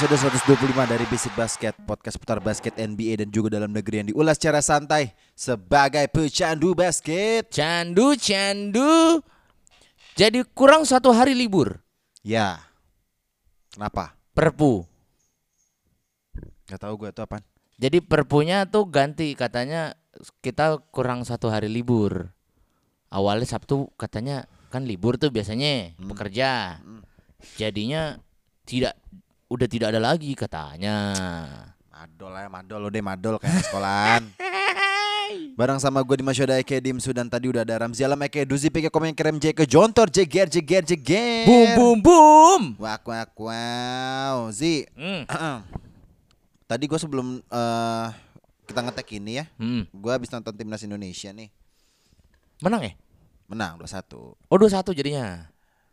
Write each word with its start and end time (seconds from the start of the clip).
Episode 0.00 0.32
125 0.56 0.96
dari 0.96 1.04
Basic 1.12 1.28
Basket, 1.36 1.76
podcast 1.84 2.16
putar 2.16 2.40
basket 2.40 2.72
NBA 2.72 3.20
dan 3.20 3.28
juga 3.28 3.60
dalam 3.60 3.68
negeri 3.68 4.00
yang 4.00 4.08
diulas 4.08 4.40
secara 4.40 4.64
santai 4.64 5.12
sebagai 5.36 6.08
pecandu 6.08 6.72
basket. 6.72 7.52
Candu, 7.52 8.16
candu. 8.16 9.20
Jadi 10.16 10.40
kurang 10.56 10.88
satu 10.88 11.12
hari 11.12 11.36
libur. 11.36 11.84
Ya. 12.24 12.64
Kenapa? 13.76 14.16
Perpu. 14.32 14.88
Gak 16.64 16.80
tahu 16.80 17.04
gue 17.04 17.12
itu 17.12 17.20
apaan. 17.20 17.44
Jadi 17.76 18.00
perpunya 18.00 18.64
tuh 18.64 18.88
ganti 18.88 19.36
katanya 19.36 19.92
kita 20.40 20.80
kurang 20.96 21.28
satu 21.28 21.52
hari 21.52 21.68
libur. 21.68 22.32
Awalnya 23.12 23.44
Sabtu 23.44 23.92
katanya 24.00 24.48
kan 24.72 24.88
libur 24.88 25.20
tuh 25.20 25.28
biasanya 25.28 25.92
bekerja. 26.00 26.80
Jadinya 27.60 28.16
tidak 28.64 28.96
udah 29.50 29.66
tidak 29.66 29.90
ada 29.90 30.00
lagi 30.00 30.32
katanya. 30.38 30.96
Madol 31.90 32.32
ya, 32.32 32.48
madol 32.48 32.78
lo 32.80 32.88
deh 32.88 33.02
madol 33.02 33.36
kayak 33.36 33.66
sekolahan. 33.66 34.22
Bareng 35.58 35.78
sama 35.78 36.02
gue 36.02 36.16
di 36.18 36.24
Masyoda 36.26 36.58
Eke 36.58 36.82
Dimsu 36.82 37.14
dan 37.14 37.30
tadi 37.30 37.46
udah 37.46 37.62
ada 37.62 37.86
Ramzi 37.86 38.02
Alam 38.02 38.18
Eke 38.26 38.42
Duzi 38.42 38.66
Pike 38.66 38.90
Komen 38.90 39.14
Kerem 39.14 39.38
J 39.38 39.54
ke 39.54 39.62
Jontor 39.62 40.10
Jeger 40.10 40.50
Jeger 40.50 40.82
Jeger. 40.82 41.46
Boom 41.46 41.68
boom 41.76 41.98
boom. 42.02 42.62
Wak 42.78 43.06
wak 43.06 43.30
wow. 43.36 44.50
Zi. 44.50 44.86
Hmm. 44.94 45.26
Tadi 46.70 46.84
gue 46.86 46.98
sebelum 46.98 47.42
eh, 47.42 48.06
kita 48.66 48.80
ngetek 48.86 49.18
ini 49.18 49.42
ya, 49.42 49.44
Hmm. 49.58 49.86
gue 49.90 50.12
habis 50.14 50.30
nonton 50.30 50.54
timnas 50.54 50.82
Indonesia 50.82 51.30
nih. 51.34 51.50
Menang 52.62 52.82
ya? 52.86 52.92
Menang 53.50 53.82
2-1. 53.82 54.14
Oh 54.46 54.56
2-1 54.58 54.94
jadinya. 54.94 55.50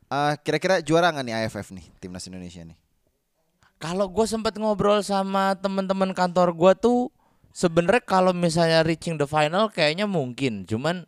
Eh, 0.08 0.34
kira-kira 0.46 0.82
juara 0.82 1.10
nggak 1.10 1.26
nih 1.26 1.36
AFF 1.46 1.74
nih 1.74 1.86
timnas 1.98 2.26
Indonesia 2.30 2.62
nih? 2.64 2.78
Kalau 3.78 4.10
gue 4.10 4.26
sempat 4.26 4.58
ngobrol 4.58 5.06
sama 5.06 5.54
teman-teman 5.54 6.10
kantor 6.10 6.50
gue 6.58 6.74
tuh 6.82 7.00
sebenarnya 7.54 8.02
kalau 8.02 8.34
misalnya 8.34 8.82
reaching 8.82 9.22
the 9.22 9.30
final 9.30 9.70
kayaknya 9.70 10.10
mungkin, 10.10 10.66
cuman 10.66 11.06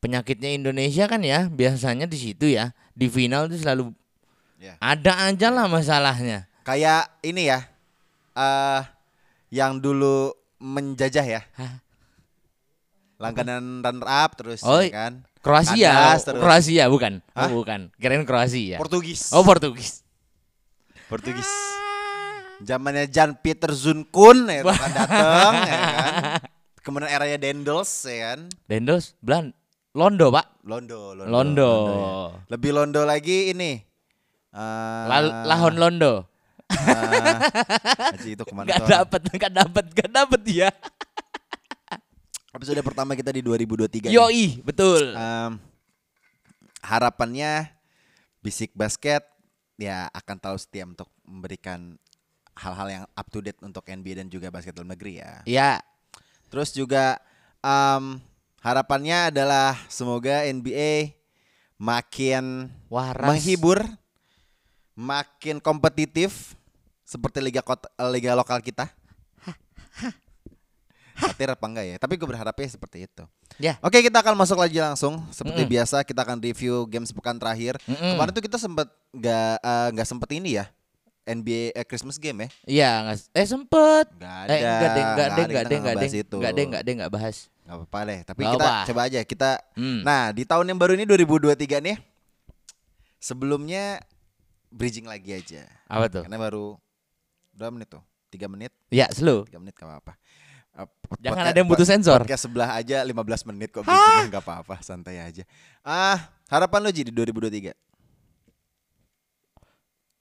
penyakitnya 0.00 0.52
Indonesia 0.52 1.08
kan 1.08 1.20
ya 1.24 1.48
biasanya 1.48 2.04
di 2.04 2.16
situ 2.20 2.52
ya 2.52 2.72
di 2.92 3.08
final 3.08 3.48
tuh 3.48 3.60
selalu 3.60 3.84
Ya. 4.60 4.76
ada 4.76 5.32
aja 5.32 5.48
lah 5.48 5.64
masalahnya. 5.72 6.44
Kayak 6.68 7.08
ini 7.24 7.48
ya, 7.48 7.64
eh 8.36 8.84
yang 9.48 9.80
dulu 9.80 10.36
menjajah 10.60 11.24
ya, 11.24 11.40
Hah? 11.56 11.80
langganan 13.16 13.80
runner 13.80 14.04
up 14.04 14.36
terus 14.36 14.60
Oh, 14.60 14.84
ya 14.84 14.92
kan? 15.08 15.24
Kroasia, 15.40 15.88
Kandas 15.96 16.22
terus. 16.28 16.40
Kroasia 16.44 16.84
bukan? 16.92 17.24
Hah? 17.32 17.48
Oh 17.48 17.64
bukan, 17.64 17.88
kirain 17.96 18.28
Kroasia. 18.28 18.76
Portugis. 18.76 19.32
Oh 19.32 19.40
Portugis. 19.40 20.04
Portugis. 21.10 21.50
Zamannya 22.60 23.08
Jan 23.08 23.34
Peter 23.34 23.72
Zunkun 23.72 24.46
ya 24.46 24.62
kan 24.62 24.90
datang 25.00 25.52
ya 25.60 25.76
kan. 25.76 26.12
Kemudian 26.80 27.10
eranya 27.10 27.36
Dendels 27.36 27.90
ya 28.04 28.32
kan. 28.32 28.40
Dendos, 28.64 29.18
Belan, 29.18 29.50
Londo 29.90 30.30
pak. 30.30 30.46
Londo, 30.62 31.12
Londo. 31.12 31.26
Londo. 31.26 31.72
ya. 31.90 32.08
Lebih 32.48 32.70
Londo 32.70 33.02
lagi 33.02 33.50
ini. 33.50 33.80
eh, 34.50 35.04
La- 35.04 35.44
Lahon 35.44 35.74
Londo. 35.74 36.30
eh, 36.70 37.36
Haji 38.14 38.30
itu 38.32 38.42
ke 38.42 38.52
mana 38.52 38.70
Gak 38.70 38.86
dapet, 38.86 39.20
gak 39.34 39.52
dapet, 39.52 39.84
gak 39.90 40.10
dapet 40.10 40.40
dia. 40.40 40.68
Episode 42.50 42.82
pertama 42.82 43.14
kita 43.14 43.30
di 43.30 43.40
2023 43.40 44.06
nih. 44.06 44.12
Yoi, 44.12 44.58
betul. 44.60 45.14
Em, 45.14 45.54
harapannya 46.80 47.70
Bisik 48.40 48.74
Basket 48.74 49.22
ya 49.80 50.12
akan 50.12 50.36
tahu 50.36 50.56
setia 50.60 50.84
untuk 50.84 51.08
memberikan 51.24 51.96
hal-hal 52.52 52.88
yang 52.92 53.04
up 53.16 53.26
to 53.32 53.40
date 53.40 53.56
untuk 53.64 53.88
NBA 53.88 54.20
dan 54.20 54.28
juga 54.28 54.52
basket 54.52 54.76
dalam 54.76 54.92
negeri 54.92 55.24
ya. 55.24 55.40
Ya, 55.48 55.80
Terus 56.50 56.74
juga 56.74 57.22
em, 57.62 58.18
harapannya 58.58 59.30
adalah 59.30 59.78
semoga 59.86 60.42
NBA 60.50 61.14
makin 61.78 62.66
waras. 62.90 63.30
menghibur, 63.30 63.86
makin 64.98 65.62
kompetitif 65.62 66.58
seperti 67.06 67.38
liga 67.38 67.62
kota, 67.62 67.86
liga 68.10 68.34
lokal 68.34 68.58
kita. 68.58 68.90
Khawatir 71.20 71.48
apa 71.52 71.64
enggak 71.68 71.86
ya? 71.86 71.96
Tapi 72.00 72.16
gue 72.16 72.24
berharapnya 72.24 72.68
seperti 72.68 73.04
itu. 73.04 73.24
Ya. 73.60 73.76
Oke, 73.80 74.00
kita 74.00 74.18
akan 74.18 74.34
masuk 74.34 74.56
lagi 74.56 74.80
langsung. 74.80 75.20
Seperti 75.28 75.62
Mm-mm. 75.62 75.72
biasa, 75.72 76.02
kita 76.02 76.24
akan 76.24 76.40
review 76.40 76.88
game 76.88 77.04
sepekan 77.04 77.36
terakhir. 77.36 77.76
Mm-mm. 77.84 78.16
Kemarin 78.16 78.32
tuh 78.32 78.44
kita 78.44 78.56
sempat 78.56 78.88
nggak 79.12 79.54
eh, 79.60 79.88
nggak 79.92 80.08
sempet 80.08 80.30
ini 80.32 80.56
ya, 80.56 80.64
NBA 81.22 81.76
eh, 81.76 81.84
Christmas 81.84 82.16
game 82.16 82.46
ya. 82.46 82.48
Iya, 82.64 82.90
eh 83.30 83.46
sempet. 83.46 84.08
Nggak 84.16 84.36
ada. 84.42 84.50
Eh, 84.50 84.58
enggak 84.58 84.90
deh, 84.90 85.04
enggak 85.04 85.28
deh, 85.28 85.30
ada, 85.30 85.42
enggak 85.44 85.64
deh, 85.64 85.78
enggak 85.78 85.94
deh. 85.94 86.10
Enggak 86.10 86.52
deh, 86.56 86.64
enggak 86.64 86.82
deh, 86.82 86.92
enggak 86.96 87.12
bahas. 87.12 87.36
Nggak 87.62 87.76
apa-apa 87.76 87.98
deh. 88.02 88.18
Tapi 88.24 88.40
Nggak 88.40 88.54
kita 88.56 88.64
apa. 88.66 88.86
coba 88.88 89.00
aja 89.06 89.20
kita. 89.22 89.50
Hmm. 89.76 90.00
Nah, 90.02 90.22
di 90.32 90.42
tahun 90.42 90.66
yang 90.72 90.78
baru 90.80 90.92
ini 90.96 91.04
2023 91.04 91.78
nih. 91.84 91.96
Sebelumnya 93.20 94.00
bridging 94.72 95.04
lagi 95.04 95.36
aja. 95.36 95.68
Apa 95.86 96.08
tuh? 96.08 96.22
Karena 96.24 96.40
baru 96.40 96.80
berapa 97.52 97.74
menit 97.74 97.92
tuh? 97.92 98.00
3 98.30 98.46
menit, 98.46 98.70
Ya, 98.88 99.10
slow. 99.10 99.42
3 99.44 99.58
menit 99.58 99.74
gak 99.74 99.90
apa-apa. 99.90 100.14
Jangan 101.18 101.44
ada 101.50 101.58
yang 101.58 101.66
butuh 101.66 101.84
sensor. 101.84 102.20
Podcast 102.22 102.46
sebelah 102.46 102.76
aja 102.76 103.02
15 103.02 103.48
menit 103.50 103.74
kok 103.74 103.82
bridgingnya 103.82 104.30
nggak 104.30 104.44
apa-apa, 104.46 104.78
santai 104.80 105.18
aja. 105.18 105.42
Ah, 105.82 106.30
harapan 106.46 106.80
lo 106.86 106.90
Ji 106.90 107.08
di 107.08 107.12
2023? 107.12 107.74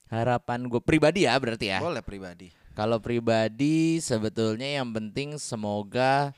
Harapan 0.10 0.66
gue 0.66 0.82
pribadi 0.82 1.30
ya 1.30 1.38
berarti 1.38 1.70
ya. 1.70 1.78
Boleh 1.78 2.02
pribadi. 2.02 2.50
Kalau 2.74 2.98
pribadi 2.98 4.02
sebetulnya 4.02 4.82
yang 4.82 4.90
penting 4.90 5.38
semoga 5.38 6.34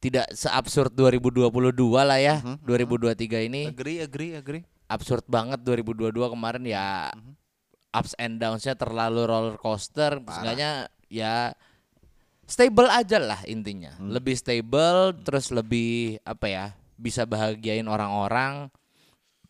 tidak 0.00 0.32
seabsurd 0.32 0.94
2022 0.96 1.52
lah 2.00 2.18
ya. 2.18 2.40
Mhm, 2.40 2.64
2023 2.64 3.44
ini 3.44 3.68
Agree, 3.68 4.00
agree, 4.00 4.32
agree. 4.34 4.62
absurd 4.88 5.22
banget 5.28 5.60
2022 5.60 6.32
kemarin 6.32 6.64
ya 6.64 7.12
Mhm. 7.12 7.32
ups 7.92 8.16
and 8.16 8.40
downs-nya 8.40 8.72
terlalu 8.74 9.28
roller 9.28 9.56
coaster. 9.60 10.16
Seenggaknya 10.24 10.88
ya 11.12 11.52
stable 12.52 12.92
aja 12.92 13.16
lah 13.16 13.40
intinya. 13.48 13.96
Hmm. 13.96 14.12
Lebih 14.12 14.36
stable 14.36 15.16
terus 15.24 15.48
lebih 15.48 16.20
apa 16.22 16.46
ya? 16.46 16.66
Bisa 17.00 17.24
bahagiain 17.24 17.88
orang-orang 17.88 18.68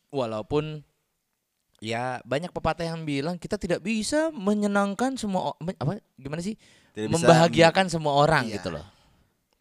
walaupun 0.08 0.86
ya 1.82 2.22
banyak 2.22 2.54
pepatah 2.54 2.86
yang 2.86 3.02
bilang 3.02 3.34
kita 3.34 3.58
tidak 3.58 3.82
bisa 3.82 4.30
menyenangkan 4.30 5.18
semua 5.18 5.58
apa 5.58 5.98
gimana 6.14 6.38
sih? 6.38 6.54
Tidak 6.94 7.10
bisa 7.10 7.16
membahagiakan 7.18 7.86
semua 7.90 8.14
orang 8.14 8.46
Iya. 8.46 8.62
gitu 8.62 8.68
loh. 8.70 8.86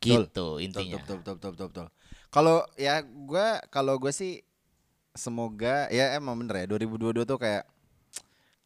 Gitu 0.01 0.21
Betul, 0.29 0.53
intinya. 0.61 0.97
betul, 1.01 1.17
betul, 1.21 1.35
betul, 1.37 1.51
betul, 1.53 1.67
betul. 1.69 1.87
Kalau 2.31 2.57
ya 2.73 3.01
gue, 3.01 3.47
kalau 3.69 3.97
gue 3.97 4.09
sih 4.09 4.41
semoga 5.11 5.91
ya 5.91 6.15
emang 6.15 6.39
bener 6.39 6.63
ya 6.63 6.65
2022 6.71 7.27
tuh 7.27 7.35
kayak 7.35 7.67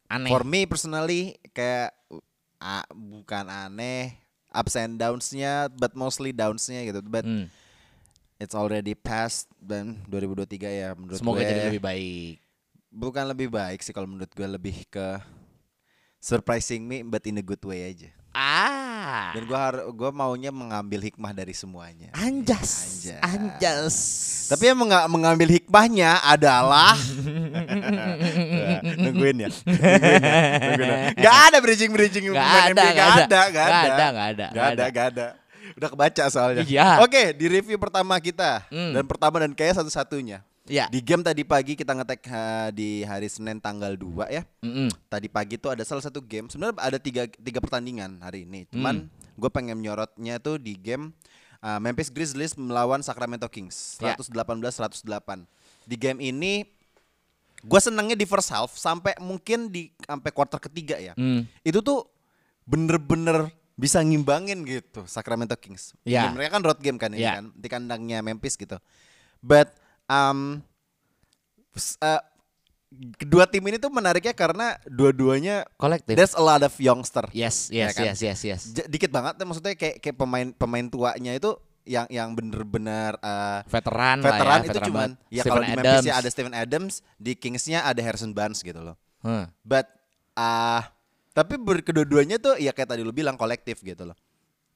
Aneh. 0.06 0.30
for 0.30 0.46
me 0.46 0.62
personally 0.62 1.34
kayak 1.50 1.90
ah, 2.62 2.86
bukan 2.94 3.50
aneh 3.50 4.14
ups 4.56 4.74
and 4.74 4.96
downs-nya 4.96 5.68
but 5.70 5.92
mostly 5.92 6.32
downs-nya 6.32 6.80
gitu 6.82 7.04
but 7.04 7.22
Hmm. 7.22 7.52
it's 8.36 8.52
already 8.52 8.92
past 8.92 9.44
dan 9.56 10.00
2023 10.04 10.48
ya 10.66 10.88
menurut 10.92 11.20
Semoga 11.20 11.40
gue 11.40 11.46
jadi 11.46 11.62
lebih 11.68 11.82
baik. 11.82 12.36
bukan 12.88 13.24
lebih 13.26 13.48
baik 13.48 13.80
sih 13.80 13.92
kalau 13.92 14.08
menurut 14.08 14.28
gue 14.28 14.48
lebih 14.48 14.88
ke 14.88 15.20
surprising 16.18 16.82
me 16.82 17.00
but 17.02 17.22
in 17.24 17.36
a 17.36 17.44
good 17.44 17.60
way 17.62 17.84
aja 17.86 18.08
Ah. 18.32 18.85
Dan 19.06 19.42
gue 19.42 19.54
har 19.56 19.74
gue 19.86 20.10
maunya 20.10 20.50
mengambil 20.50 21.00
hikmah 21.00 21.30
dari 21.30 21.52
semuanya 21.52 22.10
Anjas. 22.12 22.70
Anjas. 23.04 23.20
Anjas. 23.22 23.96
Tapi 24.46 24.62
yang 24.64 24.78
menga- 24.78 25.06
mengambil 25.06 25.48
hikmahnya 25.50 26.18
adalah 26.20 26.94
Nah, 27.56 28.80
nungguin 28.82 29.36
ya. 29.38 29.48
Nungguin 29.48 30.22
ya. 30.22 30.30
Nungguin 30.60 30.88
ya. 30.88 30.98
Gak 31.16 31.36
ada 31.46 31.58
bridging 31.58 31.90
bridging 31.90 32.24
Gak 32.28 32.36
ada, 32.36 32.54
Gak 32.64 32.72
ada, 32.72 32.86
gak 32.86 33.08
ada. 33.08 33.40
Gak 33.46 33.66
ada, 33.66 34.06
gak 34.06 34.26
ada. 34.26 34.46
Gak 34.48 34.66
ada, 34.66 34.84
gak 34.88 35.06
ada. 35.10 35.26
Udah 35.76 35.88
kebaca 35.88 36.24
soalnya. 36.26 36.62
Iya. 36.62 37.02
Oke, 37.02 37.32
di 37.32 37.46
review 37.48 37.76
pertama 37.76 38.16
kita 38.16 38.64
Hmm. 38.66 38.94
dan 38.94 39.04
pertama 39.04 39.36
dan 39.38 39.52
kayak 39.52 39.76
satu-satunya. 39.76 40.40
Ya. 40.66 40.90
Di 40.90 40.98
game 40.98 41.22
tadi 41.22 41.42
pagi 41.42 41.74
kita 41.74 41.94
ngetek 41.94 42.22
ha, 42.26 42.68
di 42.70 43.02
hari 43.02 43.26
Senin 43.26 43.58
tanggal 43.58 43.94
2 43.94 44.26
ya. 44.28 44.42
Mm-mm. 44.60 44.90
Tadi 45.06 45.26
pagi 45.26 45.54
tuh 45.56 45.70
ada 45.70 45.86
salah 45.86 46.02
satu 46.02 46.18
game. 46.18 46.50
Sebenarnya 46.50 46.74
ada 46.76 46.98
tiga, 46.98 47.24
tiga 47.30 47.62
pertandingan 47.62 48.18
hari 48.18 48.42
ini. 48.42 48.66
Cuman 48.68 49.06
Hmm. 49.06 49.38
gue 49.38 49.50
pengen 49.52 49.78
nyorotnya 49.78 50.36
tuh 50.38 50.58
di 50.58 50.74
game 50.74 51.14
uh, 51.60 51.78
Memphis 51.78 52.10
Grizzlies 52.10 52.58
melawan 52.58 52.98
Sacramento 53.00 53.46
Kings. 53.46 53.96
Ya. 54.02 54.18
118-108. 54.18 55.06
Di 55.86 55.94
game 55.94 56.18
ini 56.20 56.66
gue 57.62 57.80
senangnya 57.80 58.14
di 58.14 58.26
first 58.26 58.50
half 58.50 58.74
sampai 58.74 59.14
mungkin 59.18 59.70
di 59.70 59.88
sampai 60.02 60.30
quarter 60.34 60.58
ketiga 60.58 60.98
ya. 60.98 61.14
Hmm. 61.14 61.46
Itu 61.62 61.78
tuh 61.80 62.10
bener-bener 62.66 63.48
bisa 63.76 64.00
ngimbangin 64.00 64.64
gitu 64.64 65.04
Sacramento 65.06 65.54
Kings. 65.54 65.94
Ya. 66.02 66.26
Ya, 66.26 66.32
mereka 66.32 66.58
kan 66.58 66.62
road 66.64 66.80
game 66.80 66.98
kan 66.98 67.12
ini 67.12 67.22
Ya. 67.22 67.38
kan 67.38 67.52
di 67.54 67.68
kandangnya 67.70 68.18
Memphis 68.24 68.56
gitu. 68.56 68.80
But 69.38 69.70
um, 70.06 70.60
uh, 72.00 72.22
kedua 73.18 73.44
tim 73.44 73.60
ini 73.62 73.76
tuh 73.76 73.90
menariknya 73.90 74.32
karena 74.32 74.78
dua-duanya 74.84 75.66
Kolektif. 75.76 76.14
there's 76.16 76.32
a 76.32 76.40
lot 76.40 76.62
of 76.62 76.72
youngster. 76.76 77.26
Yes, 77.30 77.68
Ya 77.68 77.90
yes, 77.90 77.94
kan? 77.94 78.04
yes, 78.06 78.18
yes, 78.22 78.40
yes. 78.42 78.60
J- 78.72 78.88
dikit 78.88 79.10
banget 79.10 79.36
maksudnya 79.38 79.74
kayak 79.74 80.00
kayak 80.00 80.16
pemain 80.16 80.48
pemain 80.50 80.86
tuanya 80.86 81.34
itu 81.34 81.52
yang 81.86 82.06
yang 82.10 82.34
bener-bener 82.34 83.14
uh, 83.20 83.62
Veteran, 83.64 84.18
veteran 84.18 84.42
lah 84.42 84.58
ya, 84.58 84.64
itu 84.64 84.70
veteran 84.74 84.88
cuman 84.90 85.08
banget. 85.14 85.30
ya 85.30 85.42
Steven 85.42 85.52
kalau 85.54 85.62
di 85.62 85.76
Memphis 85.76 86.02
ya 86.02 86.14
ada 86.16 86.28
Steven 86.30 86.54
Adams, 86.54 86.94
di 87.14 87.32
Kingsnya 87.34 87.80
ada 87.82 88.00
Harrison 88.02 88.32
Barnes 88.34 88.58
gitu 88.58 88.80
loh. 88.82 88.96
Huh. 89.22 89.46
But 89.62 89.86
ah 90.34 90.90
tapi 91.30 91.60
berkedua-duanya 91.60 92.40
tuh 92.40 92.56
ya 92.56 92.72
kayak 92.72 92.90
tadi 92.90 93.04
lu 93.04 93.12
bilang 93.12 93.36
kolektif 93.36 93.82
gitu 93.82 94.02
loh. 94.02 94.16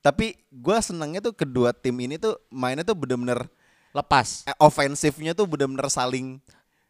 Tapi 0.00 0.38
gua 0.48 0.78
senangnya 0.80 1.20
tuh 1.20 1.34
kedua 1.34 1.72
tim 1.72 1.92
ini 1.98 2.14
tuh 2.14 2.38
mainnya 2.48 2.86
tuh 2.86 2.94
bener-bener 2.94 3.48
Lepas. 3.90 4.44
eh, 4.44 4.54
ofensifnya 4.56 5.32
tuh 5.32 5.44
bener-bener 5.44 5.86
saling 5.86 6.38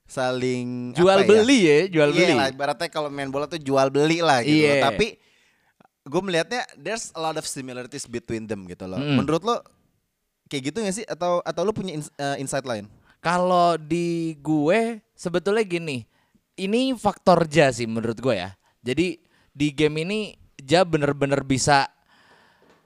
saling 0.05 0.91
Jual 0.93 1.23
ya? 1.23 1.27
beli 1.27 1.59
ya, 1.63 1.79
jual 1.89 2.11
Iya 2.11 2.19
beli. 2.19 2.35
lah, 2.35 2.49
ibaratnya 2.51 2.89
kalau 2.89 3.09
main 3.09 3.29
bola 3.29 3.47
tuh 3.47 3.57
jual 3.57 3.89
beli 3.89 4.19
lah 4.19 4.43
gitu. 4.43 4.59
Iya. 4.61 4.73
loh. 4.75 4.83
Tapi 4.85 5.07
gue 6.03 6.21
melihatnya 6.21 6.63
there's 6.75 7.09
a 7.13 7.21
lot 7.21 7.35
of 7.35 7.45
similarities 7.45 8.05
between 8.05 8.45
them 8.45 8.67
gitu 8.67 8.85
loh. 8.85 8.99
Mm. 8.99 9.17
Menurut 9.17 9.41
lo 9.41 9.57
kayak 10.47 10.63
gitu 10.67 10.83
gak 10.83 10.93
sih 10.93 11.07
atau 11.07 11.39
atau 11.41 11.63
lo 11.63 11.71
punya 11.71 11.95
ins- 11.95 12.13
eh, 12.13 12.37
insight 12.37 12.67
lain? 12.67 12.91
Kalau 13.21 13.77
di 13.77 14.35
gue 14.37 14.99
sebetulnya 15.13 15.63
gini, 15.63 16.03
ini 16.55 16.91
faktor 16.93 17.47
Ja 17.47 17.71
sih 17.71 17.87
menurut 17.87 18.19
gue 18.19 18.35
ya. 18.35 18.51
Jadi 18.83 19.21
di 19.51 19.69
game 19.71 20.03
ini 20.03 20.21
Ja 20.59 20.83
bener-bener 20.83 21.41
bisa 21.41 21.87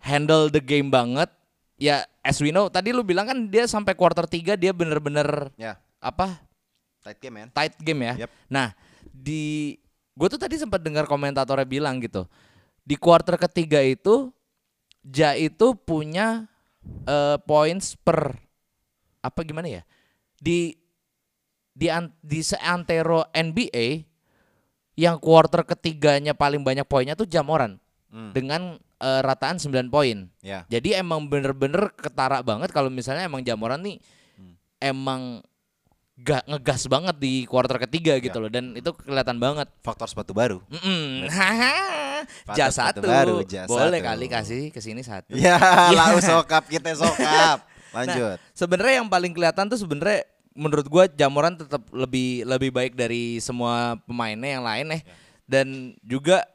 handle 0.01 0.47
the 0.47 0.61
game 0.61 0.87
banget. 0.89 1.27
Ya 1.75 2.05
as 2.25 2.41
we 2.41 2.49
know, 2.49 2.67
tadi 2.67 2.91
lu 2.91 3.05
bilang 3.05 3.29
kan 3.29 3.39
dia 3.47 3.69
sampai 3.69 3.93
quarter 3.93 4.25
3 4.25 4.57
dia 4.57 4.73
bener-bener 4.73 5.53
Ya, 5.55 5.77
apa 6.01 6.41
tight 7.05 7.21
game 7.21 7.35
man. 7.37 7.49
tight 7.53 7.77
game 7.79 8.01
ya. 8.03 8.15
Yep. 8.25 8.31
Nah 8.49 8.73
di 9.07 9.77
gue 10.17 10.27
tuh 10.27 10.41
tadi 10.41 10.57
sempat 10.57 10.81
dengar 10.81 11.05
komentatornya 11.05 11.63
bilang 11.63 12.01
gitu 12.01 12.25
di 12.81 12.97
quarter 12.97 13.37
ketiga 13.37 13.79
itu 13.79 14.33
Ja 15.05 15.37
itu 15.37 15.77
punya 15.77 16.49
eh, 17.05 17.37
points 17.41 17.93
per 17.95 18.41
apa 19.21 19.41
gimana 19.41 19.69
ya 19.71 19.83
di 20.37 20.73
di 21.71 21.89
an- 21.89 22.17
di 22.21 22.41
seantero 22.41 23.29
NBA 23.31 24.01
yang 24.95 25.19
quarter 25.19 25.61
ketiganya 25.63 26.33
paling 26.33 26.63
banyak 26.63 26.85
poinnya 26.85 27.13
tuh 27.13 27.27
Jamoran 27.27 27.77
Hmm. 28.09 28.31
dengan 28.31 28.79
eh, 28.97 29.21
rataan 29.21 29.57
9 29.57 29.71
poin. 29.89 30.27
Ya. 30.41 30.63
Jadi 30.67 30.93
emang 30.93 31.25
bener-bener 31.25 31.91
ketara 31.93 32.41
banget 32.41 32.71
kalau 32.71 32.89
misalnya 32.89 33.25
emang 33.25 33.41
Jamoran 33.41 33.81
nih 33.81 33.99
Hmm. 34.35 34.55
emang 34.79 35.23
gak 36.17 36.47
ngegas 36.47 36.87
banget 36.87 37.17
di 37.19 37.43
quarter 37.45 37.75
ketiga 37.81 38.15
gitu 38.17 38.39
Ya. 38.39 38.43
loh 38.43 38.49
dan 38.49 38.65
itu 38.73 38.91
kelihatan 38.95 39.37
banget. 39.37 39.67
Faktor 39.81 40.07
sepatu 40.07 40.31
baru. 40.31 40.63
Mm-mm. 40.69 41.27
Haha. 41.27 42.23
Patah 42.47 42.57
ja 42.57 42.67
sepatu 42.71 43.03
satu. 43.03 43.11
baru, 43.11 43.37
Boleh 43.67 43.99
satu. 43.99 44.09
kali 44.09 44.27
kasih 44.29 44.63
ke 44.71 44.79
sini 44.79 45.03
satu. 45.03 45.35
Ya, 45.35 45.59
Iya. 45.59 45.91
lau 45.99 46.17
sokap 46.17 46.65
kita 46.67 46.95
sokap. 46.95 47.67
Lanjut. 47.91 48.39
Nah, 48.39 48.51
sebenarnya 48.51 48.95
yang 48.99 49.09
paling 49.09 49.31
kelihatan 49.31 49.67
tuh 49.67 49.77
sebenarnya 49.77 50.23
menurut 50.55 50.87
gua 50.87 51.05
Jamoran 51.07 51.59
tetap 51.59 51.83
lebih 51.91 52.43
lebih 52.45 52.71
baik 52.71 52.95
dari 52.95 53.39
semua 53.39 53.99
pemainnya 54.03 54.55
yang 54.55 54.65
lain 54.65 54.87
eh. 54.95 55.03
Dan 55.45 55.67
juga 56.01 56.47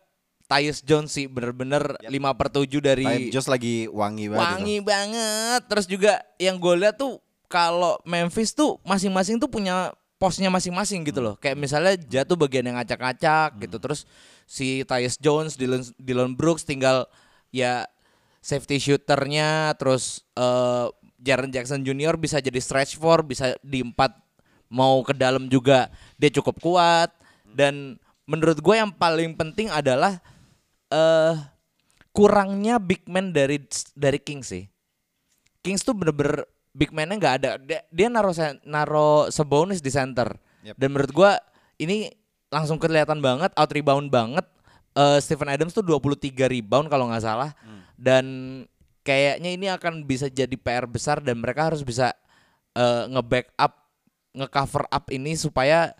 Tyus 0.49 0.81
Jones 0.81 1.13
sih 1.13 1.29
bener-bener 1.29 1.93
5 2.01 2.09
per 2.09 2.47
7 2.49 2.65
dari 2.81 3.05
Time 3.05 3.29
Jones 3.29 3.45
lagi 3.45 3.85
wangi 3.85 4.33
banget. 4.33 4.41
wangi 4.49 4.77
banget. 4.81 5.61
Terus 5.69 5.85
juga 5.85 6.25
yang 6.41 6.57
gue 6.57 6.73
lihat 6.73 6.97
tuh 6.97 7.21
kalau 7.45 8.01
Memphis 8.01 8.57
tuh 8.57 8.81
masing-masing 8.81 9.37
tuh 9.37 9.45
punya 9.45 9.93
posnya 10.17 10.49
masing-masing 10.49 11.05
gitu 11.05 11.21
loh. 11.21 11.37
Kayak 11.37 11.61
misalnya 11.61 11.93
jatuh 12.01 12.33
bagian 12.33 12.65
yang 12.65 12.81
acak-acak 12.81 13.61
gitu. 13.61 13.77
Terus 13.77 14.09
si 14.49 14.81
Tyus 14.89 15.21
Jones, 15.21 15.53
Dylan, 15.53 15.85
Dylan 16.01 16.33
Brooks 16.33 16.65
tinggal 16.65 17.05
ya 17.53 17.85
safety 18.41 18.81
shooternya. 18.81 19.77
Terus 19.77 20.25
eh 20.33 20.89
Jaren 21.21 21.53
Jackson 21.53 21.85
Junior 21.85 22.17
bisa 22.17 22.41
jadi 22.41 22.57
stretch 22.57 22.97
four, 22.97 23.21
bisa 23.21 23.53
di 23.61 23.85
empat 23.85 24.17
mau 24.65 25.03
ke 25.05 25.13
dalam 25.13 25.45
juga 25.45 25.93
dia 26.17 26.33
cukup 26.33 26.57
kuat. 26.57 27.13
Dan 27.45 28.01
menurut 28.25 28.57
gue 28.57 28.75
yang 28.77 28.89
paling 28.89 29.37
penting 29.37 29.69
adalah 29.69 30.17
eh 30.89 31.33
kurangnya 32.09 32.81
big 32.81 33.05
man 33.05 33.31
dari 33.31 33.61
dari 33.93 34.19
Kings 34.19 34.49
sih. 34.51 34.65
Kings 35.61 35.85
tuh 35.85 35.93
bener-bener 35.93 36.43
big 36.73 36.89
man-nya 36.93 37.15
nggak 37.17 37.35
ada. 37.41 37.49
Dia, 37.61 37.81
dia 37.89 38.07
naro 38.07 38.31
sen- 38.33 38.61
naro 38.65 39.29
Sabonis 39.29 39.83
di 39.83 39.91
center. 39.93 40.33
Yep. 40.65 40.75
Dan 40.75 40.87
menurut 40.91 41.11
gua 41.13 41.31
ini 41.79 42.09
langsung 42.49 42.81
kelihatan 42.81 43.21
banget 43.21 43.53
out 43.53 43.71
rebound 43.71 44.09
banget. 44.09 44.45
Eh 44.97 45.19
Stephen 45.21 45.51
Adams 45.51 45.75
tuh 45.75 45.85
23 45.85 46.49
rebound 46.49 46.89
kalau 46.89 47.07
nggak 47.07 47.23
salah. 47.23 47.51
Dan 47.99 48.25
kayaknya 49.03 49.49
ini 49.51 49.67
akan 49.67 50.07
bisa 50.07 50.31
jadi 50.31 50.53
PR 50.55 50.87
besar 50.87 51.19
dan 51.19 51.39
mereka 51.39 51.71
harus 51.71 51.83
bisa 51.83 52.15
eh, 52.75 53.03
nge-backup 53.11 53.73
nge-cover 54.29 54.85
up 54.87 55.05
ini 55.09 55.33
supaya 55.35 55.91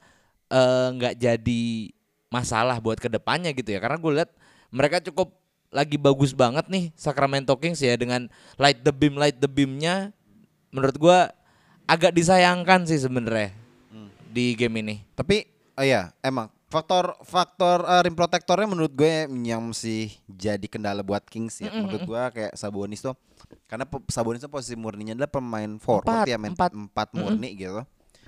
nggak 0.50 1.22
jadi 1.22 1.94
masalah 2.34 2.82
buat 2.82 2.98
ke 2.98 3.06
depannya 3.06 3.54
gitu 3.54 3.70
ya 3.70 3.78
karena 3.78 4.02
gue 4.02 4.12
lihat 4.18 4.32
mereka 4.70 5.04
cukup 5.04 5.34
lagi 5.70 6.02
bagus 6.02 6.34
banget 6.34 6.66
nih 6.66 6.90
Sacramento 6.98 7.54
Kings 7.58 7.82
ya 7.82 7.94
dengan 7.94 8.26
light 8.58 8.82
the 8.82 8.94
beam 8.94 9.14
light 9.18 9.38
the 9.38 9.50
beamnya 9.50 10.10
menurut 10.74 10.98
gua 10.98 11.30
agak 11.86 12.14
disayangkan 12.14 12.86
sih 12.90 13.02
sebenarnya 13.02 13.54
di 14.30 14.54
game 14.54 14.86
ini 14.86 14.96
Tapi 15.18 15.42
oh 15.76 15.84
iya, 15.84 16.14
emang 16.22 16.54
faktor 16.70 17.18
faktor 17.26 17.82
uh, 17.82 18.06
rim 18.06 18.14
protectornya 18.14 18.70
menurut 18.70 18.94
gue 18.94 19.26
yang 19.26 19.74
mesti 19.74 20.14
jadi 20.30 20.62
kendala 20.70 21.02
buat 21.02 21.26
Kings 21.26 21.66
ya. 21.66 21.74
Menurut 21.74 22.06
gue 22.06 22.22
kayak 22.38 22.54
Sabonis 22.54 23.02
tuh 23.02 23.18
karena 23.66 23.90
Sabonis 24.06 24.46
tuh 24.46 24.54
posisi 24.54 24.78
murninya 24.78 25.18
adalah 25.18 25.32
pemain 25.34 25.72
forward 25.82 26.06
Empat, 26.06 26.28
ya, 26.30 26.38
main 26.38 26.54
empat. 26.54 26.72
empat 26.78 27.10
murni 27.18 27.58
gitu. 27.58 27.82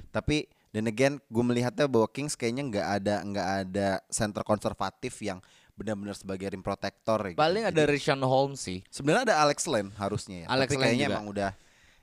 Tapi 0.10 0.50
dan 0.74 0.90
again 0.90 1.22
gue 1.30 1.44
melihatnya 1.46 1.86
bahwa 1.86 2.10
Kings 2.10 2.34
kayaknya 2.34 2.66
nggak 2.66 2.88
ada 3.02 3.16
nggak 3.22 3.48
ada 3.68 3.90
center 4.10 4.42
konservatif 4.42 5.14
yang 5.22 5.38
benar-benar 5.76 6.16
sebagai 6.16 6.48
rim 6.52 6.62
protector 6.62 7.20
ya 7.22 7.30
gitu. 7.34 7.40
paling 7.40 7.64
ada 7.66 7.84
Jadi, 7.84 7.92
Rishon 7.96 8.22
Holmes 8.22 8.60
sih 8.62 8.80
sebenarnya 8.92 9.34
ada 9.34 9.36
Alex 9.44 9.66
Len 9.66 9.88
harusnya 9.98 10.46
ya. 10.46 10.48
Alex 10.52 10.70
Tapi 10.70 10.78
Len 10.78 10.84
kayaknya 10.86 11.08
juga. 11.08 11.16
emang 11.16 11.26
udah 11.32 11.52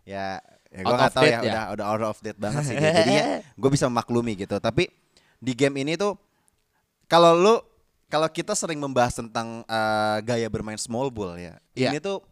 ya 0.08 0.26
ya 0.68 0.80
gue 0.84 0.96
nggak 0.96 1.14
tahu 1.16 1.24
ya, 1.24 1.30
ya. 1.30 1.40
udah 1.40 1.64
udah 1.76 1.84
out 1.88 2.02
of 2.12 2.18
date 2.20 2.40
banget 2.40 2.62
sih 2.68 2.74
dia. 2.76 2.92
Jadinya 2.92 3.26
gue 3.60 3.70
bisa 3.72 3.84
memaklumi 3.88 4.32
gitu. 4.36 4.56
Tapi 4.60 4.88
di 5.40 5.52
game 5.56 5.80
ini 5.80 5.96
tuh 5.96 6.16
kalau 7.08 7.32
lu 7.32 7.54
kalau 8.08 8.28
kita 8.28 8.56
sering 8.56 8.80
membahas 8.80 9.16
tentang 9.20 9.64
eh, 9.64 10.18
gaya 10.24 10.48
bermain 10.48 10.80
small 10.80 11.08
ball 11.12 11.36
ya. 11.36 11.56
Iya. 11.76 11.92
Ini 11.92 11.98
tuh 12.00 12.24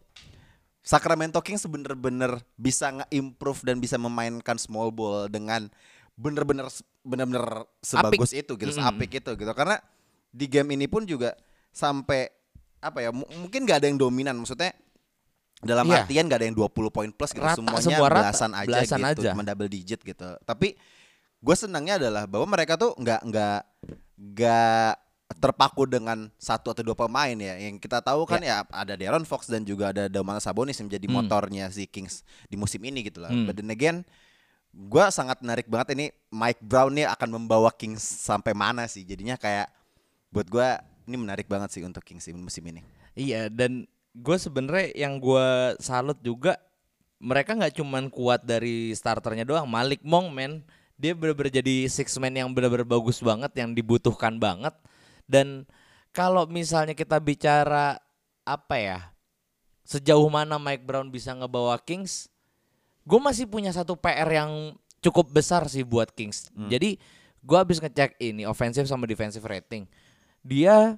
Sacramento 0.87 1.43
Kings 1.43 1.67
bener-bener 1.67 2.39
bisa 2.55 2.87
nge-improve 2.93 3.59
dan 3.67 3.75
bisa 3.83 3.99
memainkan 3.99 4.55
small 4.55 4.87
ball 4.87 5.27
dengan 5.27 5.67
bener-bener 6.15 6.71
bener-bener 7.03 7.67
sebagus 7.83 8.31
itu 8.31 8.55
gitu, 8.55 8.71
Mm-mm. 8.71 8.79
seapik 8.79 9.19
itu 9.19 9.31
gitu. 9.35 9.51
Karena 9.51 9.83
di 10.29 10.45
game 10.45 10.73
ini 10.73 10.85
pun 10.85 11.03
juga 11.03 11.33
sampai 11.69 12.27
apa 12.77 12.99
ya, 12.99 13.09
mu- 13.09 13.27
mungkin 13.37 13.63
gak 13.63 13.81
ada 13.81 13.87
yang 13.87 13.97
dominan 13.97 14.37
maksudnya 14.37 14.71
dalam 15.57 15.89
Iya. 15.89 16.05
artian 16.05 16.29
gak 16.29 16.37
ada 16.37 16.45
yang 16.45 16.57
20 16.57 16.69
poin 16.87 17.09
plus 17.09 17.33
gitu, 17.33 17.41
Rata, 17.41 17.57
semuanya 17.57 17.81
semua 17.81 18.07
rata, 18.07 18.21
belasan 18.29 18.51
aja 18.53 18.67
belasan 18.67 18.99
gitu, 19.01 19.21
aja. 19.25 19.31
double 19.33 19.69
digit 19.69 19.99
gitu. 19.99 20.29
Tapi 20.41 20.77
gue 21.37 21.55
senangnya 21.55 21.97
adalah 21.97 22.25
bahwa 22.25 22.45
mereka 22.47 22.77
tuh 22.77 22.93
nggak 22.93 23.21
nggak 23.25 23.59
nggak 24.17 24.91
terpaku 25.37 25.83
dengan 25.85 26.31
satu 26.37 26.71
atau 26.71 26.83
dua 26.83 26.95
pemain 26.95 27.35
ya. 27.35 27.59
Yang 27.59 27.83
kita 27.83 27.99
tahu 27.99 28.23
kan 28.23 28.39
ya, 28.39 28.63
ada 28.63 28.93
Deron 28.95 29.21
Fox 29.21 29.45
dan 29.45 29.61
juga 29.61 29.91
ada 29.91 30.07
Domantas 30.07 30.45
Sabonis 30.45 30.77
yang 30.77 30.87
menjadi 30.87 31.05
Hmm. 31.05 31.15
motornya 31.19 31.65
si 31.67 31.83
Kings 31.85 32.21
di 32.45 32.55
musim 32.55 32.79
ini 32.81 33.03
gitu 33.03 33.19
lah. 33.19 33.29
Hmm. 33.29 33.43
But 33.43 33.59
then 33.59 33.67
again, 33.67 34.07
gue 34.71 35.05
sangat 35.09 35.41
menarik 35.41 35.67
banget 35.67 35.93
ini 35.93 36.05
Mike 36.29 36.61
Brown 36.61 36.93
nih 36.93 37.05
akan 37.07 37.29
membawa 37.33 37.69
Kings 37.69 38.01
sampai 38.01 38.53
mana 38.53 38.87
sih. 38.87 39.03
Jadinya 39.03 39.35
kayak 39.35 39.67
buat 40.33 40.47
gue 40.47 40.69
ini 41.07 41.15
menarik 41.15 41.47
banget 41.47 41.79
sih 41.79 41.83
untuk 41.83 42.03
Kings 42.03 42.27
musim 42.35 42.63
ini. 42.67 42.83
Iya 43.17 43.47
dan 43.47 43.87
gue 44.13 44.37
sebenarnya 44.37 44.93
yang 44.95 45.17
gue 45.21 45.77
salut 45.79 46.19
juga 46.19 46.59
mereka 47.17 47.57
nggak 47.57 47.79
cuman 47.81 48.11
kuat 48.13 48.45
dari 48.45 48.93
starternya 48.93 49.47
doang. 49.47 49.65
Malik 49.65 50.03
Monk 50.05 50.29
men 50.31 50.61
dia 50.97 51.13
bener-bener 51.13 51.61
jadi 51.61 51.85
six 51.85 52.17
man 52.17 52.33
yang 52.33 52.49
bener-bener 52.49 52.83
bagus 52.83 53.21
banget 53.21 53.53
yang 53.53 53.71
dibutuhkan 53.77 54.41
banget 54.41 54.73
dan 55.29 55.69
kalau 56.09 56.49
misalnya 56.49 56.97
kita 56.97 57.21
bicara 57.21 58.01
apa 58.41 58.75
ya 58.81 58.99
sejauh 59.85 60.25
mana 60.25 60.57
Mike 60.57 60.83
Brown 60.83 61.13
bisa 61.13 61.37
ngebawa 61.37 61.77
Kings 61.85 62.33
gue 63.05 63.19
masih 63.21 63.45
punya 63.45 63.69
satu 63.69 63.93
PR 63.93 64.25
yang 64.25 64.73
cukup 64.99 65.29
besar 65.29 65.69
sih 65.69 65.85
buat 65.85 66.09
Kings 66.17 66.49
jadi 66.65 66.97
gue 67.45 67.57
habis 67.57 67.77
ngecek 67.77 68.17
ini 68.17 68.49
offensive 68.49 68.89
sama 68.89 69.05
defensive 69.05 69.45
rating 69.45 69.85
dia 70.47 70.95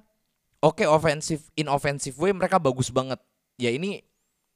oke 0.62 0.86
offensive 0.86 1.42
in 1.58 1.66
offensive 1.66 2.14
way 2.14 2.30
mereka 2.30 2.62
bagus 2.62 2.88
banget. 2.88 3.18
Ya 3.58 3.74
ini 3.74 3.98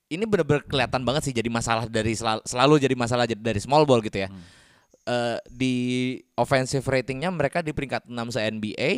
ini 0.07 0.25
bener-bener 0.25 0.63
kelihatan 0.63 1.03
banget 1.03 1.27
sih 1.27 1.35
jadi 1.35 1.51
masalah 1.51 1.91
dari 1.91 2.15
selalu, 2.15 2.47
selalu 2.47 2.75
jadi 2.79 2.95
masalah 2.95 3.25
dari 3.27 3.59
small 3.59 3.83
ball 3.83 3.99
gitu 3.99 4.23
ya. 4.23 4.29
Eh, 5.05 5.37
di 5.51 5.75
offensive 6.39 6.87
ratingnya 6.87 7.29
mereka 7.29 7.61
di 7.61 7.75
peringkat 7.75 8.07
6 8.09 8.33
se 8.33 8.41
NBA 8.41 8.91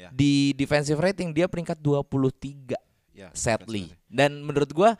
Ya. 0.00 0.08
di 0.08 0.56
defensive 0.56 0.96
rating 0.96 1.36
dia 1.36 1.44
peringkat 1.44 1.76
23 1.76 2.72
Ya, 3.12 3.28
sadly. 3.36 3.92
dan 4.08 4.40
menurut 4.40 4.72
gua 4.72 4.96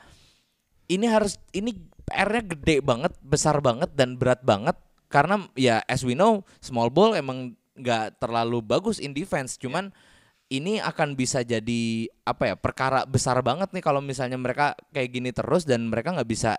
ini 0.92 1.08
harus 1.08 1.40
ini 1.56 1.72
PR-nya 2.04 2.44
gede 2.44 2.84
banget 2.84 3.16
besar 3.24 3.62
banget 3.64 3.88
dan 3.96 4.20
berat 4.20 4.44
banget. 4.44 4.76
Karena 5.08 5.40
ya 5.56 5.80
as 5.88 6.04
we 6.04 6.12
know 6.12 6.44
small 6.60 6.92
ball 6.92 7.16
emang 7.16 7.56
nggak 7.72 8.20
terlalu 8.20 8.60
bagus 8.60 9.00
in 9.00 9.16
defense. 9.16 9.56
Cuman 9.56 9.88
ini 10.50 10.78
akan 10.78 11.14
bisa 11.14 11.40
jadi 11.40 11.82
apa 12.20 12.42
ya 12.44 12.54
perkara 12.54 13.06
besar 13.06 13.38
banget 13.40 13.70
nih 13.70 13.80
kalau 13.80 13.98
misalnya 13.98 14.34
mereka 14.34 14.74
kayak 14.90 15.10
gini 15.10 15.30
terus 15.30 15.62
dan 15.62 15.86
mereka 15.86 16.10
nggak 16.10 16.26
bisa 16.26 16.58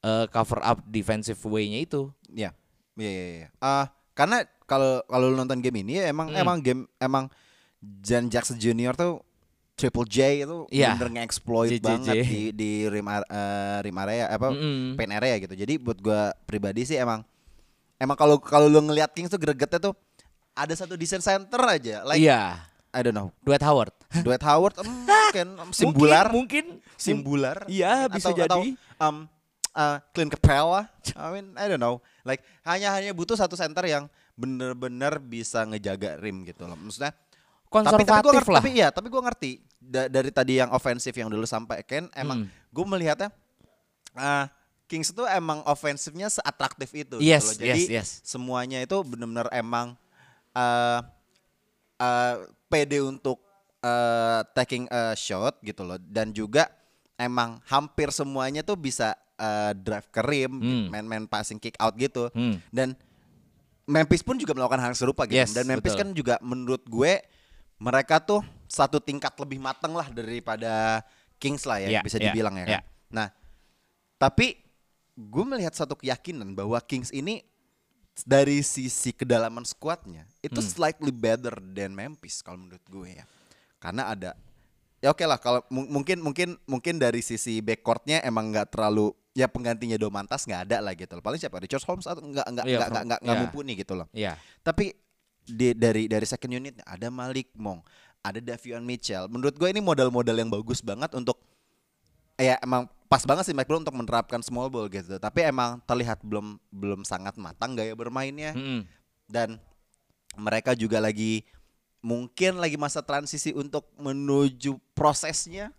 eh, 0.00 0.26
cover 0.28 0.62
up 0.62 0.78
defensive 0.86 1.38
way-nya 1.42 1.80
itu 1.80 2.08
Ya, 2.28 2.50
iya 2.94 3.10
iya 3.10 3.26
iya. 3.36 3.48
Ah, 3.58 3.86
karena 4.12 4.42
kalau 4.64 5.02
kalau 5.04 5.28
lu 5.28 5.36
nonton 5.36 5.58
game 5.58 5.82
ini 5.82 5.98
ya 5.98 6.08
emang 6.08 6.30
Hmm. 6.30 6.40
emang 6.40 6.56
game 6.58 6.82
emang 6.96 7.26
Jan 8.00 8.26
Jackson 8.26 8.56
Junior 8.56 8.94
tuh 8.94 9.20
Triple 9.74 10.06
J 10.06 10.18
itu 10.40 10.70
Iya. 10.70 10.94
bener 10.94 11.10
nge-exploit 11.12 11.78
banget 11.80 12.22
di 12.22 12.42
di 12.50 12.70
rim 12.86 13.06
eh, 13.06 13.18
rim 13.82 13.96
area 13.98 14.26
apa 14.28 14.48
Mm-mm. 14.48 14.94
paint 14.94 15.10
area 15.12 15.34
gitu. 15.36 15.52
Jadi 15.52 15.74
buat 15.76 15.98
gua 15.98 16.30
pribadi 16.42 16.82
sih 16.84 16.94
emang 16.94 17.26
emang 17.96 18.14
kalau 18.14 18.38
kalau 18.38 18.66
lu 18.66 18.78
ngeliat 18.80 19.10
Kings 19.10 19.28
tuh 19.28 19.38
gregetnya 19.38 19.78
tuh 19.80 19.94
ada 20.54 20.70
satu 20.72 20.94
desain 20.94 21.18
center 21.18 21.58
aja. 21.60 22.02
Like 22.02 22.18
iya 22.18 22.62
I 22.94 23.02
don't 23.02 23.12
know. 23.12 23.34
Dwight 23.42 23.60
Howard 23.60 23.90
Dwight 24.22 24.40
Howard 24.40 24.74
mungkin 24.80 25.46
simbular 25.74 26.30
mungkin, 26.30 26.78
mungkin 26.78 26.94
simbular 26.94 27.66
Iya, 27.66 28.06
bisa 28.06 28.30
atau, 28.30 28.38
atau, 28.38 28.60
jadi. 28.62 28.70
um, 28.96 29.16
uh, 29.74 29.98
Clint 30.14 30.30
Capella 30.30 30.86
I 31.12 31.28
mean 31.32 31.46
I 31.58 31.66
don't 31.66 31.82
know 31.82 31.98
like 32.22 32.40
hanya 32.62 32.94
hanya 32.94 33.10
butuh 33.10 33.34
satu 33.34 33.58
center 33.58 33.82
yang 33.82 34.06
bener-bener 34.34 35.18
bisa 35.18 35.62
ngejaga 35.62 36.14
rim 36.16 36.42
gitu 36.42 36.64
loh 36.64 36.74
maksudnya 36.74 37.10
tapi, 37.10 38.06
tapi 38.06 38.06
konservatif 38.06 38.22
gua 38.22 38.30
ngerti, 38.30 38.50
lah 38.54 38.62
tapi 38.62 38.70
iya 38.72 38.88
tapi 38.88 39.06
gue 39.10 39.22
ngerti 39.22 39.50
Da- 39.84 40.06
dari 40.08 40.30
tadi 40.30 40.56
yang 40.56 40.70
ofensif 40.70 41.10
yang 41.10 41.26
dulu 41.26 41.42
sampaikan 41.44 42.06
emang 42.14 42.46
Hmm. 42.46 42.50
gue 42.70 42.84
melihatnya 42.86 43.28
uh, 44.14 44.46
Kings 44.84 45.10
itu 45.10 45.24
emang 45.26 45.58
ofensifnya 45.64 46.28
seatraktif 46.28 46.86
itu 46.92 47.18
gitu 47.18 47.24
Yes, 47.24 47.42
loh. 47.42 47.54
jadi 47.58 47.82
yes, 47.82 47.90
yes. 47.90 48.08
semuanya 48.22 48.78
itu 48.78 48.94
benar-benar 49.02 49.50
emang 49.50 49.98
uh, 50.52 51.00
uh, 51.98 52.36
pede 52.74 52.98
untuk 52.98 53.38
uh, 53.80 54.42
taking 54.50 54.90
a 54.90 55.14
shot 55.14 55.62
gitu 55.62 55.86
loh 55.86 55.94
dan 56.00 56.30
juga 56.30 56.66
emang 57.14 57.62
hampir 57.64 58.10
semuanya 58.10 58.60
tuh 58.60 58.74
bisa 58.74 59.14
uh, 59.38 59.70
drive 59.70 60.10
ke 60.10 60.18
rim, 60.20 60.50
Hmm. 60.50 60.84
main-main 60.90 61.24
passing 61.24 61.56
kick 61.56 61.78
out 61.78 61.94
gitu. 61.94 62.26
Hmm. 62.34 62.58
Dan 62.68 62.98
Memphis 63.84 64.24
pun 64.24 64.34
juga 64.34 64.50
melakukan 64.50 64.80
hal 64.80 64.90
yang 64.90 64.98
serupa 64.98 65.22
gitu. 65.24 65.38
Yes, 65.38 65.52
dan 65.52 65.68
Memphis 65.68 65.94
betul. 65.94 66.02
kan 66.02 66.08
juga 66.10 66.34
menurut 66.40 66.82
gue 66.84 67.22
mereka 67.76 68.18
tuh 68.18 68.40
satu 68.64 68.98
tingkat 68.98 69.30
lebih 69.36 69.60
mateng 69.60 69.92
lah 69.92 70.08
daripada 70.08 71.04
Kings 71.36 71.62
lah 71.62 71.78
ya 71.78 71.88
Ya, 71.88 72.00
bisa 72.00 72.16
ya, 72.16 72.32
dibilang 72.32 72.56
ya. 72.56 72.64
kan. 72.64 72.72
ya. 72.74 72.80
Nah, 73.12 73.28
tapi 74.16 74.56
gue 75.14 75.44
melihat 75.44 75.76
satu 75.76 75.94
keyakinan 75.94 76.56
bahwa 76.56 76.80
Kings 76.80 77.12
ini 77.12 77.44
dari 78.22 78.62
sisi 78.62 79.10
kedalaman 79.10 79.66
skuadnya 79.66 80.22
itu 80.38 80.54
Hmm. 80.56 80.70
slightly 80.70 81.10
better 81.10 81.58
than 81.68 81.90
Memphis 81.90 82.38
kalau 82.38 82.62
menurut 82.62 82.84
gue 82.84 83.18
ya. 83.18 83.26
Karena 83.82 84.06
ada 84.06 84.38
ya 85.02 85.10
oke 85.10 85.20
lah 85.20 85.36
kalau 85.36 85.60
mu- 85.68 85.90
mungkin 85.90 86.22
mungkin 86.22 86.54
mungkin 86.64 86.96
dari 86.96 87.20
sisi 87.20 87.58
backcourtnya 87.58 88.22
emang 88.22 88.48
nggak 88.48 88.70
terlalu 88.70 89.10
ya 89.34 89.44
penggantinya 89.44 89.98
Domantas 89.98 90.46
nggak 90.46 90.70
ada 90.70 90.78
lah 90.78 90.94
gitu 90.94 91.10
loh. 91.10 91.20
Paling 91.20 91.36
siapa? 91.36 91.58
Richard 91.58 91.82
Holmes 91.82 92.06
atau 92.06 92.22
nggak 92.22 92.46
nggak 92.46 92.64
Iya, 92.64 92.76
nggak 92.78 92.88
nggak 92.88 93.04
nggak 93.04 93.20
nggak 93.20 93.34
iya. 93.34 93.42
mumpuni 93.42 93.72
gitu 93.74 93.92
loh. 93.98 94.06
Iya. 94.14 94.32
Tapi 94.62 94.94
di, 95.44 95.74
dari 95.74 96.06
dari 96.06 96.24
second 96.24 96.54
unit 96.54 96.78
ada 96.80 97.10
Malik 97.10 97.50
Monk, 97.52 97.84
ada 98.22 98.38
Davion 98.38 98.80
Mitchell. 98.80 99.26
Menurut 99.26 99.52
gue 99.52 99.68
ini 99.68 99.82
modal-modal 99.82 100.32
yang 100.32 100.48
bagus 100.48 100.80
banget 100.80 101.12
untuk 101.12 101.36
ya 102.34 102.56
emang 102.58 102.86
pas 103.14 103.22
banget 103.22 103.46
sih 103.46 103.54
Mike 103.54 103.70
Brown 103.70 103.86
untuk 103.86 103.94
menerapkan 103.94 104.42
small 104.42 104.66
ball 104.66 104.90
gitu. 104.90 105.14
Tapi 105.16 105.46
emang 105.46 105.78
terlihat 105.86 106.18
belum 106.26 106.58
belum 106.74 107.06
sangat 107.06 107.38
matang 107.38 107.78
gaya 107.78 107.94
bermainnya 107.94 108.50
Mm-mm. 108.50 108.82
dan 109.30 109.62
mereka 110.34 110.74
juga 110.74 110.98
lagi 110.98 111.46
mungkin 112.02 112.58
lagi 112.58 112.74
masa 112.74 113.06
transisi 113.06 113.54
untuk 113.54 113.86
menuju 113.94 114.82
prosesnya. 114.98 115.70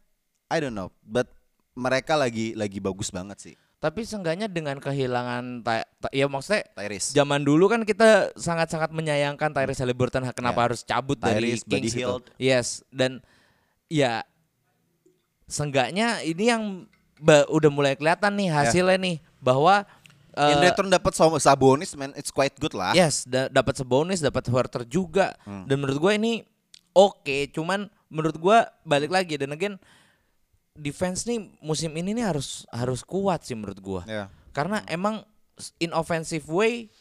I 0.48 0.64
don't 0.64 0.72
know, 0.72 0.96
but 1.04 1.28
mereka 1.76 2.16
lagi 2.16 2.56
lagi 2.56 2.80
bagus 2.80 3.12
banget 3.12 3.36
sih. 3.44 3.56
Tapi 3.76 4.08
seenggaknya 4.08 4.48
dengan 4.48 4.80
kehilangan 4.80 5.60
ta- 5.60 5.84
ta- 6.00 6.14
ya 6.16 6.32
maksudnya 6.32 6.64
Tyrese. 6.72 7.12
zaman 7.12 7.44
dulu 7.44 7.68
kan 7.68 7.84
kita 7.84 8.32
sangat-sangat 8.34 8.96
menyayangkan 8.96 9.52
Tyrese 9.52 9.84
Halliburton 9.84 10.24
kenapa 10.32 10.64
Ya. 10.64 10.66
harus 10.72 10.82
cabut 10.82 11.20
dari 11.20 11.60
Tyrese, 11.60 11.68
Buddy 11.68 11.80
Kings 11.84 11.94
gitu. 11.94 12.00
Hield. 12.00 12.24
Yes, 12.40 12.68
dan 12.96 13.20
ya 13.92 14.24
seenggaknya 15.46 16.24
ini 16.26 16.44
yang 16.50 16.64
udah 17.24 17.72
mulai 17.72 17.96
kelihatan 17.96 18.36
nih 18.36 18.50
hasilnya 18.52 18.98
nih 19.00 19.18
bahwa 19.40 19.88
eh, 20.36 20.52
In 20.52 20.60
return 20.64 20.92
dapat 20.92 21.16
Sabonis 21.16 21.96
man, 21.96 22.12
it's 22.20 22.32
quite 22.32 22.56
good 22.60 22.76
lah. 22.76 22.92
Yes, 22.92 23.24
da- 23.24 23.48
dapat 23.48 23.80
Sabonis, 23.80 24.20
dapat 24.20 24.44
Huerter 24.52 24.84
juga. 24.84 25.32
Hmm. 25.48 25.64
Dan 25.64 25.80
menurut 25.80 26.00
gue 26.00 26.12
ini 26.20 26.34
oke, 26.92 27.52
cuman 27.56 27.88
menurut 28.12 28.36
gue 28.36 28.58
balik 28.84 29.12
lagi 29.12 29.40
dan 29.40 29.56
again 29.56 29.76
defense 30.76 31.24
nih 31.24 31.40
musim 31.64 31.92
ini 31.96 32.12
nih 32.12 32.28
harus 32.28 32.68
harus 32.68 33.02
kuat 33.02 33.48
sih 33.48 33.56
menurut 33.56 33.80
gue. 33.80 34.02
Ya. 34.12 34.28
Karena 34.52 34.84
emang 34.92 35.24
in 35.80 35.96
offensive 35.96 36.44
way 36.52 36.92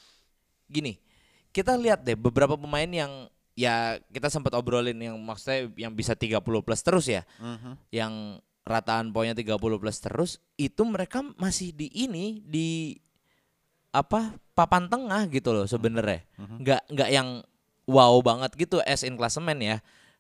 gini, 0.70 0.98
kita 1.50 1.74
lihat 1.74 2.06
deh 2.06 2.14
beberapa 2.14 2.54
pemain 2.54 2.86
yang 2.86 3.26
ya 3.54 3.98
kita 4.10 4.30
sempat 4.30 4.54
obrolin 4.54 4.98
yang 4.98 5.14
maksudnya 5.18 5.70
yang 5.78 5.94
bisa 5.94 6.14
30 6.14 6.38
plus 6.42 6.82
terus 6.82 7.06
ya. 7.10 7.22
Mhm. 7.38 7.72
Yang 7.90 8.12
rataan 8.64 9.12
poinnya 9.12 9.36
30 9.36 9.60
plus 9.60 9.98
terus 10.00 10.30
itu 10.56 10.82
mereka 10.82 11.20
masih 11.36 11.70
di 11.70 11.92
ini 11.92 12.40
di 12.40 12.96
apa 13.92 14.34
papan 14.56 14.88
tengah 14.88 15.28
gitu 15.30 15.54
loh 15.54 15.68
sebenarnya. 15.68 16.24
Nggak 16.36 16.82
nggak 16.90 17.10
yang 17.12 17.28
wow 17.84 18.16
banget 18.24 18.56
gitu 18.56 18.80
as 18.82 19.04
in 19.04 19.14
klasemen 19.14 19.60
ya. 19.60 19.76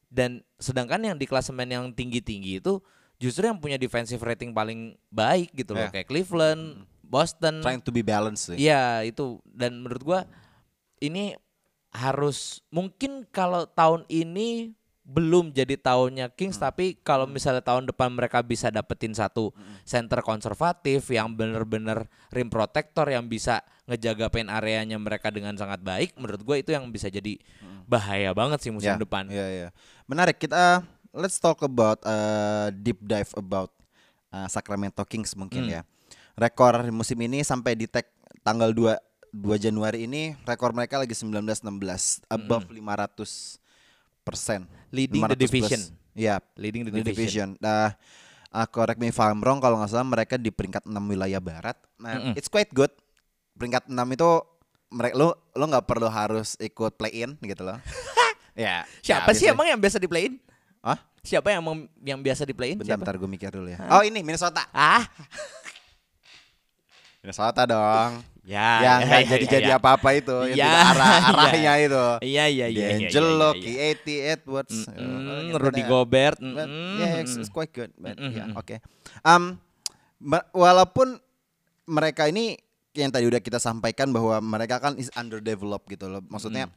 Dan 0.06 0.44
sedangkan 0.60 1.02
yang 1.02 1.16
di 1.18 1.26
klasemen 1.26 1.66
yang 1.66 1.84
tinggi 1.90 2.22
tinggi 2.22 2.62
itu 2.62 2.78
justru 3.18 3.48
yang 3.48 3.58
punya 3.58 3.80
defensive 3.80 4.22
rating 4.22 4.54
paling 4.54 4.94
baik 5.08 5.50
gitu 5.56 5.74
loh 5.74 5.88
Ya. 5.88 5.90
kayak 5.90 6.06
Cleveland 6.06 6.86
Boston. 7.02 7.64
Trying 7.64 7.82
to 7.82 7.90
be 7.90 8.04
balanced 8.04 8.52
sih. 8.54 8.58
Iya 8.60 9.02
itu. 9.02 9.42
Dan 9.48 9.82
menurut 9.82 10.02
gua 10.04 10.20
ini 11.02 11.34
harus 11.90 12.62
mungkin 12.70 13.26
kalau 13.30 13.66
tahun 13.66 14.02
ini 14.06 14.74
belum 15.04 15.52
jadi 15.52 15.76
tahunnya 15.76 16.32
Kings 16.32 16.56
Hmm. 16.56 16.72
tapi 16.72 16.96
kalau 16.98 17.28
misalnya 17.28 17.60
tahun 17.60 17.84
depan 17.86 18.08
mereka 18.08 18.40
bisa 18.40 18.72
dapetin 18.72 19.12
satu 19.12 19.52
center 19.84 20.24
konservatif 20.24 21.04
yang 21.08 21.28
bener-bener 21.30 22.08
rim 22.28 22.48
protector 22.48 23.04
yang 23.06 23.28
bisa 23.28 23.60
ngejaga 23.84 24.32
paint 24.32 24.48
areanya 24.48 24.96
mereka 24.96 25.28
dengan 25.28 25.52
sangat 25.54 25.84
baik 25.84 26.16
menurut 26.16 26.40
gue 26.40 26.56
itu 26.58 26.72
yang 26.72 26.88
bisa 26.88 27.12
jadi 27.12 27.36
bahaya 27.84 28.32
banget 28.32 28.64
sih 28.64 28.72
musim 28.72 28.90
Ya, 28.90 28.98
depan. 28.98 29.28
Ya, 29.28 29.44
ya. 29.44 29.68
Menarik. 30.08 30.40
Kita 30.40 30.80
let's 31.12 31.36
talk 31.36 31.60
about 31.60 32.00
uh, 32.00 32.72
deep 32.72 32.96
dive 32.98 33.28
about 33.36 33.68
uh, 34.32 34.48
Sacramento 34.48 35.04
Kings 35.04 35.36
mungkin 35.36 35.68
Hmm. 35.68 35.74
ya. 35.76 35.80
Rekor 36.34 36.80
musim 36.88 37.20
ini 37.20 37.44
sampai 37.44 37.76
di 37.76 37.84
tag 37.84 38.08
tanggal 38.40 38.72
2 38.72 38.96
2 39.36 39.36
Januari 39.60 40.08
ini 40.08 40.32
rekor 40.42 40.72
mereka 40.72 40.96
lagi 40.96 41.12
19-16 41.12 41.60
above 42.26 42.64
500 42.66 43.60
persen. 44.22 44.64
Leading 44.94 45.22
the 45.26 45.34
division. 45.36 45.80
Iya, 46.14 46.38
Leading 46.54 46.86
the 46.86 46.94
the 46.94 47.02
division. 47.02 47.58
division. 47.58 47.58
Nah, 47.58 47.90
uh, 48.48 48.66
correct 48.66 48.96
me 48.96 49.10
if 49.10 49.18
I'm 49.18 49.42
wrong 49.42 49.58
kalau 49.58 49.76
nggak 49.76 49.90
salah 49.90 50.06
mereka 50.06 50.38
di 50.38 50.48
peringkat 50.48 50.86
6 50.86 50.94
wilayah 51.04 51.42
barat. 51.42 51.74
Nah, 51.98 52.14
Mm-mm. 52.14 52.32
it's 52.34 52.46
quite 52.46 52.70
good. 52.70 52.94
Peringkat 53.54 53.86
6 53.86 53.98
itu 54.14 54.30
mereka 54.88 55.14
lo 55.14 55.34
lo 55.50 55.64
nggak 55.66 55.84
perlu 55.84 56.06
harus 56.06 56.54
ikut 56.56 56.94
play 56.94 57.10
in 57.20 57.34
gitu 57.40 57.66
loh. 57.66 57.82
ya. 58.54 58.86
Siapa 59.00 59.30
ya, 59.30 59.34
sih 59.34 59.50
biasanya- 59.50 59.52
emang 59.52 59.66
yang 59.66 59.80
biasa 59.82 59.98
di 59.98 60.06
play-in? 60.06 60.34
Hah? 60.80 60.98
Siapa 61.18 61.48
yang 61.50 61.64
mem- 61.64 61.88
yang 62.04 62.20
biasa 62.20 62.44
di 62.44 62.52
play 62.52 62.72
in? 62.72 62.78
Bentar, 62.78 62.94
Siapa? 62.94 63.00
bentar 63.02 63.16
gue 63.16 63.26
mikir 63.26 63.50
dulu 63.50 63.66
ya. 63.66 63.80
Oh 63.90 64.04
ini 64.04 64.20
Minnesota. 64.20 64.68
Ah, 64.70 65.02
Minnesota 67.24 67.64
dong. 67.64 68.20
Ya. 68.44 68.68
yang 68.78 68.98
ya, 69.00 69.06
nggak 69.06 69.20
ya, 69.20 69.28
jadi-jadi 69.32 69.64
ya, 69.66 69.72
ya. 69.72 69.80
apa-apa 69.80 70.08
itu, 70.12 70.36
yang 70.52 70.56
Ya, 70.56 70.66
tidak 70.66 70.84
arah 70.86 71.08
ya. 71.10 71.20
arahnya 71.26 71.72
itu. 71.80 72.04
Iya 72.20 72.44
iya 72.44 72.44
iya. 72.46 72.66
iya, 72.68 72.88
D'Angelo, 73.08 73.50
iya, 73.50 73.58
iya, 73.58 73.64
iya. 73.72 73.92
Kieti, 73.96 74.16
Edwards, 74.20 74.76
Mm-mm, 74.86 75.00
uh, 75.00 75.40
gitu 75.42 75.58
Rudy. 75.58 75.82
Gobert. 75.82 76.38
But, 76.38 76.68
mm-mm. 76.68 76.96
yeah, 76.98 77.12
it's, 77.18 77.34
it's 77.34 77.48
quite 77.48 77.72
good. 77.72 77.90
But, 77.94 78.14
Mm-mm, 78.14 78.30
yeah, 78.30 78.52
oke. 78.52 78.76
Um, 79.20 79.56
ma- 80.18 80.46
walaupun 80.50 81.16
mereka 81.84 82.24
ini 82.26 82.56
yang 82.92 83.10
tadi 83.10 83.24
udah 83.24 83.40
kita 83.40 83.58
sampaikan 83.58 84.08
bahwa 84.08 84.38
mereka 84.38 84.78
kan 84.78 84.94
is 84.94 85.10
underdeveloped 85.12 85.88
gitu 85.88 86.06
loh. 86.06 86.22
Maksudnya 86.24 86.70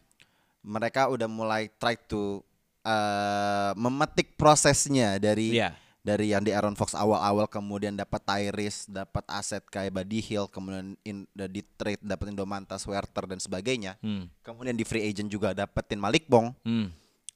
mereka 0.62 1.08
udah 1.08 1.28
mulai 1.28 1.70
try 1.74 1.94
to 1.96 2.42
uh, 2.82 3.72
memetik 3.74 4.34
prosesnya 4.34 5.16
dari 5.16 5.56
Iya. 5.56 5.72
Dari 6.08 6.32
yang 6.32 6.40
di 6.40 6.50
Aaron 6.50 6.72
Fox 6.74 6.96
awal-awal 6.96 7.46
kemudian 7.46 7.92
dapat 7.94 8.24
Tyrese, 8.24 8.88
dapat 8.88 9.28
aset 9.28 9.60
kayak 9.62 9.92
Buddy 9.92 10.20
Hill, 10.20 10.48
kemudian 10.48 10.96
in, 11.02 11.28
di 11.28 11.60
trade 11.76 12.00
dapetin 12.00 12.32
Domantas 12.34 12.82
Werter 12.82 13.28
dan 13.28 13.38
sebagainya. 13.38 14.00
Hmm. 14.00 14.32
Kemudian 14.40 14.72
di 14.72 14.82
free 14.82 15.04
agent 15.04 15.28
juga 15.28 15.52
dapetin 15.52 15.98
Malik 15.98 16.24
Bong 16.26 16.56
Hmm. 16.62 16.88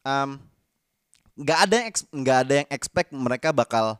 um, 0.01 0.29
nggak 1.33 1.59
ada 1.61 1.75
yang 1.77 1.89
nggak 2.13 2.37
ada 2.39 2.53
yang 2.55 2.69
expect 2.69 3.09
mereka 3.09 3.51
bakal 3.51 3.99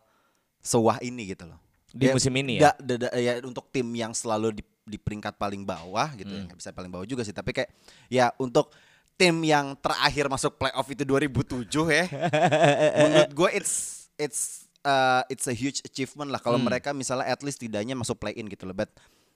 sewah 0.58 0.96
ini 1.00 1.30
gitu 1.30 1.44
loh. 1.44 1.60
Di 1.90 2.08
Ya, 2.08 2.14
musim 2.14 2.32
ini 2.34 2.56
ya? 2.56 2.72
nggak- 2.72 2.78
da- 2.80 3.00
da- 3.02 3.14
ya 3.14 3.34
untuk 3.42 3.68
tim 3.68 3.88
yang 3.92 4.12
selalu 4.12 4.56
di, 4.56 4.64
di 4.86 4.96
peringkat 4.96 5.36
paling 5.36 5.62
bawah 5.62 6.08
gitu 6.14 6.32
Hmm. 6.32 6.48
ya 6.48 6.54
bisa 6.54 6.72
paling 6.72 6.88
bawah 6.88 7.04
juga 7.04 7.22
sih 7.22 7.32
tapi 7.32 7.52
kayak 7.52 7.68
ya 8.08 8.32
untuk 8.38 8.72
tim 9.14 9.36
yang 9.44 9.76
terakhir 9.76 10.26
masuk 10.26 10.56
playoff 10.56 10.88
itu 10.88 11.04
2007 11.04 11.68
ya 11.92 12.06
menurut 12.98 13.32
gue 13.32 13.50
it's 13.54 13.74
it's 14.16 14.61
uh, 14.84 15.22
it's 15.28 15.46
a 15.46 15.54
huge 15.54 15.82
achievement 15.82 16.30
lah 16.30 16.38
kalau 16.38 16.56
Hmm. 16.56 16.68
mereka 16.68 16.92
misalnya 16.92 17.26
at 17.26 17.42
least 17.42 17.60
tidaknya 17.60 17.94
masuk 17.94 18.18
play 18.18 18.34
in 18.34 18.46
gitu 18.46 18.64
loh 18.64 18.74
but 18.74 18.90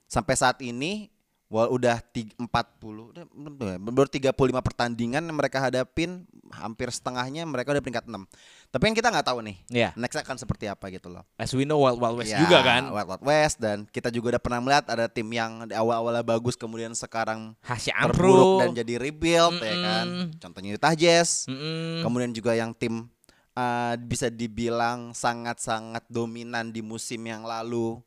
sampai 0.06 0.34
saat 0.34 0.60
ini 0.60 1.10
Wal 1.46 1.70
udah 1.70 2.02
40 2.42 2.42
udah 3.14 3.24
belum- 3.30 3.78
baru 3.86 4.10
35 4.10 4.34
pertandingan 4.60 5.22
yang 5.22 5.38
mereka 5.38 5.62
hadapin 5.62 6.25
hampir 6.50 6.90
setengahnya 6.90 7.46
mereka 7.46 7.70
udah 7.70 7.80
peringkat 7.80 8.10
6. 8.10 8.25
Tapi 8.68 8.84
yang 8.84 8.98
kita 8.98 9.14
nggak 9.14 9.24
tahu 9.24 9.46
nih. 9.46 9.58
Iya. 9.70 9.90
Next 9.94 10.18
akan 10.18 10.36
seperti 10.36 10.66
apa 10.66 10.90
gitu 10.90 11.06
loh. 11.06 11.22
As 11.38 11.54
we 11.54 11.62
know 11.62 11.78
Wild 11.78 12.02
Wild 12.02 12.18
West 12.18 12.34
Ya, 12.34 12.42
juga 12.42 12.66
kan. 12.66 12.90
Wild 12.90 13.08
Wild 13.08 13.24
West 13.24 13.62
dan 13.62 13.86
kita 13.86 14.10
juga 14.10 14.36
udah 14.36 14.42
pernah 14.42 14.58
melihat 14.60 14.90
ada 14.90 15.06
tim 15.06 15.30
yang 15.30 15.70
di 15.70 15.78
awal-awalnya 15.78 16.25
bagus 16.25 16.58
kemudian 16.58 16.92
sekarang 16.92 17.54
terburuk 17.62 18.66
dan 18.66 18.70
jadi 18.74 18.94
rebuild 18.98 19.62
ya 19.62 19.75
kan. 19.78 20.08
Contohnya 20.42 20.74
Utah 20.74 20.98
Jazz. 20.98 21.46
Mm-mm. 21.46 22.02
Kemudian 22.02 22.34
juga 22.34 22.58
yang 22.58 22.74
tim 22.74 23.06
uh, 23.55 23.95
bisa 23.97 24.27
dibilang 24.29 25.15
sangat-sangat 25.15 26.05
dominan 26.12 26.69
di 26.69 26.83
musim 26.83 27.24
yang 27.25 27.47
lalu. 27.47 27.97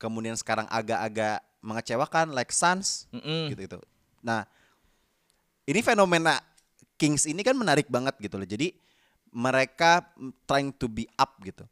Kemudian 0.00 0.34
sekarang 0.34 0.66
agak-agak 0.68 1.40
mengecewakan 1.64 2.36
like 2.36 2.52
Suns 2.52 3.08
gitu-gitu. 3.48 3.80
Nah, 4.20 4.44
ini 5.64 5.80
fenomena 5.80 6.40
Kings 7.00 7.24
ini 7.24 7.40
kan 7.40 7.56
menarik 7.56 7.88
banget 7.88 8.16
gitu 8.20 8.36
loh. 8.36 8.48
Jadi 8.48 8.76
mereka 9.34 10.04
trying 10.46 10.70
to 10.76 10.86
be 10.86 11.08
up 11.16 11.40
gitu. 11.42 11.64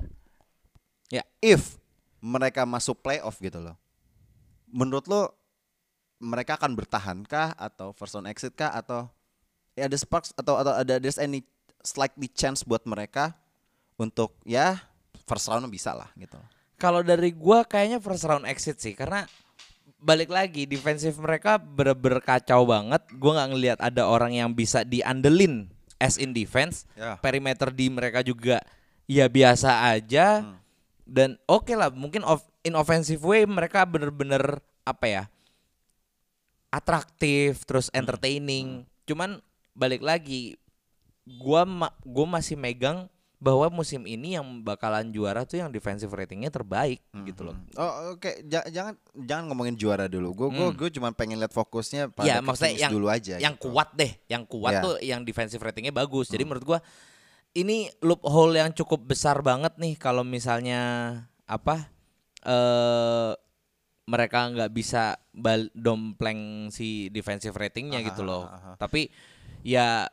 Ya. 1.13 1.23
If 1.39 1.77
mereka 2.23 2.65
masuk 2.65 3.03
playoff 3.05 3.39
gitu 3.39 3.61
loh. 3.61 3.77
Menurut 4.73 5.05
lo 5.07 5.37
mereka 6.23 6.55
akan 6.55 6.79
bertahankah 6.79 7.59
atau 7.59 7.91
first 7.93 8.15
round 8.15 8.31
exit 8.31 8.55
kah 8.55 8.71
atau 8.71 9.11
ya 9.75 9.91
ada 9.91 9.99
sparks 9.99 10.31
atau 10.39 10.55
atau 10.55 10.71
ada 10.71 11.03
there's 11.03 11.19
any 11.19 11.43
slightly 11.83 12.31
chance 12.31 12.63
buat 12.63 12.83
mereka 12.87 13.35
untuk 13.99 14.35
ya 14.43 14.83
first 15.27 15.47
round 15.51 15.67
bisa 15.71 15.95
lah 15.95 16.11
gitu. 16.19 16.39
Kalau 16.79 17.03
dari 17.05 17.31
gua 17.31 17.63
kayaknya 17.63 18.03
first 18.03 18.27
round 18.27 18.47
exit 18.47 18.83
sih 18.83 18.95
karena 18.95 19.27
balik 20.03 20.35
lagi 20.35 20.67
defensif 20.67 21.15
mereka 21.23 21.59
bener-bener 21.63 22.19
kacau 22.19 22.67
banget. 22.67 23.03
Gua 23.19 23.39
nggak 23.39 23.51
ngelihat 23.55 23.79
ada 23.79 24.09
orang 24.11 24.35
yang 24.35 24.51
bisa 24.51 24.83
diandelin 24.83 25.71
as 26.03 26.19
in 26.19 26.35
defense. 26.35 26.87
Ya. 26.99 27.19
Perimeter 27.23 27.71
di 27.71 27.87
mereka 27.87 28.27
juga 28.27 28.59
ya 29.07 29.31
biasa 29.31 29.95
aja. 29.95 30.43
Hmm. 30.43 30.59
Dan 31.07 31.39
oke 31.47 31.75
lah 31.75 31.91
mungkin 31.95 32.27
off, 32.27 32.47
in 32.67 32.75
offensive 32.75 33.23
way 33.23 33.47
mereka 33.47 33.87
bener-bener 33.87 34.59
apa 34.83 35.07
ya? 35.07 35.25
atraktif 36.73 37.69
terus 37.69 37.93
Hmm. 37.93 38.01
entertaining. 38.01 38.67
Cuman 39.05 39.45
balik 39.77 40.01
lagi 40.01 40.57
gua 41.25 41.63
ma- 41.63 41.97
gua 42.01 42.27
masih 42.29 42.55
megang 42.55 43.07
bahwa 43.37 43.67
musim 43.73 44.07
ini 44.07 44.35
yang 44.35 44.63
bakalan 44.63 45.11
juara 45.11 45.43
tuh 45.43 45.59
yang 45.59 45.67
defensive 45.67 46.07
ratingnya 46.09 46.47
terbaik 46.47 47.03
gitu 47.27 47.43
loh. 47.43 47.59
Oh 47.75 48.15
oke 48.15 48.47
Ja- 48.47 48.63
jangan 48.65 48.95
jangan 49.13 49.45
ngomongin 49.47 49.75
juara 49.75 50.07
dulu. 50.07 50.31
Gue 50.33 50.49
gue 50.53 50.63
Hmm. 50.65 50.79
gue 50.79 50.89
cuma 50.93 51.11
pengen 51.11 51.37
lihat 51.37 51.51
fokusnya 51.51 52.07
pada 52.09 52.23
Ya 52.25 52.39
maksudnya 52.39 52.79
yang 52.79 52.95
dulu 52.95 53.11
aja. 53.11 53.37
yang 53.37 53.55
gitu. 53.55 53.67
kuat 53.69 53.91
deh, 53.93 54.15
yang 54.27 54.47
kuat 54.47 54.73
Ya. 54.73 54.81
tuh 54.81 54.95
yang 55.01 55.21
defensive 55.21 55.59
ratingnya 55.59 55.91
bagus. 55.91 56.27
Jadi 56.29 56.47
menurut 56.47 56.63
gua 56.65 56.79
ini 57.53 57.91
loophole 57.99 58.57
yang 58.57 58.71
cukup 58.71 59.03
besar 59.05 59.43
banget 59.43 59.75
nih 59.75 59.95
kalau 59.95 60.23
misalnya 60.23 60.81
apa 61.45 61.91
eh 62.43 63.35
mereka 64.05 64.51
nggak 64.51 64.71
bisa 64.71 65.15
bal 65.33 65.67
dompleng 65.73 66.69
si 66.69 67.07
defensive 67.09 67.55
ratingnya 67.55 67.99
Aha, 67.99 68.07
gitu 68.07 68.23
loh. 68.23 68.47
aha. 68.47 68.75
Tapi 68.77 69.11
ya 69.63 70.07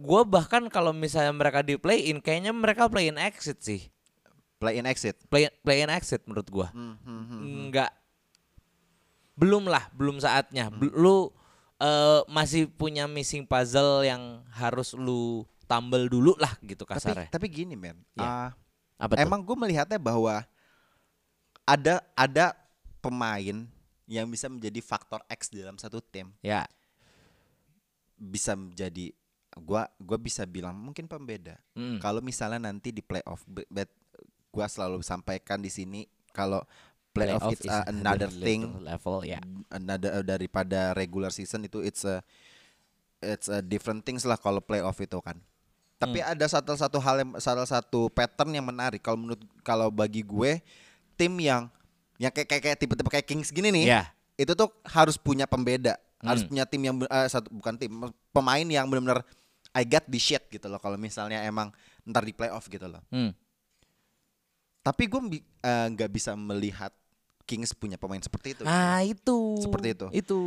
gua 0.00 0.24
bahkan 0.24 0.64
kalau 0.72 0.96
misalnya 0.96 1.36
mereka 1.36 1.60
di 1.60 1.76
play 1.76 2.08
in 2.08 2.24
kayaknya 2.24 2.56
mereka 2.56 2.88
play 2.88 3.12
in 3.12 3.20
exit 3.20 3.60
sih. 3.60 3.92
Play 4.56 4.80
in 4.80 4.88
exit. 4.88 5.20
Play 5.28 5.52
play 5.60 5.84
in 5.84 5.92
exit 5.92 6.24
menurut 6.24 6.48
gua. 6.48 6.68
Hmm, 6.72 6.96
hmm, 7.04 7.24
hmm. 7.28 7.40
Enggak 7.68 7.92
belum 9.40 9.68
lah, 9.72 9.88
belum 9.96 10.20
saatnya. 10.20 10.68
Hmm. 10.68 10.92
Lu 10.92 11.32
eh, 11.80 12.20
masih 12.28 12.68
punya 12.68 13.08
missing 13.08 13.48
puzzle 13.48 14.04
yang 14.04 14.44
harus 14.52 14.92
lu 14.92 15.48
tambal 15.64 16.10
dulu 16.10 16.34
lah 16.36 16.50
gitu 16.66 16.82
Tapi 16.82 16.92
kasarnya. 16.98 17.28
tapi 17.30 17.46
gini 17.46 17.78
men. 17.78 17.96
Ya. 18.18 18.52
Apa 19.00 19.16
tuh? 19.16 19.22
emang 19.22 19.40
gue 19.40 19.56
melihatnya 19.56 19.96
bahwa 19.96 20.44
ada 21.64 22.02
ada 22.18 22.52
pemain 23.00 23.64
yang 24.10 24.26
bisa 24.26 24.50
menjadi 24.50 24.82
faktor 24.82 25.22
X 25.30 25.48
dalam 25.54 25.78
satu 25.78 26.02
tim 26.02 26.34
ya. 26.42 26.66
bisa 28.18 28.52
menjadi 28.58 29.14
gua 29.56 29.90
gua 29.96 30.14
bisa 30.14 30.44
bilang 30.44 30.74
mungkin 30.74 31.04
pembeda. 31.04 31.58
Mm. 31.74 31.98
Kalau 31.98 32.20
misalnya 32.20 32.62
nanti 32.62 32.90
di 32.90 33.00
playoff, 33.00 33.42
be- 33.44 33.66
bet 33.66 33.90
gua 34.48 34.66
selalu 34.66 35.00
sampaikan 35.00 35.58
di 35.58 35.68
sini 35.68 36.04
kalau 36.30 36.62
playoff, 37.10 37.50
it's 37.50 37.62
is 37.62 37.70
a- 37.70 37.86
another 37.92 38.30
thing 38.30 38.70
level 38.80 39.22
ya. 39.22 39.42
another 39.68 40.22
daripada 40.22 40.94
regular 40.94 41.30
season 41.30 41.62
itu 41.62 41.82
it's 41.82 42.02
a 42.02 42.22
it's 43.20 43.46
a 43.46 43.58
different 43.60 44.00
things 44.00 44.22
lah 44.22 44.36
kalau 44.36 44.58
playoff 44.58 44.96
itu 44.96 45.18
kan. 45.18 45.36
Tapi 45.96 46.16
Hmm. 46.18 46.32
ada 46.32 46.46
satu 46.48 46.72
satu 46.72 46.96
hal 46.96 47.20
yang 47.20 47.30
salah 47.36 47.68
satu 47.68 48.08
pattern 48.08 48.56
yang 48.56 48.64
menarik 48.64 49.04
kalau 49.04 49.20
menurut 49.20 49.42
kalau 49.60 49.92
bagi 49.92 50.24
gue 50.24 50.62
tim 51.14 51.34
yang 51.36 51.68
yang 52.16 52.32
kayak 52.32 52.48
kayak, 52.48 52.62
kayak 52.64 52.78
tipe-tipe 52.78 53.10
kayak 53.10 53.26
Kings 53.26 53.50
gini 53.50 53.68
nih. 53.68 53.84
Ya. 53.90 54.02
Itu 54.34 54.56
tuh 54.56 54.72
harus 54.88 55.20
punya 55.20 55.44
pembeda, 55.44 56.00
harus 56.20 56.40
Hmm. 56.40 56.48
punya 56.48 56.64
tim 56.64 56.80
yang 56.80 56.96
eh, 57.02 57.28
satu 57.28 57.52
bukan 57.52 57.76
tim, 57.76 57.92
pemain 58.32 58.64
yang 58.64 58.88
benar-benar 58.88 59.20
I 59.70 59.82
got 59.84 60.02
the 60.04 60.18
shit 60.18 60.42
gitu 60.48 60.66
loh 60.66 60.76
kalau 60.76 60.94
misalnya 60.94 61.40
emang 61.40 61.70
ntar 62.02 62.22
di 62.22 62.32
playoff 62.32 62.66
gitu 62.66 62.86
loh. 62.86 63.02
Hmm. 63.08 63.30
Tapi 64.80 65.06
gue 65.06 65.20
eh, 65.60 65.86
nggak 65.92 66.10
bisa 66.10 66.32
melihat 66.32 66.90
Kings 67.44 67.74
punya 67.74 67.94
pemain 67.94 68.18
seperti 68.18 68.54
itu. 68.54 68.62
Ah 68.62 69.02
itu. 69.02 69.58
Seperti 69.58 69.88
itu. 69.92 70.06
Itu. 70.12 70.40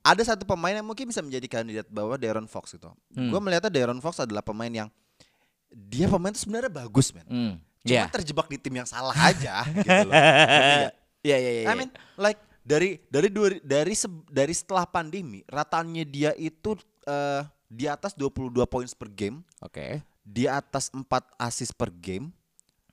ada 0.00 0.22
satu 0.22 0.46
pemain 0.46 0.70
yang 0.70 0.86
mungkin 0.86 1.02
bisa 1.04 1.18
menjadi 1.18 1.50
kandidat 1.50 1.90
bawah 1.90 2.14
Darren 2.14 2.46
Fox 2.46 2.70
gitu. 2.70 2.94
Hmm. 3.10 3.26
Gue 3.26 3.40
melihatnya 3.42 3.66
Darren 3.68 3.98
Fox 3.98 4.22
adalah 4.22 4.38
pemain 4.38 4.70
yang 4.70 4.86
dia 5.68 6.06
pemain 6.06 6.30
itu 6.30 6.46
sebenarnya 6.46 6.70
bagus 6.70 7.10
men. 7.10 7.26
Hmm. 7.26 7.54
Cuma 7.82 8.02
Ya. 8.02 8.06
terjebak 8.06 8.46
di 8.46 8.54
tim 8.54 8.70
yang 8.72 8.86
salah 8.86 9.10
aja 9.12 9.66
gitu 9.82 10.06
loh. 10.06 10.14
Iya 11.22 11.36
iya 11.36 11.50
iya. 11.52 11.66
I 11.66 11.74
mean 11.74 11.90
like 12.14 12.38
dari 12.62 13.02
dari 13.10 13.30
dua, 13.30 13.58
dari 13.58 13.94
se- 13.94 14.26
dari 14.26 14.54
setelah 14.54 14.86
pandemi 14.86 15.42
rataannya 15.42 16.06
dia 16.06 16.30
itu 16.34 16.78
eh, 17.02 17.42
di 17.66 17.86
atas 17.86 18.14
22 18.14 18.54
points 18.66 18.94
per 18.94 19.10
game, 19.10 19.42
Oke. 19.60 20.02
di 20.22 20.46
atas 20.46 20.90
4 20.90 21.02
assist 21.38 21.74
per 21.74 21.90
game 21.90 22.30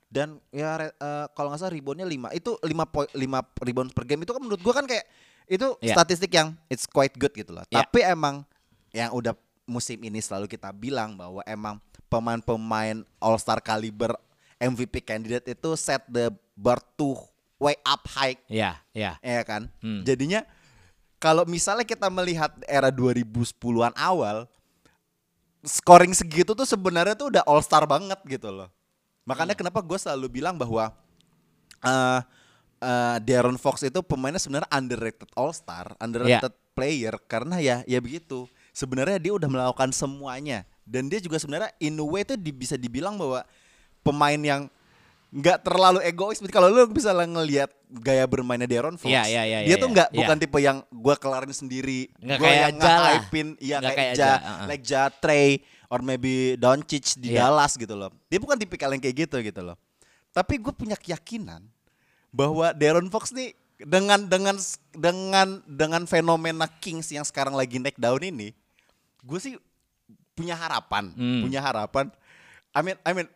dan 0.06 0.38
ya 0.54 0.78
eh, 0.86 1.26
kalau 1.34 1.50
nggak 1.50 1.58
salah 1.58 1.74
reboundnya 1.74 2.06
5 2.06 2.38
itu 2.38 2.54
5 2.54 2.94
poin 2.94 3.08
5 3.10 3.66
rebound 3.66 3.90
per 3.90 4.04
game 4.06 4.22
itu 4.22 4.30
kan 4.30 4.42
menurut 4.42 4.62
gua 4.62 4.74
kan 4.78 4.86
kayak 4.86 5.02
itu 5.44 5.66
Ya. 5.82 5.92
statistik 5.98 6.30
yang 6.30 6.54
it's 6.70 6.86
quite 6.86 7.12
good 7.18 7.34
gitu 7.34 7.50
loh. 7.50 7.66
Ya. 7.68 7.82
Tapi 7.82 8.06
emang 8.06 8.46
yang 8.94 9.10
udah 9.10 9.34
musim 9.66 9.98
ini 10.00 10.22
selalu 10.22 10.46
kita 10.46 10.70
bilang 10.70 11.18
bahwa 11.18 11.42
emang 11.44 11.82
pemain-pemain 12.06 13.02
All 13.18 13.36
Star 13.36 13.58
caliber 13.58 14.14
MVP 14.56 15.02
candidate 15.02 15.50
itu 15.50 15.70
set 15.74 16.00
the 16.06 16.30
bar 16.54 16.78
to 16.94 17.18
way 17.58 17.74
up 17.82 18.06
high 18.08 18.38
Ya 18.46 18.78
ya. 18.94 19.18
ya 19.18 19.42
kan. 19.42 19.66
Hmm. 19.82 20.06
Jadinya 20.06 20.46
kalau 21.18 21.42
misalnya 21.44 21.82
kita 21.82 22.06
melihat 22.06 22.54
era 22.64 22.88
2010-an 22.88 23.92
awal 23.98 24.46
scoring 25.64 26.12
segitu 26.12 26.52
tuh 26.52 26.64
sebenarnya 26.64 27.16
tuh 27.16 27.32
udah 27.32 27.42
all 27.44 27.60
star 27.60 27.84
banget 27.84 28.16
gitu 28.28 28.48
loh. 28.48 28.68
Makanya 29.24 29.56
kenapa 29.56 29.80
gue 29.80 29.96
selalu 29.96 30.40
bilang 30.40 30.54
bahwa 30.54 30.92
eh 31.80 32.20
eh, 32.80 33.16
Darren 33.24 33.56
Fox 33.56 33.80
itu 33.82 34.00
pemainnya 34.04 34.40
sebenarnya 34.40 34.68
underrated 34.68 35.28
all 35.34 35.50
star, 35.50 35.96
underrated 35.96 36.52
player 36.76 37.14
karena 37.24 37.56
ya 37.58 37.76
ya 37.84 37.98
begitu. 37.98 38.44
Sebenarnya 38.74 39.16
dia 39.16 39.32
udah 39.32 39.46
melakukan 39.46 39.94
semuanya 39.94 40.66
dan 40.84 41.08
dia 41.08 41.22
juga 41.22 41.40
sebenarnya 41.40 41.72
in 41.80 41.96
a 41.96 42.04
way 42.04 42.26
tuh 42.26 42.36
di- 42.36 42.52
bisa 42.52 42.76
dibilang 42.76 43.16
bahwa 43.16 43.46
pemain 44.04 44.36
yang 44.36 44.62
nggak 45.34 45.66
terlalu 45.66 45.98
egois. 46.06 46.38
Kalau 46.46 46.70
lu 46.70 46.86
bisa 46.86 47.10
lah 47.10 47.26
ngelihat 47.26 47.66
gaya 47.90 48.22
bermainnya 48.24 48.70
Darren 48.70 48.94
Fox, 48.94 49.10
Iya, 49.10 49.26
iya, 49.26 49.42
iya, 49.42 49.58
dia 49.66 49.74
iya, 49.74 49.82
tuh 49.82 49.90
iya. 49.90 49.94
nggak 49.98 50.08
Iya. 50.08 50.18
bukan 50.22 50.36
tipe 50.38 50.58
yang 50.62 50.78
gua 50.94 51.14
kelarin 51.18 51.50
sendiri, 51.50 52.06
kayak 52.22 52.54
yang 52.70 52.74
nge-hype-in, 52.78 53.48
iya 53.58 53.76
kayak 53.82 53.96
kayak 53.98 54.14
Ja, 54.14 54.32
uh-uh. 54.38 54.66
like 54.70 54.84
Ja 54.86 55.10
Trey 55.10 55.58
or 55.90 55.98
maybe 56.00 56.54
Doncic 56.54 57.18
di 57.18 57.34
Iya. 57.34 57.50
Dallas 57.50 57.74
gitu 57.74 57.92
loh. 57.92 58.14
Dia 58.30 58.38
bukan 58.38 58.54
tipikal 58.54 58.94
yang 58.94 59.02
kayak 59.02 59.26
gitu 59.26 59.36
gitu 59.42 59.60
loh. 59.60 59.74
Tapi 60.30 60.58
gue 60.58 60.70
punya 60.70 60.94
keyakinan 60.94 61.66
bahwa 62.30 62.70
Darren 62.70 63.10
Fox 63.10 63.34
nih 63.34 63.54
dengan 63.78 64.22
dengan 64.24 64.54
dengan 64.94 65.48
dengan 65.66 66.02
fenomena 66.06 66.70
Kings 66.78 67.10
yang 67.10 67.26
sekarang 67.26 67.58
lagi 67.58 67.82
naik 67.82 67.98
daun 67.98 68.22
ini, 68.22 68.54
gue 69.20 69.38
sih 69.38 69.58
punya 70.34 70.54
harapan, 70.54 71.10
Hmm. 71.10 71.42
punya 71.42 71.58
harapan. 71.58 72.06
I 72.70 72.80
mean, 72.82 72.98
I 73.02 73.10
mean, 73.14 73.26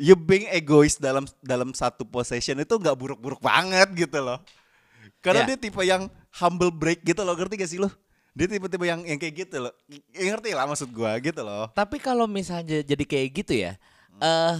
you 0.00 0.16
being 0.16 0.48
egois 0.48 0.96
dalam 0.96 1.28
dalam 1.44 1.76
satu 1.76 2.08
possession 2.08 2.56
itu 2.56 2.72
nggak 2.72 2.96
buruk-buruk 2.96 3.38
banget 3.44 3.92
gitu 3.92 4.24
loh. 4.24 4.40
Karena 5.20 5.44
Ya. 5.44 5.52
dia 5.52 5.58
tipe 5.60 5.80
yang 5.84 6.08
humble 6.40 6.72
break 6.72 7.04
gitu 7.04 7.20
loh, 7.20 7.36
ngerti 7.36 7.60
gak 7.60 7.68
sih 7.68 7.76
lo? 7.76 7.92
Dia 8.32 8.48
tipe-tipe 8.48 8.86
yang 8.88 9.04
yang 9.04 9.20
kayak 9.20 9.34
gitu 9.44 9.68
loh. 9.68 9.72
Ya, 10.16 10.32
ngerti 10.32 10.56
lah 10.56 10.64
maksud 10.64 10.88
gua 10.94 11.18
gitu 11.20 11.44
loh. 11.44 11.68
Tapi 11.76 12.00
kalau 12.00 12.24
misalnya 12.24 12.80
jadi 12.80 13.04
kayak 13.04 13.28
gitu 13.44 13.52
ya, 13.52 13.76
eh 14.22 14.56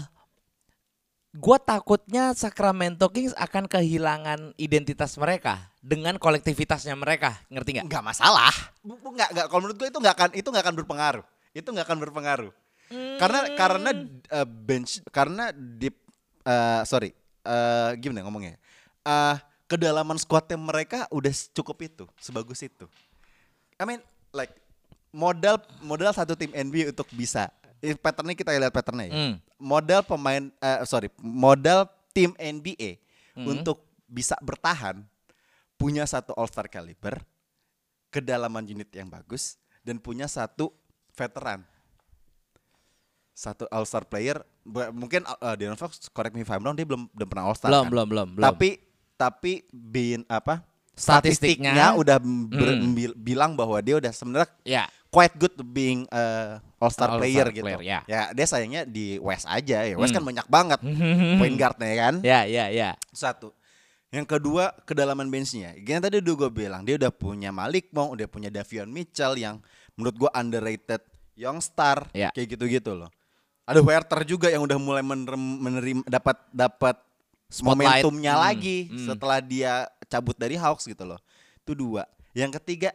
gua 1.32 1.56
takutnya 1.56 2.34
Sacramento 2.36 3.08
Kings 3.08 3.32
akan 3.38 3.70
kehilangan 3.70 4.52
identitas 4.60 5.16
mereka 5.16 5.70
dengan 5.80 6.18
kolektivitasnya 6.20 6.92
mereka, 6.98 7.40
ngerti 7.48 7.80
nggak? 7.80 7.86
Nggak 7.88 8.04
masalah. 8.04 8.52
Nggak, 8.84 9.28
nggak. 9.32 9.46
Kalau 9.48 9.60
menurut 9.64 9.78
gua 9.80 9.88
itu 9.88 9.98
nggak 10.02 10.14
akan 10.18 10.30
itu 10.36 10.48
nggak 10.50 10.64
akan 10.66 10.76
berpengaruh. 10.84 11.24
Itu 11.56 11.68
nggak 11.72 11.86
akan 11.88 11.98
berpengaruh. 12.04 12.52
Karena 12.90 13.40
karena 13.54 13.90
uh, 14.34 14.48
bench 14.48 14.98
karena 15.14 15.54
deep 15.54 15.94
uh, 16.42 16.82
sorry 16.82 17.14
uh, 17.46 17.94
gimana 17.94 18.26
ngomongnya? 18.26 18.58
Uh, 19.06 19.38
kedalaman 19.70 20.18
squadnya 20.18 20.58
mereka 20.58 21.06
udah 21.14 21.30
cukup 21.54 21.78
itu, 21.86 22.04
sebagus 22.18 22.58
itu. 22.66 22.90
I 23.78 23.86
mean 23.86 24.02
like 24.34 24.50
modal 25.14 25.62
modal 25.80 26.10
satu 26.10 26.34
tim 26.34 26.50
NBA 26.50 26.90
untuk 26.90 27.06
bisa 27.14 27.48
eh, 27.78 27.94
patternnya 27.94 28.34
kita 28.34 28.50
lihat 28.52 28.74
patternnya 28.74 29.06
ya. 29.06 29.14
Hmm. 29.14 29.34
Modal 29.56 30.02
pemain 30.02 30.50
eh, 30.50 30.82
sorry 30.84 31.08
modal 31.22 31.86
tim 32.10 32.34
NBA 32.36 33.10
Hmm. 33.34 33.46
untuk 33.46 33.86
bisa 34.10 34.34
bertahan 34.42 35.06
punya 35.78 36.04
satu 36.04 36.34
All 36.34 36.50
Star 36.50 36.66
caliber, 36.66 37.22
kedalaman 38.10 38.66
unit 38.66 38.90
yang 38.90 39.06
bagus 39.06 39.56
dan 39.86 40.02
punya 40.02 40.26
satu 40.26 40.74
veteran. 41.14 41.62
Satu 43.40 43.64
All 43.66 43.88
Star 43.88 44.04
player 44.04 44.44
mungkin 44.92 45.24
uh, 45.24 45.56
Darren 45.56 45.72
Fox 45.74 45.96
correct 46.06 46.36
me 46.36 46.44
if 46.44 46.50
I'm 46.50 46.60
wrong 46.60 46.76
dia 46.76 46.84
belum 46.84 47.08
belum 47.08 47.24
pernah 47.26 47.48
All 47.48 47.56
Star 47.56 47.72
Belum, 47.72 47.84
kan? 47.84 47.90
belum, 47.90 48.06
belum, 48.06 48.28
belum. 48.36 48.44
Tapi 48.44 48.68
tapi 49.16 49.52
bin 49.70 50.28
apa? 50.28 50.60
Statistiknya. 50.92 51.72
Statistiknya 51.72 51.86
udah 51.96 52.16
ber- 52.20 52.80
bil- 52.90 53.16
bilang 53.16 53.56
bahwa 53.56 53.80
dia 53.80 53.96
udah 53.96 54.12
sebenarnya 54.12 54.48
Ya, 54.62 54.84
quite 55.08 55.32
good 55.34 55.56
being 55.66 56.04
uh, 56.10 56.60
all 56.76 56.92
star 56.92 57.16
player 57.16 57.48
gitu. 57.48 57.64
player, 57.64 57.80
ya. 57.80 58.04
dia 58.30 58.44
sayangnya 58.44 58.84
di 58.84 59.16
West 59.16 59.48
aja 59.48 59.80
ya. 59.82 59.96
West 59.96 60.12
Hmm. 60.12 60.20
kan 60.20 60.24
banyak 60.26 60.46
banget 60.46 60.80
point 61.40 61.56
guardnya 61.56 61.88
ya 61.88 61.96
kan. 61.98 62.14
ya, 62.20 62.40
ya, 62.44 62.64
ya. 62.68 62.90
Satu. 63.10 63.56
Yang 64.10 64.26
kedua 64.28 64.76
kedalaman 64.84 65.28
benchnya. 65.28 65.72
Gini 65.74 65.96
tadi 65.98 66.20
udah 66.20 66.34
gue 66.38 66.50
bilang 66.50 66.82
dia 66.82 66.98
udah 66.98 67.08
punya 67.08 67.48
Malik 67.48 67.88
Monk, 67.90 68.20
udah 68.20 68.26
punya 68.26 68.52
Davion 68.52 68.90
Mitchell 68.90 69.32
yang 69.34 69.56
menurut 69.94 70.16
gue 70.18 70.30
underrated 70.30 71.00
young 71.32 71.64
star 71.64 72.12
Ya. 72.12 72.28
kayak 72.30 72.58
gitu-gitu 72.58 72.92
loh. 72.92 73.08
Ada 73.70 73.80
Werther 73.86 74.20
juga 74.26 74.50
yang 74.50 74.66
udah 74.66 74.78
mulai 74.82 75.02
menerima, 75.06 76.02
dapat 76.10 76.36
dapat 76.50 76.96
Spotlight. 77.46 78.02
momentumnya 78.02 78.34
Hmm, 78.34 78.42
lagi 78.50 78.78
hmm. 78.90 79.06
setelah 79.06 79.38
dia 79.38 79.86
cabut 80.10 80.34
dari 80.34 80.58
Hawks 80.58 80.86
gitu 80.86 81.06
loh. 81.06 81.22
Itu 81.62 81.78
dua. 81.78 82.06
Yang 82.34 82.58
ketiga 82.62 82.90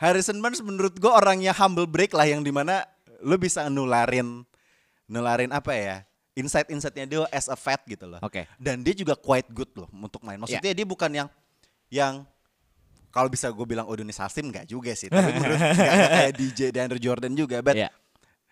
Harrison 0.00 0.40
Barnes 0.40 0.64
menurut 0.64 0.96
gue 0.96 1.12
orangnya 1.12 1.52
humble 1.52 1.84
break 1.84 2.16
lah 2.16 2.24
yang 2.24 2.40
di 2.40 2.48
mana 2.48 2.84
lo 3.20 3.36
bisa 3.36 3.68
nularin 3.68 4.48
nularin 5.04 5.52
apa 5.52 5.76
ya 5.76 5.96
insight-insightnya 6.32 7.04
dia 7.04 7.20
as 7.28 7.52
a 7.52 7.56
vet 7.56 7.80
gitu 7.84 8.08
loh. 8.08 8.20
Oke. 8.24 8.48
Dan 8.56 8.80
dia 8.80 8.96
juga 8.96 9.12
quite 9.16 9.48
good 9.52 9.68
loh 9.76 9.88
untuk 9.92 10.24
main. 10.24 10.40
Maksudnya 10.40 10.72
dia 10.72 10.86
bukan 10.88 11.10
yang 11.12 11.28
yang 11.92 12.24
kalau 13.10 13.26
bisa 13.26 13.50
gue 13.50 13.66
bilang 13.66 13.84
Odonis 13.90 14.16
Hasim 14.16 14.48
nggak 14.48 14.64
juga 14.70 14.94
sih. 14.96 15.10
Tapi 15.12 15.30
menurut 15.36 15.60
kayak 15.60 16.32
DJ 16.38 16.60
DeAndre 16.72 17.00
Jordan 17.02 17.32
juga. 17.36 17.60
But 17.60 17.76
Ya. 17.76 17.90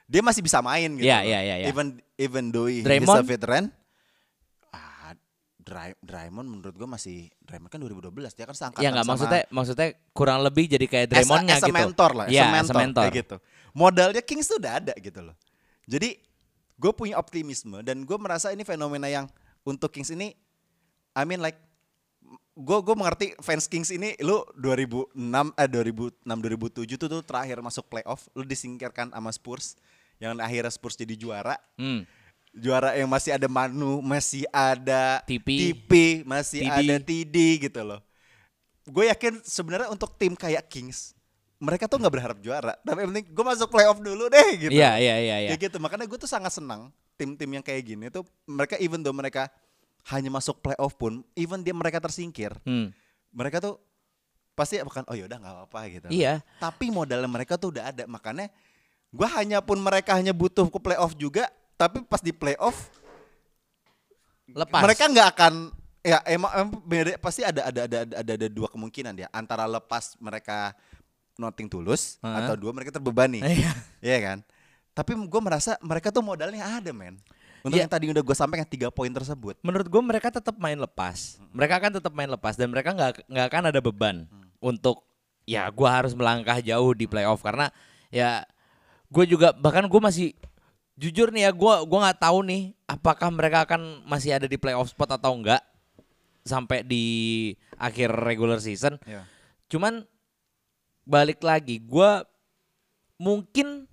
Dia 0.09 0.25
masih 0.25 0.41
bisa 0.41 0.59
main 0.59 0.89
gitu. 0.91 1.05
Iya, 1.05 1.21
iya, 1.23 1.39
iya. 1.45 1.57
Even 1.69 2.01
even 2.17 2.49
though 2.49 2.65
he 2.65 2.81
is 2.81 2.85
Draymond? 2.85 3.21
a 3.21 3.23
veteran. 3.23 3.65
Ah, 4.71 5.13
Dray, 5.59 5.93
Draymond 6.01 6.49
menurut 6.49 6.73
gue 6.73 6.89
masih 6.89 7.29
Draymond 7.39 7.69
kan 7.69 7.79
2012 7.79 8.33
dia 8.33 8.45
kan 8.45 8.57
seangkatan 8.57 8.81
Ya 8.81 8.89
nggak 8.89 9.05
sama- 9.05 9.13
maksudnya 9.15 9.43
maksudnya 9.51 9.89
kurang 10.11 10.41
lebih 10.41 10.65
jadi 10.67 10.87
kayak 10.87 11.05
as 11.05 11.09
a- 11.09 11.13
Draymondnya 11.15 11.55
as 11.55 11.61
a 11.61 11.69
gitu. 11.69 11.77
mentor 11.77 12.11
lah, 12.15 12.25
as 12.25 12.33
Iya, 12.33 12.41
a 12.41 12.47
as 12.47 12.49
a 12.49 12.57
mentor, 12.57 12.81
mentor. 12.81 13.03
kayak 13.05 13.17
gitu. 13.19 13.37
Modalnya 13.71 14.23
Kings 14.25 14.49
tuh 14.49 14.57
udah 14.57 14.73
ada 14.75 14.95
gitu 14.97 15.21
loh. 15.21 15.37
Jadi 15.85 16.09
gue 16.75 16.93
punya 16.93 17.15
optimisme 17.15 17.79
dan 17.81 18.01
gue 18.01 18.17
merasa 18.17 18.49
ini 18.49 18.65
fenomena 18.65 19.07
yang 19.07 19.29
untuk 19.63 19.93
Kings 19.93 20.09
ini, 20.09 20.33
I 21.13 21.23
mean 21.23 21.39
like 21.39 21.61
gue 22.55 22.79
gue 22.81 22.95
mengerti 22.95 23.27
fans 23.39 23.65
Kings 23.65 23.89
ini 23.89 24.17
lu 24.19 24.43
2006 24.55 25.15
eh 25.55 25.69
2006 25.69 26.27
2007 26.27 26.97
tuh 26.97 27.09
tuh 27.09 27.23
terakhir 27.23 27.61
masuk 27.61 27.87
playoff 27.87 28.27
lu 28.33 28.43
disingkirkan 28.43 29.09
sama 29.09 29.31
Spurs 29.31 29.79
yang 30.19 30.35
akhirnya 30.39 30.71
Spurs 30.71 30.95
jadi 30.95 31.15
juara 31.15 31.55
Hmm. 31.75 32.03
juara 32.51 32.95
yang 32.95 33.07
masih 33.07 33.31
ada 33.33 33.47
Manu, 33.47 34.03
masih 34.03 34.43
ada 34.51 35.23
TP. 35.23 35.47
TP, 35.47 35.93
masih 36.27 36.67
TD. 36.67 36.75
ada 36.75 36.95
TD 36.99 37.37
gitu 37.71 37.81
loh. 37.87 38.01
Gue 38.83 39.07
yakin 39.07 39.45
sebenarnya 39.45 39.93
untuk 39.93 40.17
tim 40.17 40.33
kayak 40.33 40.67
Kings, 40.67 41.13
mereka 41.61 41.87
tuh 41.87 42.01
nggak 42.01 42.11
berharap 42.11 42.39
juara, 42.41 42.75
tapi 42.81 43.05
yang 43.05 43.11
penting 43.13 43.27
gue 43.31 43.45
masuk 43.47 43.69
playoff 43.69 44.01
dulu 44.01 44.27
deh 44.27 44.49
gitu. 44.59 44.73
Iya, 44.75 44.97
iya, 44.99 45.15
iya, 45.21 45.37
iya. 45.45 45.49
Kayak 45.55 45.71
gitu. 45.71 45.77
Makanya 45.79 46.09
gue 46.09 46.19
tuh 46.19 46.27
sangat 46.27 46.51
senang 46.51 46.89
tim-tim 47.15 47.51
yang 47.53 47.63
kayak 47.63 47.83
gini 47.85 48.09
tuh 48.09 48.23
mereka 48.47 48.75
even 48.79 49.03
though 49.03 49.15
mereka 49.15 49.51
hanya 50.09 50.33
masuk 50.33 50.59
playoff 50.59 50.97
pun, 50.97 51.21
even 51.37 51.61
dia 51.61 51.77
mereka 51.77 52.01
tersingkir, 52.01 52.57
Hmm. 52.65 52.91
mereka 53.31 53.61
tuh 53.61 53.77
pasti 54.57 54.81
akan 54.81 55.05
oh 55.07 55.15
yaudah 55.15 55.37
nggak 55.39 55.55
apa-apa 55.63 55.81
gitu. 55.93 56.07
Iya. 56.11 56.41
Tapi 56.59 56.91
modalnya 56.91 57.29
mereka 57.29 57.55
tuh 57.55 57.71
udah 57.77 57.93
ada, 57.95 58.03
makanya 58.09 58.49
gue 59.09 59.29
hanya 59.35 59.59
pun 59.61 59.79
mereka 59.79 60.13
hanya 60.15 60.33
butuh 60.33 60.69
ke 60.69 60.79
playoff 60.79 61.13
juga, 61.15 61.49
tapi 61.75 62.05
pas 62.05 62.21
di 62.21 62.31
playoff 62.31 62.93
Lepas. 64.49 64.81
mereka 64.81 65.05
nggak 65.09 65.29
akan 65.37 65.55
ya 66.01 66.19
emang, 66.25 66.51
emang 66.57 66.69
beda, 66.81 67.21
pasti 67.21 67.45
ada 67.45 67.69
ada, 67.69 67.81
ada 67.85 67.97
ada 68.05 68.15
ada 68.25 68.33
ada 68.33 68.49
dua 68.49 68.69
kemungkinan 68.73 69.13
ya 69.13 69.29
antara 69.29 69.69
lepas 69.69 70.17
mereka 70.17 70.73
nothing 71.37 71.69
tulus 71.69 72.17
Heeh. 72.25 72.37
atau 72.45 72.57
dua 72.57 72.73
mereka 72.73 72.89
terbebani 72.89 73.45
Iya. 73.45 73.73
Iya 74.01 74.19
kan 74.25 74.39
tapi 74.97 75.15
gue 75.15 75.41
merasa 75.45 75.77
mereka 75.79 76.09
tuh 76.09 76.25
modalnya 76.25 76.65
ada 76.65 76.91
men 76.97 77.21
untuk 77.61 77.77
Iya. 77.77 77.85
yang 77.85 77.93
tadi 77.93 78.07
udah 78.09 78.23
gue 78.25 78.37
sampaikan 78.37 78.65
tiga 78.65 78.89
poin 78.89 79.13
tersebut 79.13 79.61
menurut 79.61 79.85
gue 79.85 80.03
mereka 80.03 80.33
tetap 80.33 80.57
main 80.57 80.79
lepas. 80.79 81.37
Mereka 81.53 81.75
akan 81.77 81.91
tetap 82.01 82.13
main 82.17 82.31
lepas 82.31 82.57
dan 82.57 82.73
mereka 82.73 82.97
nggak 82.97 83.29
nggak 83.29 83.47
akan 83.53 83.63
ada 83.69 83.81
beban 83.85 84.17
untuk 84.65 85.05
ya 85.45 85.69
gue 85.69 85.89
harus 85.93 86.17
melangkah 86.17 86.57
jauh 86.59 86.97
di 86.97 87.05
playoff 87.05 87.45
karena 87.45 87.69
ya 88.09 88.49
gue 89.09 89.25
juga 89.25 89.57
bahkan 89.57 89.89
gue 89.89 90.01
masih 90.01 90.29
jujur 90.99 91.31
nih 91.31 91.49
ya 91.49 91.51
gue 91.55 91.75
gua 91.87 91.99
nggak 92.11 92.21
tahu 92.21 92.39
nih 92.43 92.75
apakah 92.91 93.31
mereka 93.31 93.63
akan 93.63 94.03
masih 94.05 94.35
ada 94.35 94.51
di 94.51 94.59
playoff 94.59 94.91
spot 94.91 95.15
atau 95.15 95.33
enggak 95.33 95.63
sampai 96.43 96.81
di 96.83 97.05
akhir 97.77 98.09
regular 98.11 98.59
season. 98.59 98.97
Iya. 99.05 99.23
Cuman 99.71 100.03
balik 101.05 101.45
lagi 101.45 101.79
gue 101.79 102.11
mungkin 103.21 103.87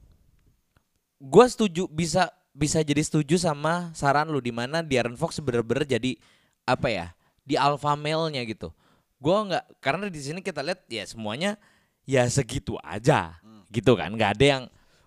gue 1.19 1.45
setuju 1.47 1.87
bisa 1.91 2.31
bisa 2.55 2.79
jadi 2.79 3.03
setuju 3.03 3.35
sama 3.35 3.91
saran 3.91 4.31
lu 4.31 4.39
di 4.39 4.55
mana 4.55 4.79
Darren 4.79 5.19
Fox 5.19 5.39
bener-bener 5.43 5.83
jadi 5.83 6.15
apa 6.63 6.87
ya 6.87 7.07
di 7.43 7.59
alpha 7.59 7.93
male-nya 7.93 8.41
gitu. 8.47 8.71
Gue 9.19 9.35
nggak 9.35 9.83
karena 9.83 10.07
di 10.07 10.19
sini 10.19 10.39
kita 10.39 10.63
lihat 10.63 10.87
ya 10.87 11.03
semuanya 11.05 11.59
ya 12.07 12.25
segitu 12.31 12.79
aja 12.81 13.37
gitu 13.69 13.93
kan 13.99 14.13
nggak 14.15 14.39
ada 14.39 14.45
yang 14.45 14.63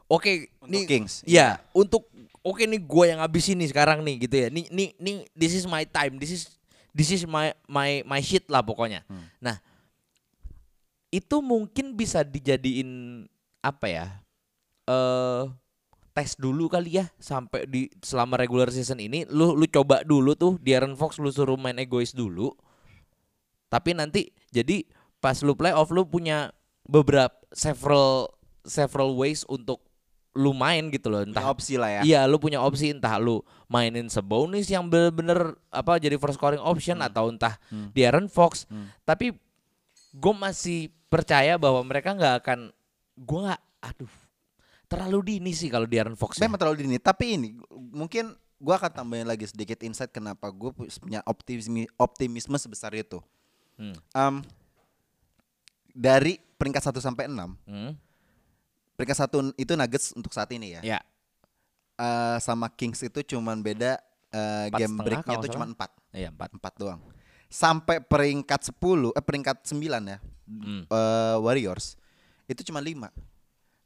oke 0.09 0.49
Untuk 0.65 0.73
nih 0.73 0.83
Kings, 0.89 1.23
ya 1.29 1.61
untuk 1.77 2.09
oke 2.41 2.65
nih 2.65 2.81
gue 2.81 3.05
yang 3.13 3.21
habis 3.21 3.47
ini 3.53 3.69
sekarang 3.69 4.01
nih 4.01 4.25
gitu 4.25 4.37
ya. 4.41 4.49
Nih 4.49 4.67
nih 4.73 4.97
nih 4.97 5.17
this 5.37 5.53
is 5.53 5.69
my 5.69 5.85
time 5.85 6.17
this 6.17 6.33
is 6.33 6.43
this 6.97 7.13
is 7.13 7.29
my 7.29 7.53
my 7.69 8.01
my 8.09 8.21
shit 8.25 8.49
lah 8.49 8.65
pokoknya. 8.65 9.05
Nah 9.39 9.61
itu 11.09 11.41
mungkin 11.41 11.97
bisa 11.97 12.21
dijadiin 12.21 13.25
apa 13.65 13.87
ya 13.89 14.07
eh 14.89 15.45
tes 16.13 16.35
dulu 16.35 16.67
kali 16.67 16.99
ya 16.99 17.07
sampai 17.23 17.63
di 17.71 17.87
selama 18.03 18.35
regular 18.41 18.73
season 18.75 18.99
ini. 18.99 19.23
Lu 19.29 19.55
lu 19.55 19.65
coba 19.71 20.03
dulu 20.03 20.35
tuh 20.35 20.59
De'Aaron 20.59 20.99
Fox 20.99 21.23
lu 21.23 21.31
suruh 21.31 21.55
main 21.55 21.79
egois 21.79 22.11
dulu. 22.11 22.51
Tapi 23.69 23.95
nanti 23.95 24.33
jadi 24.51 24.83
pas 25.23 25.39
lu 25.45 25.55
playoff 25.55 25.93
lu 25.95 26.03
punya 26.09 26.51
beberapa 26.89 27.37
several 27.53 28.33
several 28.67 29.15
ways 29.15 29.45
untuk 29.49 29.88
lu 30.39 30.55
main 30.55 30.87
gitu 30.95 31.11
loh. 31.11 31.27
Punya 31.27 31.35
Entah 31.35 31.47
opsi 31.51 31.75
lah 31.75 31.91
ya. 31.91 32.03
Iya, 32.07 32.21
lu 32.31 32.39
punya 32.39 32.63
opsi 32.63 32.95
entah 32.95 33.19
lu 33.19 33.43
mainin 33.67 34.07
Sabonis 34.07 34.71
yang 34.71 34.87
bener-bener 34.87 35.59
apa 35.75 35.99
jadi 35.99 36.15
first 36.15 36.39
scoring 36.39 36.63
option 36.63 37.03
atau 37.03 37.27
entah 37.35 37.59
De'Aaron 37.91 38.31
Fox. 38.31 38.71
Tapi 39.03 39.35
gue 40.15 40.35
masih 40.39 40.95
percaya 41.11 41.59
bahwa 41.59 41.83
mereka 41.83 42.15
nggak 42.15 42.35
akan 42.47 42.71
gue 43.19 43.41
nggak 43.51 43.63
aduh 43.83 44.15
terlalu 44.89 45.37
dini 45.37 45.51
sih 45.53 45.67
kalau 45.69 45.85
De'Aaron 45.91 46.15
Fox. 46.15 46.39
ya. 46.39 46.47
Memang 46.47 46.63
terlalu 46.63 46.87
dini. 46.87 46.97
Tapi 47.03 47.35
ini 47.35 47.49
mungkin 47.75 48.33
gua 48.59 48.75
akan 48.75 48.91
tambahin 48.91 49.27
lagi 49.27 49.47
sedikit 49.47 49.79
insight 49.87 50.11
kenapa 50.11 50.51
gue 50.51 50.71
punya 50.75 51.23
optimisme 51.27 51.87
optimisme 51.99 52.57
sebesar 52.59 52.91
itu. 52.95 53.23
Hmm. 53.79 53.95
Em, 54.15 54.35
dari 55.95 56.39
peringkat 56.59 56.83
1 56.91 56.99
sampai 56.99 57.31
6 57.31 57.55
Hmm, 57.67 57.93
Peringkat 58.99 59.17
satu 59.17 59.55
itu 59.55 59.73
Nuggets 59.79 60.11
untuk 60.19 60.35
saat 60.35 60.51
ini 60.51 60.75
ya. 60.75 60.83
Ya, 60.83 61.01
Eh, 61.99 62.39
sama 62.39 62.71
Kings 62.71 63.03
itu 63.03 63.35
cuman 63.35 63.59
beda 63.59 63.99
eh, 64.31 64.71
Empat 64.71 64.79
game 64.79 64.95
breaknya 65.03 65.35
itu 65.43 65.49
cuma. 65.51 65.67
4 65.67 65.91
iya 66.15 66.31
empat. 66.31 66.51
empat 66.55 66.73
doang. 66.79 67.01
Sampai 67.51 67.99
peringkat 67.99 68.71
10 68.71 69.11
eh 69.19 69.25
peringkat 69.25 69.67
9 69.67 69.83
ya. 70.07 70.19
Hmm. 70.47 70.87
eh, 70.87 71.37
Warriors 71.43 71.99
itu 72.47 72.63
cuma 72.71 72.79
5. 72.79 73.11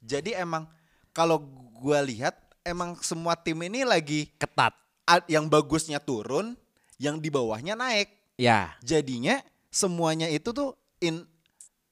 Jadi 0.05 0.37
emang 0.37 0.69
kalau 1.17 1.41
gua 1.73 2.05
lihat 2.05 2.37
emang 2.69 3.01
semua 3.01 3.33
tim 3.33 3.57
ini 3.65 3.81
lagi 3.89 4.29
Ketat. 4.37 4.77
yang 5.25 5.49
bagusnya 5.49 5.97
turun, 5.97 6.53
yang 7.01 7.17
di 7.17 7.33
bawahnya 7.33 7.73
naik. 7.73 8.13
Ya, 8.37 8.77
Jadinya 8.85 9.41
semuanya 9.73 10.29
itu 10.29 10.53
tuh 10.53 10.77
in 11.01 11.25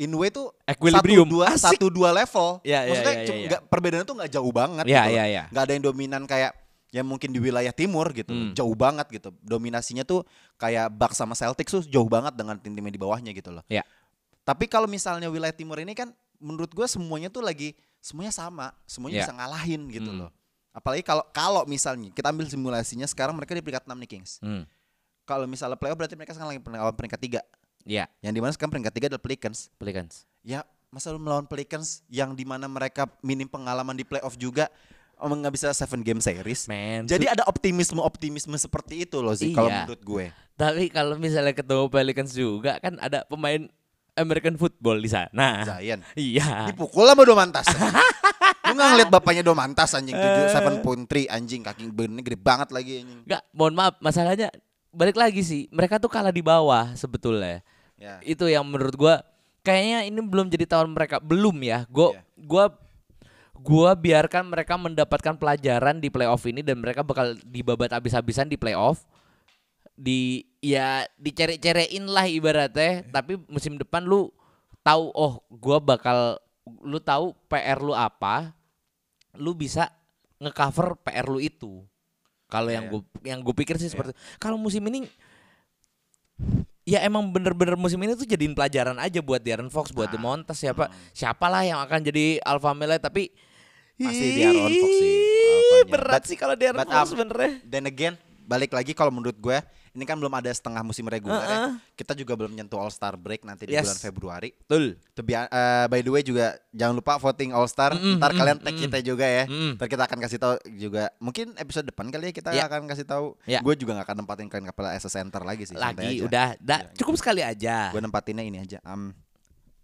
in 0.01 0.11
way 0.17 0.33
tuh 0.33 0.49
Equilibrium. 0.65 1.29
satu 1.29 1.35
dua 1.37 1.47
Asik. 1.47 1.65
satu 1.77 1.87
dua 1.93 2.11
level. 2.11 2.49
Ya, 2.65 2.81
ya, 2.81 2.89
Maksudnya 2.89 3.13
ya, 3.13 3.21
ya, 3.21 3.35
ya. 3.37 3.49
nggak- 3.53 3.63
perbedaannya 3.69 4.07
tuh 4.09 4.17
nggak 4.17 4.33
jauh 4.33 4.49
banget. 4.51 4.85
Ya, 4.89 5.03
gitu 5.05 5.15
ya, 5.15 5.25
ya. 5.29 5.43
Nggak 5.49 5.63
ada 5.63 5.73
yang 5.73 5.85
dominan 5.85 6.23
kayak 6.25 6.53
yang 6.91 7.07
mungkin 7.07 7.31
di 7.31 7.39
wilayah 7.39 7.71
timur 7.71 8.11
gitu, 8.11 8.33
Hmm. 8.33 8.51
jauh 8.51 8.75
banget 8.75 9.07
gitu. 9.13 9.31
Dominasinya 9.39 10.03
tuh 10.03 10.27
kayak 10.57 10.91
Bucks 10.91 11.15
sama 11.15 11.33
Celtics 11.35 11.71
tuh 11.71 11.83
jauh 11.85 12.09
banget 12.09 12.35
dengan 12.35 12.59
tim-tim 12.59 12.83
yang 12.83 12.91
di 12.91 12.99
bawahnya 12.99 13.31
gitu 13.31 13.53
loh. 13.53 13.63
ya. 13.69 13.85
Tapi 14.43 14.67
kalau 14.67 14.89
misalnya 14.89 15.29
wilayah 15.29 15.53
timur 15.53 15.79
ini 15.79 15.95
kan 15.95 16.11
menurut 16.41 16.67
gue 16.69 16.87
semuanya 16.87 17.29
tuh 17.29 17.45
lagi 17.45 17.77
semuanya 18.01 18.33
sama, 18.33 18.73
semuanya 18.85 19.21
Ya. 19.21 19.23
bisa 19.23 19.35
ngalahin 19.37 19.87
gitu 19.87 20.11
Hmm. 20.11 20.27
loh. 20.27 20.31
Apalagi 20.73 21.03
kalau 21.03 21.23
kalau 21.31 21.63
misalnya 21.65 22.11
kita 22.11 22.27
ambil 22.27 22.49
simulasinya 22.49 23.05
sekarang 23.05 23.37
mereka 23.37 23.55
di 23.55 23.61
peringkat 23.61 23.85
6 23.85 23.99
nih 24.01 24.09
Kings. 24.09 24.41
Hmm. 24.41 24.65
Kalau 25.23 25.47
misalnya 25.47 25.77
playoff 25.77 25.95
berarti 25.95 26.17
mereka 26.17 26.33
sekarang 26.33 26.57
lagi 26.57 26.63
peringkat 26.97 27.21
3. 27.83 27.89
Ya, 27.89 28.05
Yang 28.21 28.33
di 28.33 28.41
mana 28.41 28.51
sekarang 28.53 28.73
peringkat 28.77 28.93
3 28.97 29.09
adalah 29.11 29.23
Pelicans. 29.23 29.59
Pelicans. 29.77 30.25
Ya 30.41 30.65
masa 30.91 31.15
lu 31.15 31.23
melawan 31.23 31.47
Pelicans 31.47 32.03
yang 32.11 32.35
di 32.35 32.43
mana 32.43 32.67
mereka 32.67 33.07
minim 33.23 33.47
pengalaman 33.47 33.95
di 33.95 34.03
playoff 34.03 34.35
juga 34.35 34.67
nggak 35.21 35.53
bisa 35.53 35.69
seven 35.77 36.01
game 36.01 36.19
series. 36.19 36.65
Men, 36.65 37.05
Jadi 37.05 37.29
ada 37.29 37.45
optimisme 37.45 38.01
optimisme 38.01 38.57
seperti 38.57 39.05
itu 39.05 39.21
loh 39.21 39.37
sih 39.37 39.53
kalau 39.53 39.69
Iya. 39.69 39.85
menurut 39.85 40.01
gue. 40.01 40.27
Tapi 40.57 40.89
kalau 40.89 41.15
misalnya 41.21 41.53
ketemu 41.53 41.93
Pelicans 41.93 42.33
juga 42.33 42.81
kan 42.81 42.97
ada 42.97 43.29
pemain 43.29 43.69
American 44.17 44.57
football 44.57 44.97
di 44.97 45.13
sana. 45.13 45.63
Zion 45.69 46.01
Iya. 46.17 46.73
dipukul 46.73 47.05
sama 47.05 47.23
Domantas. 47.29 47.69
lu 48.71 48.79
nggak 48.79 48.89
ngeliat 48.97 49.11
bapaknya 49.11 49.43
Domantas 49.45 49.93
anjing 49.93 50.15
7 50.15 50.57
7.3 50.81 51.27
anjing 51.29 51.61
kaki 51.61 51.91
bener 51.91 52.23
gede 52.25 52.39
banget 52.41 52.73
lagi 52.73 53.03
anjing. 53.05 53.21
Enggak, 53.27 53.43
mohon 53.53 53.75
maaf, 53.77 53.95
masalahnya 54.01 54.49
balik 54.91 55.17
lagi 55.17 55.43
sih. 55.43 55.67
Mereka 55.71 56.03
tuh 56.03 56.11
kalah 56.11 56.35
di 56.35 56.43
bawah 56.43 56.95
sebetulnya. 56.99 57.63
Ya. 57.97 58.19
Itu 58.23 58.47
yang 58.51 58.67
menurut 58.67 58.95
gua 58.95 59.15
kayaknya 59.63 60.07
ini 60.07 60.21
belum 60.23 60.51
jadi 60.51 60.67
tahun 60.67 60.93
mereka. 60.93 61.23
Belum 61.23 61.55
ya. 61.63 61.87
Gua 61.89 62.15
Iya. 62.15 62.23
gua 62.47 62.65
gua 63.61 63.91
biarkan 63.93 64.49
mereka 64.49 64.75
mendapatkan 64.81 65.37
pelajaran 65.37 66.01
di 66.01 66.09
playoff 66.09 66.45
ini 66.49 66.65
dan 66.65 66.81
mereka 66.81 67.05
bakal 67.05 67.37
dibabat 67.45 67.93
habis-habisan 67.93 68.49
di 68.49 68.57
playoff. 68.57 69.05
Di 70.01 70.49
ya 70.65 71.05
dicere-cerein 71.21 72.09
lah 72.09 72.25
ibaratnya, 72.25 73.05
tapi 73.13 73.37
musim 73.53 73.77
depan 73.77 74.01
lu 74.01 74.33
tahu 74.81 75.13
oh 75.13 75.45
gua 75.53 75.77
bakal 75.77 76.41
lu 76.81 76.97
tahu 77.05 77.37
PR 77.53 77.77
lu 77.85 77.93
apa, 77.93 78.57
lu 79.37 79.53
bisa 79.53 79.93
ngecover 80.41 80.97
PR 81.05 81.29
lu 81.29 81.37
itu. 81.37 81.85
Kalau 82.51 82.69
yang 82.69 82.91
Iya. 82.91 82.93
gue 82.93 83.01
yang 83.25 83.39
gue 83.41 83.55
pikir 83.55 83.79
sih 83.79 83.87
seperti 83.87 84.11
kalau 84.43 84.59
musim 84.59 84.83
ini 84.91 85.07
ya 86.83 87.01
emang 87.07 87.31
bener-bener 87.31 87.79
musim 87.79 88.03
ini 88.03 88.19
tuh 88.19 88.27
jadiin 88.27 88.53
pelajaran 88.53 88.99
aja 88.99 89.23
buat 89.23 89.39
Darren 89.39 89.71
Fox, 89.71 89.95
buat 89.95 90.11
Nah, 90.11 90.19
Demontes 90.19 90.59
siapa 90.59 90.91
hmm. 90.91 91.15
siapalah 91.15 91.63
yang 91.63 91.79
akan 91.79 92.01
jadi 92.03 92.43
alpha 92.43 92.75
male 92.75 92.99
tapi 92.99 93.31
Pasti 94.01 94.27
De'Aaron 94.33 94.73
Fox 94.73 94.93
sih. 94.97 95.13
Berat 95.93 96.23
But- 96.25 96.29
sih 96.33 96.37
kalau 96.41 96.55
Darren 96.57 96.89
Fox 96.89 97.13
um, 97.13 97.21
benernya. 97.21 97.61
Dan 97.69 97.85
again, 97.85 98.15
balik 98.49 98.73
lagi 98.73 98.97
kalau 98.97 99.13
menurut 99.13 99.37
gue, 99.37 99.61
ini 99.91 100.05
kan 100.05 100.15
belum 100.15 100.31
ada 100.31 100.47
setengah 100.47 100.87
musim 100.87 101.03
reguler 101.05 101.43
ya. 101.43 101.51
Heeh. 101.67 101.73
Kita 101.95 102.15
juga 102.15 102.39
belum 102.39 102.55
menyentuh 102.55 102.79
All 102.79 102.89
Star 102.89 103.19
break 103.19 103.43
nanti 103.43 103.67
di 103.67 103.75
Yes. 103.75 103.85
bulan 103.87 103.99
Februari. 103.99 104.51
Betul. 104.55 104.95
Uh, 105.19 105.87
by 105.91 106.01
the 106.01 106.11
way 106.11 106.23
juga 106.23 106.55
jangan 106.71 106.95
lupa 106.95 107.19
voting 107.19 107.51
All 107.51 107.67
Star. 107.67 107.93
Mm-mm, 107.93 108.23
Ntar 108.23 108.31
mm-mm, 108.31 108.41
kalian 108.41 108.59
tag 108.59 108.71
mm-mm. 108.71 108.85
kita 108.87 108.99
juga 109.03 109.27
ya. 109.27 109.45
Mm-mm. 109.51 109.75
Ntar 109.75 109.89
kita 109.91 110.03
akan 110.07 110.19
kasih 110.23 110.39
tahu 110.39 110.55
juga. 110.79 111.11
Mungkin 111.19 111.47
episode 111.59 111.87
depan 111.91 112.07
kali 112.09 112.31
ya 112.31 112.35
kita 112.35 112.51
Ya. 112.55 112.71
akan 112.71 112.87
kasih 112.87 113.07
tahu. 113.07 113.35
Ya. 113.51 113.59
Gue 113.61 113.75
juga 113.75 113.99
gak 113.99 114.07
akan 114.07 114.17
nempatin 114.23 114.47
kalian 114.47 114.67
kepala 114.71 114.95
a 114.95 115.01
center 115.01 115.43
lagi 115.43 115.67
sih. 115.67 115.75
Lagi 115.75 116.23
aja. 116.23 116.25
udah, 116.27 116.49
dah, 116.63 116.81
Ya, 116.87 116.95
cukup 116.95 117.15
sekali 117.19 117.43
aja. 117.43 117.91
Gue 117.91 117.99
nempatinnya 117.99 118.47
ini 118.47 118.63
aja. 118.63 118.79
Um, 118.87 119.11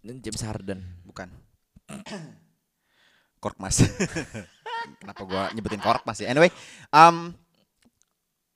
James 0.06 0.42
Harden. 0.46 0.86
bukan. 1.02 1.26
Korkmas. 3.42 3.82
Kenapa 5.02 5.22
gua 5.26 5.50
nyebutin 5.50 5.82
Korkmas 5.82 6.18
ya? 6.22 6.30
Anyway, 6.30 6.50
um, 6.90 7.34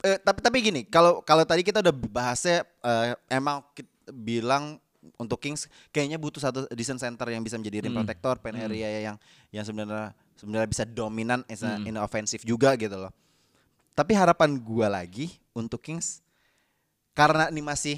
eh, 0.03 0.17
tapi 0.17 0.39
tapi 0.39 0.57
gini, 0.59 0.81
kalau 0.83 1.21
kalau 1.21 1.43
tadi 1.43 1.61
kita 1.61 1.79
udah 1.79 1.93
bahasnya 1.93 2.61
eh, 2.63 3.13
emang 3.27 3.61
kita 3.71 3.89
bilang 4.09 4.77
untuk 5.17 5.37
Kings 5.37 5.65
kayaknya 5.89 6.17
butuh 6.17 6.37
satu 6.37 6.69
decent 6.69 6.97
center 6.97 7.25
yang 7.27 7.41
bisa 7.41 7.57
menjadi 7.57 7.85
rim 7.85 7.91
Hmm. 7.91 8.05
protector, 8.05 8.37
pen 8.37 8.53
area 8.55 8.89
yang 9.03 9.17
yang 9.49 9.65
sebenarnya 9.65 10.13
sebenarnya 10.35 10.67
bisa 10.67 10.83
dominan 10.85 11.41
as 11.45 11.61
Hmm. 11.61 11.85
in 11.85 11.97
offensive 11.97 12.41
juga 12.41 12.73
gitu 12.75 12.97
loh. 12.97 13.13
Tapi 13.91 14.13
harapan 14.13 14.57
gua 14.57 14.87
lagi 14.87 15.29
untuk 15.53 15.81
Kings 15.81 16.21
karena 17.11 17.49
ini 17.49 17.59
masih 17.59 17.97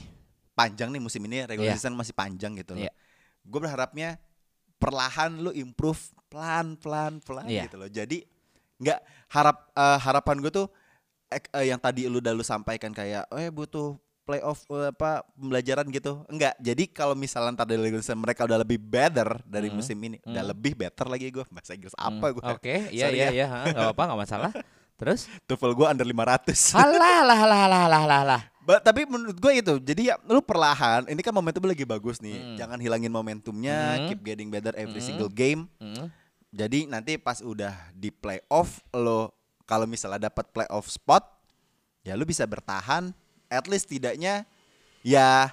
panjang 0.54 0.89
nih 0.89 1.02
musim 1.02 1.22
ini 1.24 1.44
regular 1.44 1.72
Iya. 1.72 1.78
season 1.78 1.94
masih 1.94 2.13
panjang 2.13 2.54
gitu 2.56 2.74
loh. 2.74 2.86
Iya. 2.86 2.94
Gue 3.44 3.60
berharapnya 3.60 4.18
perlahan 4.78 5.39
lu 5.39 5.52
improve 5.52 6.00
pelan 6.28 6.76
pelan 6.78 7.20
pelan 7.20 7.46
Iya. 7.46 7.68
gitu 7.68 7.78
loh. 7.78 7.89
Jadi 7.89 8.26
nggak 8.80 9.00
harap 9.30 9.70
eh, 9.72 9.98
harapan 10.02 10.36
gue 10.39 10.52
tuh 10.52 10.68
eh, 11.36 11.65
yang 11.65 11.78
tadi 11.78 12.06
lu 12.06 12.17
udah 12.17 12.32
lu 12.32 12.41
sampaikan 12.41 12.89
kayak 12.89 13.26
eh 13.32 13.50
butuh 13.50 13.96
playoff 14.22 14.63
eh, 14.67 14.89
apa 14.89 15.26
pembelajaran 15.34 15.86
gitu. 15.89 16.24
Enggak. 16.28 16.56
Jadi 16.58 16.84
kalau 16.88 17.12
misalnya 17.13 17.54
ntar 17.54 17.65
dari 17.65 17.91
season 17.93 18.17
mereka 18.17 18.43
udah 18.43 18.56
lebih 18.58 18.78
better 18.78 19.43
dari 19.43 19.67
Hmm. 19.67 19.76
musim 19.76 19.98
ini, 19.98 20.17
udah 20.22 20.39
Hmm. 20.39 20.52
lebih 20.52 20.74
better 20.74 21.06
lagi 21.06 21.28
gue 21.28 21.43
bahasa 21.46 21.72
Inggris 21.72 21.91
apa 21.93 22.12
Hmm, 22.22 22.34
gue. 22.34 22.43
Oke, 22.46 22.76
iya 22.89 23.06
Sorry 23.06 23.17
iya 23.17 23.26
ya. 23.26 23.32
iya, 23.34 23.46
nggak 23.67 23.84
apa-apa, 23.89 24.04
nggak 24.06 24.22
masalah. 24.22 24.52
Terus? 24.93 25.28
TOEFL 25.43 25.74
gue 25.74 25.88
under 25.89 26.06
500. 26.06 26.72
Halah, 26.72 26.96
lah, 27.22 27.41
lah, 27.43 27.65
lah, 27.65 27.86
lah, 27.86 28.04
lah, 28.06 28.22
lah. 28.24 28.41
Ba- 28.62 28.80
tapi 28.80 29.04
menurut 29.04 29.36
gue 29.36 29.54
itu 29.54 29.76
jadi 29.78 30.02
ya 30.06 30.15
lu 30.24 30.39
perlahan 30.39 31.04
ini 31.06 31.19
kan 31.19 31.36
momentum 31.36 31.67
lagi 31.67 31.84
bagus 31.84 32.24
nih 32.24 32.32
Hmm. 32.34 32.56
jangan 32.56 32.80
hilangin 32.80 33.12
momentumnya 33.12 33.76
Hmm. 34.00 34.08
keep 34.08 34.24
getting 34.24 34.48
better 34.48 34.72
every 34.74 34.96
Hmm. 34.96 35.10
single 35.10 35.28
game 35.28 35.67
Hmm. 35.76 36.08
jadi 36.48 36.88
nanti 36.88 37.17
pas 37.17 37.43
udah 37.43 37.76
di 37.91 38.08
playoff 38.08 38.80
lo 38.93 39.36
kalau 39.63 39.86
misalnya 39.86 40.28
dapat 40.28 40.49
playoff 40.49 40.88
spot 40.88 41.23
ya 42.02 42.13
lu 42.13 42.23
bisa 42.23 42.43
bertahan 42.43 43.15
at 43.47 43.65
least 43.65 43.88
tidaknya 43.88 44.43
ya 45.02 45.52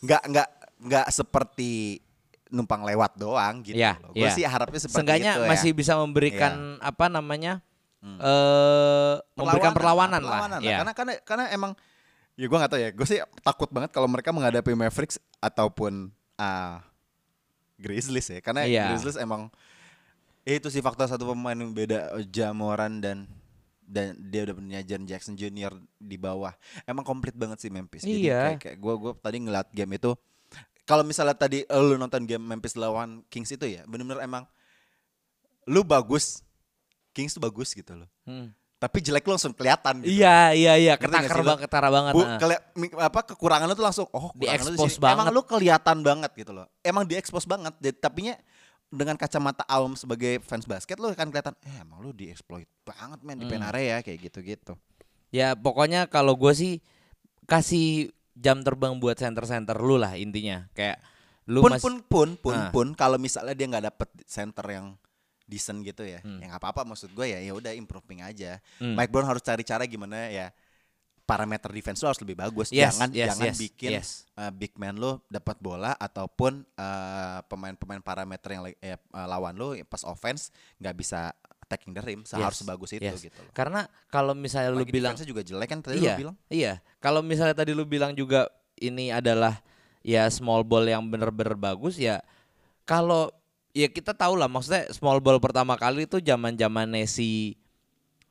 nggak 0.00 0.22
nggak 0.26 0.48
nggak 0.82 1.06
seperti 1.08 2.02
numpang 2.50 2.84
lewat 2.84 3.16
doang 3.16 3.64
gitu 3.64 3.78
Iya, 3.78 3.96
loh. 4.02 4.12
gue 4.12 4.22
iya. 4.22 4.34
sih 4.34 4.44
harapnya 4.44 4.76
seperti 4.76 4.98
Seenggaknya 4.98 5.32
itu 5.34 5.40
ya. 5.40 5.48
masih 5.48 5.70
bisa 5.72 5.92
memberikan 5.96 6.76
apa 6.78 7.08
namanya? 7.08 7.64
Hmm. 8.02 8.18
eh 8.18 9.14
memberikan 9.38 9.72
perlawanan, 9.72 10.20
perlawanan 10.20 10.58
lah. 10.58 10.66
Iya. 10.66 10.76
Karena 10.82 10.92
karena 10.92 11.12
karena 11.22 11.44
emang 11.48 11.72
ya 12.34 12.44
gue 12.50 12.58
nggak 12.58 12.70
tahu 12.74 12.80
ya. 12.82 12.90
Gue 12.92 13.06
sih 13.08 13.18
takut 13.40 13.70
banget 13.72 13.94
kalau 13.94 14.04
mereka 14.04 14.34
menghadapi 14.34 14.74
Mavericks 14.74 15.16
ataupun 15.38 16.10
ah 16.36 16.82
Grizzlies 17.78 18.28
ya. 18.28 18.42
Karena 18.44 18.66
Iya. 18.68 18.90
Grizzlies 18.92 19.16
emang 19.16 19.48
eh, 20.44 20.58
itu 20.58 20.68
sih 20.68 20.82
faktor 20.82 21.06
satu 21.08 21.30
pemain 21.32 21.56
beda 21.56 22.10
Jamoran 22.28 23.00
dan 23.00 23.30
dan 23.92 24.16
dia 24.16 24.48
udah 24.48 24.54
punya 24.56 24.80
Jaren 24.80 25.04
Jackson 25.04 25.36
Junior 25.36 25.68
di 26.00 26.16
bawah. 26.16 26.56
Emang 26.88 27.04
komplit 27.04 27.36
banget 27.36 27.60
sih 27.60 27.68
Memphis. 27.68 28.08
Jadi 28.08 28.24
Iya. 28.24 28.56
kayak, 28.56 28.60
kayak 28.64 28.76
gue 28.80 28.94
gue 28.96 29.12
tadi 29.20 29.36
ngeliat 29.44 29.68
game 29.68 30.00
itu 30.00 30.16
kalau 30.82 31.04
misalnya 31.04 31.36
tadi 31.36 31.62
lu 31.68 31.94
nonton 31.94 32.24
game 32.24 32.40
Memphis 32.42 32.74
lawan 32.74 33.20
Kings 33.28 33.52
itu 33.52 33.68
ya, 33.68 33.84
benar-benar 33.84 34.24
emang 34.24 34.44
lu 35.68 35.84
bagus 35.86 36.40
Kings 37.12 37.36
tuh 37.36 37.44
bagus 37.44 37.76
gitu 37.76 37.92
loh. 37.92 38.08
Hmm. 38.24 38.50
Tapi 38.82 38.98
jelek 38.98 39.22
lu 39.22 39.38
langsung 39.38 39.54
kelihatan 39.54 40.02
gitu. 40.02 40.10
Iya, 40.10 40.58
iya, 40.58 40.74
iya, 40.74 40.94
ketakar 40.98 41.38
banget, 41.46 41.70
ketara 41.70 41.86
banget. 41.86 42.12
Bu, 42.18 42.26
keli- 42.26 42.62
apa 42.98 43.20
kekurangan 43.30 43.70
lu 43.70 43.78
tuh 43.78 43.86
langsung 43.86 44.06
oh 44.10 44.34
di 44.34 44.48
Di-expose 44.50 44.98
sini. 44.98 45.06
Emang 45.06 45.30
banget. 45.30 45.32
lu 45.38 45.42
kelihatan 45.46 45.96
banget 46.02 46.30
gitu 46.34 46.50
loh. 46.50 46.66
Emang 46.82 47.06
di-expose 47.06 47.46
banget. 47.46 47.78
Jadi, 47.78 47.94
tapinya 48.02 48.34
dengan 48.92 49.16
kacamata 49.16 49.64
awam 49.64 49.96
sebagai 49.96 50.38
fans 50.40 50.62
basket 50.62 51.00
lu 51.00 51.08
akan 51.08 51.32
kelihatan 51.32 51.56
eh 51.64 51.80
emang 51.80 51.98
lu 51.98 52.12
di-exploit 52.12 52.68
banget 52.84 53.24
men 53.24 53.40
di 53.40 53.48
Hmm. 53.48 53.52
pen 53.56 53.64
area 53.64 53.98
kayak 53.98 54.20
gitu-gitu. 54.22 54.76
Ya 55.32 55.56
pokoknya 55.56 56.04
kalau 56.06 56.36
gue 56.36 56.52
sih 56.52 56.84
kasih 57.44 58.12
jam 58.32 58.60
terbang 58.60 58.96
buat 58.96 59.16
center-center 59.16 59.76
lu 59.76 59.96
lah 59.96 60.14
intinya. 60.14 60.68
Kayak 60.72 61.00
lu 61.44 61.60
Pun 61.60 61.72
mas- 61.72 61.82
pun 61.82 61.94
pun 62.02 62.28
pun 62.36 62.54
Ah. 62.54 62.68
pun 62.70 62.92
kalau 62.92 63.16
misalnya 63.16 63.52
dia 63.52 63.66
nggak 63.66 63.86
dapet 63.88 64.08
center 64.24 64.62
yang 64.68 64.86
decent 65.42 65.82
gitu 65.82 66.00
ya, 66.00 66.20
Hmm. 66.20 66.38
ya 66.38 66.48
nggak 66.48 66.60
apa-apa 66.60 66.86
maksud 66.86 67.12
gue 67.12 67.26
ya 67.26 67.36
ya 67.38 67.52
udah 67.52 67.72
improving 67.72 68.20
aja. 68.20 68.62
Hmm. 68.76 68.94
Mike 68.94 69.10
Brown 69.10 69.26
harus 69.26 69.42
cari 69.42 69.60
cara 69.62 69.84
gimana 69.84 70.28
ya 70.28 70.48
parameter 71.32 71.70
defense 71.72 71.98
lu 72.04 72.12
harus 72.12 72.20
lebih 72.20 72.36
bagus. 72.36 72.68
Yes, 72.68 72.96
jangan 72.96 73.08
yes, 73.10 73.28
jangan 73.32 73.48
yes, 73.48 73.56
bikin 73.58 73.90
yes. 73.96 74.08
uh, 74.36 74.52
big 74.52 74.76
man 74.76 75.00
lu 75.00 75.16
dapat 75.32 75.56
bola 75.58 75.96
ataupun 75.96 76.62
uh, 76.76 77.40
pemain-pemain 77.48 78.04
parameter 78.04 78.48
yang 78.52 78.62
eh, 78.68 79.00
uh, 79.16 79.26
lawan 79.26 79.56
lu 79.56 79.72
pas 79.88 80.04
offense 80.04 80.52
nggak 80.76 80.94
bisa 80.94 81.32
attacking 81.64 81.96
the 81.96 82.02
rim 82.04 82.20
seharus 82.28 82.52
Yes, 82.52 82.60
sebagus 82.60 82.90
itu 82.92 83.08
yes. 83.08 83.24
gitu 83.24 83.40
loh. 83.40 83.52
Karena 83.56 83.88
kalau 84.12 84.36
misalnya 84.36 84.76
lu 84.76 84.84
Lagi 84.84 84.92
bilang 84.92 85.16
defense-nya 85.16 85.30
juga 85.32 85.42
jelek 85.42 85.68
kan 85.72 85.78
tadi 85.80 85.96
iya, 86.04 86.12
lu 86.12 86.20
bilang. 86.20 86.36
Iya. 86.52 86.72
Kalau 87.00 87.24
misalnya 87.24 87.56
tadi 87.56 87.72
lu 87.72 87.88
bilang 87.88 88.12
juga 88.12 88.52
ini 88.76 89.08
adalah 89.08 89.64
ya 90.04 90.28
small 90.28 90.66
ball 90.66 90.84
yang 90.84 91.06
bener-bener 91.06 91.54
bagus 91.54 91.96
ya 91.96 92.20
kalau 92.82 93.30
ya 93.72 93.88
kita 93.88 94.12
tahu 94.12 94.34
lah 94.34 94.50
maksudnya 94.50 94.90
small 94.90 95.22
ball 95.22 95.38
pertama 95.38 95.78
kali 95.78 96.04
itu 96.04 96.18
zaman-zaman 96.18 96.92
si 97.06 97.56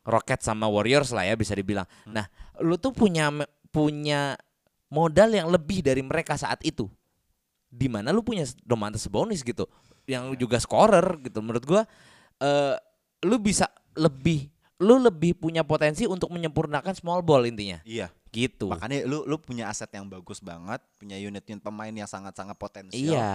Rocket 0.01 0.41
sama 0.41 0.65
Warriors 0.65 1.13
lah 1.13 1.25
ya 1.29 1.37
bisa 1.37 1.53
dibilang. 1.53 1.85
Hmm. 2.05 2.17
Nah, 2.17 2.25
lu 2.61 2.77
tuh 2.77 2.89
punya 2.93 3.29
punya 3.69 4.33
modal 4.89 5.29
yang 5.31 5.47
lebih 5.47 5.85
dari 5.85 6.01
mereka 6.01 6.35
saat 6.35 6.59
itu. 6.65 6.89
Di 7.71 7.87
mana 7.87 8.11
lu 8.11 8.25
punya 8.25 8.43
Domantas 8.65 9.07
Sabonis 9.07 9.45
gitu 9.45 9.69
yang 10.09 10.33
juga 10.35 10.59
scorer 10.59 11.21
gitu. 11.23 11.39
Menurut 11.39 11.63
gua 11.63 11.81
eh 12.41 12.75
lu 13.21 13.37
bisa 13.37 13.69
lebih 13.93 14.49
lu 14.81 14.97
lebih 14.97 15.37
punya 15.37 15.61
potensi 15.61 16.09
untuk 16.09 16.33
menyempurnakan 16.33 16.97
small 16.97 17.21
ball 17.21 17.45
intinya. 17.45 17.77
Iya. 17.85 18.09
Gitu. 18.33 18.65
Makanya 18.73 19.05
lu 19.05 19.21
lu 19.29 19.37
punya 19.37 19.69
aset 19.69 19.93
yang 19.93 20.09
bagus 20.09 20.41
banget, 20.41 20.81
punya 20.97 21.21
unit-unit 21.21 21.61
pemain 21.61 21.93
yang 21.93 22.09
sangat-sangat 22.09 22.57
potensial. 22.57 23.13
Iya. 23.13 23.31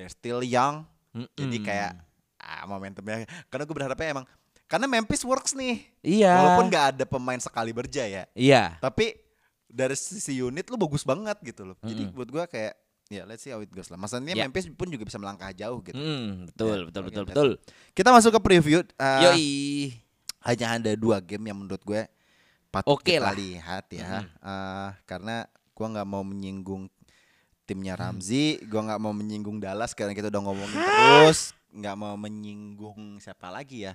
They're 0.00 0.08
still 0.08 0.40
young. 0.40 0.88
Jadi 1.36 1.60
Mm-mm. 1.60 1.68
kayak 1.68 1.92
ah 2.38 2.62
momentumnya 2.70 3.26
karena 3.50 3.66
gue 3.66 3.74
berharapnya 3.74 4.08
emang 4.14 4.26
karena 4.68 4.84
Memphis 4.84 5.24
works 5.24 5.56
nih. 5.56 5.80
Iya. 6.04 6.32
Walaupun 6.36 6.68
nggak 6.68 6.84
ada 6.94 7.04
pemain 7.08 7.40
sekali 7.40 7.72
berja 7.72 8.04
ya. 8.04 8.24
Iya. 8.36 8.76
Tapi 8.78 9.16
dari 9.64 9.96
sisi 9.96 10.36
unit 10.38 10.68
lu 10.68 10.76
bagus 10.76 11.02
banget 11.02 11.40
gitu 11.42 11.64
loh. 11.64 11.76
Jadi 11.80 12.06
Mm-mm. 12.08 12.14
buat 12.14 12.28
gua 12.28 12.44
kayak 12.44 12.76
ya 13.08 13.24
let's 13.24 13.40
see 13.40 13.48
how 13.48 13.58
it 13.58 13.72
goes 13.72 13.88
lah. 13.88 13.96
Maksudnya 13.96 14.36
Ya. 14.36 14.44
Memphis 14.44 14.68
pun 14.68 14.92
juga 14.92 15.08
bisa 15.08 15.16
melangkah 15.16 15.48
jauh 15.50 15.80
gitu. 15.80 15.96
Mm, 15.96 16.52
betul, 16.52 16.68
Ya, 16.68 16.86
betul, 16.92 17.02
betul, 17.08 17.22
let's 17.24 17.30
betul. 17.32 17.48
Kita 17.96 18.08
masuk 18.12 18.30
ke 18.36 18.40
preview. 18.44 18.84
Uh, 19.00 19.32
Yoi. 19.32 19.48
hanya 20.44 20.66
ada 20.78 20.92
dua 20.94 21.18
game 21.18 21.50
yang 21.50 21.58
menurut 21.58 21.82
gue 21.82 22.04
patut 22.68 22.94
Oke 22.94 23.16
kita 23.16 23.32
lah. 23.32 23.34
lihat 23.34 23.84
ya. 23.88 24.22
Mm-mm. 24.22 24.44
Uh, 24.44 24.88
karena 25.08 25.36
gua 25.72 25.86
nggak 25.96 26.08
mau 26.08 26.20
menyinggung 26.20 26.92
timnya 27.64 27.96
Ramzi, 27.96 28.60
gua 28.68 28.84
nggak 28.84 29.00
mau 29.00 29.12
menyinggung 29.12 29.56
Dallas 29.60 29.92
karena 29.96 30.12
kita 30.12 30.28
udah 30.28 30.42
ngomongin 30.44 30.76
terus, 30.76 31.52
nggak 31.68 31.96
mau 31.96 32.16
menyinggung 32.16 33.20
siapa 33.20 33.52
lagi 33.52 33.84
ya 33.84 33.92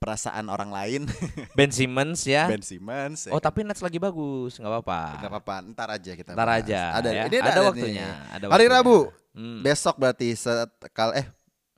perasaan 0.00 0.48
orang 0.48 0.72
lain 0.72 1.02
Ben 1.58 1.68
Simmons 1.68 2.24
ya. 2.24 2.48
Ben 2.48 2.64
Simmons 2.64 3.28
ya 3.28 3.30
Oh, 3.30 3.38
tapi 3.38 3.62
Nets 3.62 3.78
lagi 3.78 4.00
bagus, 4.00 4.56
nggak 4.56 4.72
apa-apa. 4.72 5.00
nggak 5.20 5.30
apa-apa 5.30 5.54
ntar 5.70 5.88
aja 5.92 6.12
kita 6.14 6.32
Ntar 6.32 6.48
bahas. 6.48 6.64
aja. 6.64 6.80
ada 6.96 7.08
ya. 7.10 7.22
ini 7.22 7.36
ada, 7.36 7.50
nih. 7.52 7.64
waktunya. 7.68 8.08
Ada 8.32 8.44
hari 8.46 8.64
waktunya. 8.64 8.72
Rabu 8.74 8.98
Hmm. 9.30 9.62
besok 9.62 9.94
berarti 9.94 10.34
sekal 10.34 11.14
eh 11.14 11.22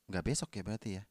nggak 0.09 0.25
besok 0.25 0.49
ya 0.51 0.63
berarti 0.63 0.91
ya 0.97 1.05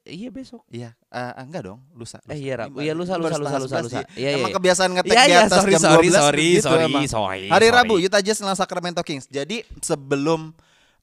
Iya 0.00 0.28
besok. 0.30 0.62
Iya, 0.68 0.94
eh, 1.06 1.32
enggak 1.38 1.64
dong, 1.64 1.80
lusa. 1.92 2.20
Eh, 2.24 2.38
iya, 2.38 2.54
Rabu. 2.56 2.78
Iya, 2.78 2.92
lusa, 2.92 3.16
lusa, 3.16 3.34
lusa, 3.34 3.56
lusa, 3.58 3.78
lusa. 3.82 3.98
sih. 3.98 4.04
Iya, 4.16 4.36
Emang 4.36 4.48
iya. 4.48 4.56
kebiasaan 4.56 4.90
ngetek 4.94 5.10
Iya, 5.10 5.20
di 5.20 5.28
iya, 5.28 5.40
atas 5.42 5.58
sorry, 5.58 5.72
jam 5.72 5.80
sorry, 5.80 6.06
12 6.06 6.12
sorry, 6.14 6.46
gitu 6.46 6.62
sorry, 6.62 6.84
emang. 6.86 7.04
sorry, 7.08 7.42
Hari 7.46 7.66
sorry. 7.66 7.76
Rabu 7.76 7.94
Utah 7.98 8.20
Jazz 8.20 8.38
melawan 8.38 8.56
Sacramento 8.56 9.02
Kings. 9.02 9.26
Jadi 9.26 9.56
sebelum 9.80 10.52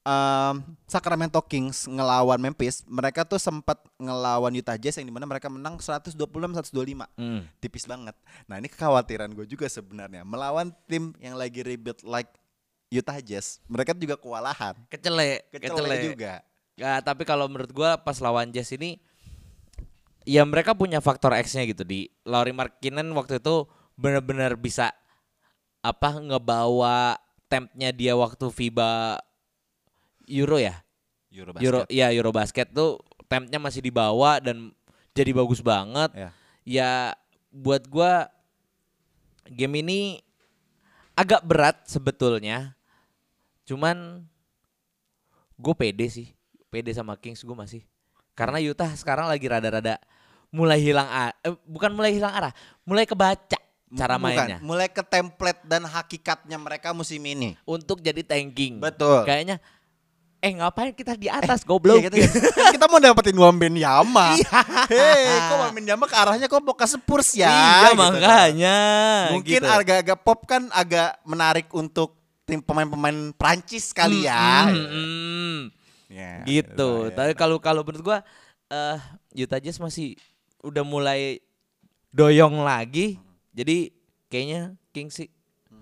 um, 0.05 0.55
Sacramento 0.85 1.41
Kings 1.43 1.89
ngelawan 1.89 2.37
Memphis, 2.37 2.85
mereka 2.85 3.25
tuh 3.25 3.41
sempat 3.41 3.81
ngelawan 3.97 4.53
Utah 4.53 4.77
Jazz 4.77 5.01
yang 5.01 5.09
di 5.09 5.13
mana 5.13 5.25
mereka 5.25 5.49
menang 5.49 5.81
126 5.81 6.13
125. 6.15 7.09
Hmm. 7.17 7.41
Tipis 7.59 7.89
banget. 7.89 8.15
Nah, 8.45 8.61
ini 8.61 8.69
kekhawatiran 8.69 9.33
gue 9.33 9.49
juga 9.49 9.65
sebenarnya 9.65 10.21
melawan 10.23 10.71
tim 10.85 11.11
yang 11.17 11.35
lagi 11.35 11.65
rebuild 11.65 12.05
like 12.05 12.29
Utah 12.93 13.17
Jazz. 13.19 13.59
Mereka 13.65 13.97
juga 13.97 14.15
kewalahan. 14.15 14.77
Kecele, 14.87 15.43
Kecele 15.49 15.73
kecele. 15.73 15.97
juga. 16.05 16.33
Ya, 16.75 16.99
tapi 16.99 17.23
kalau 17.23 17.47
menurut 17.47 17.71
gua 17.71 17.95
pas 17.95 18.19
lawan 18.19 18.51
Jazz 18.51 18.67
ini 18.75 18.99
ya 20.27 20.43
mereka 20.43 20.75
punya 20.75 20.99
faktor 20.99 21.31
X-nya 21.39 21.63
gitu 21.63 21.87
di 21.87 22.11
Lauri 22.27 22.51
Markkinen 22.51 23.07
waktu 23.15 23.39
itu 23.39 23.63
benar-benar 23.95 24.59
bisa 24.59 24.91
apa 25.79 26.19
ngebawa 26.19 27.15
tempnya 27.47 27.93
dia 27.95 28.17
waktu 28.17 28.49
FIBA 28.51 29.21
Euro 30.27 30.57
ya? 30.57 30.81
Eurobasket. 31.31 31.65
Euro 31.65 31.79
ya 31.91 32.07
Eurobasket 32.11 32.67
tuh 32.71 33.01
tempnya 33.27 33.59
masih 33.59 33.81
dibawa 33.83 34.39
dan 34.39 34.71
jadi 35.15 35.31
bagus 35.35 35.59
banget. 35.59 36.11
Ya. 36.15 36.29
Ya 36.65 36.91
buat 37.53 37.85
gua 37.87 38.27
game 39.47 39.85
ini 39.85 39.99
agak 41.15 41.41
berat 41.45 41.85
sebetulnya. 41.87 42.75
Cuman 43.65 44.27
gue 45.57 45.73
pede 45.73 46.05
sih. 46.11 46.27
Pede 46.69 46.91
sama 46.91 47.15
Kings 47.15 47.41
gue 47.41 47.55
masih. 47.55 47.81
Karena 48.35 48.59
Utah 48.59 48.91
sekarang 48.93 49.31
lagi 49.31 49.47
rada-rada 49.47 49.95
mulai 50.51 50.83
hilang 50.83 51.07
arah. 51.07 51.33
Eh, 51.41 51.55
bukan 51.63 51.91
mulai 51.95 52.11
hilang 52.13 52.35
arah, 52.35 52.51
mulai 52.83 53.07
kebaca 53.07 53.59
cara 53.95 54.17
Bukan, 54.19 54.27
mainnya 54.27 54.57
mulai 54.59 54.89
ke 54.91 54.99
template 55.05 55.61
dan 55.63 55.85
hakikatnya 55.87 56.57
mereka 56.59 56.91
musim 56.91 57.21
ini. 57.23 57.55
untuk 57.63 58.03
jadi 58.03 58.21
tanking. 58.25 58.83
Betul. 58.83 59.23
Kayaknya 59.23 59.63
eh 60.45 60.53
ngapain 60.53 60.93
kita 60.93 61.17
di 61.17 61.25
atas 61.25 61.65
goblok. 61.65 62.05
Iya, 62.05 62.13
gitu, 62.13 62.21
gitu. 62.21 62.37
Kan 62.53 62.77
kita 62.77 62.85
mau 62.85 63.01
dapetin 63.01 63.33
Wambenyama. 63.33 64.27
Iya. 64.37 64.61
Hei, 64.93 65.49
kok 65.49 65.57
Wambenyama 65.57 66.05
ke 66.05 66.15
arahnya 66.15 66.45
kok 66.45 66.61
mau 66.61 66.77
ke 66.77 66.85
Spurs 66.85 67.33
ya? 67.33 67.49
iya 67.49 67.73
gitu 67.89 67.89
kan. 67.89 67.97
makanya. 67.97 68.77
Mungkin 69.33 69.61
gitu. 69.65 69.65
agak-agak 69.65 70.17
pop 70.21 70.45
kan 70.45 70.69
agak 70.69 71.17
menarik 71.25 71.65
untuk 71.73 72.13
tim 72.45 72.61
pemain-pemain 72.61 73.33
Prancis 73.33 73.89
kali 73.89 74.29
ya. 74.29 74.69
Mm, 74.69 74.77
mm, 74.77 74.87
mm. 74.93 75.57
Ya, 76.13 76.33
gitu. 76.45 77.09
ya. 77.09 77.17
Tapi 77.17 77.33
kalau 77.33 77.57
kalau 77.57 77.81
menurut 77.81 78.05
gua 78.05 78.17
eh 78.69 78.97
Utah 79.41 79.57
Jazz 79.57 79.81
masih 79.81 80.13
udah 80.61 80.85
mulai 80.85 81.41
doyong 82.13 82.61
lagi. 82.61 83.17
Jadi 83.49 83.89
kayaknya 84.29 84.77
Kings 84.93 85.17
sih 85.17 85.29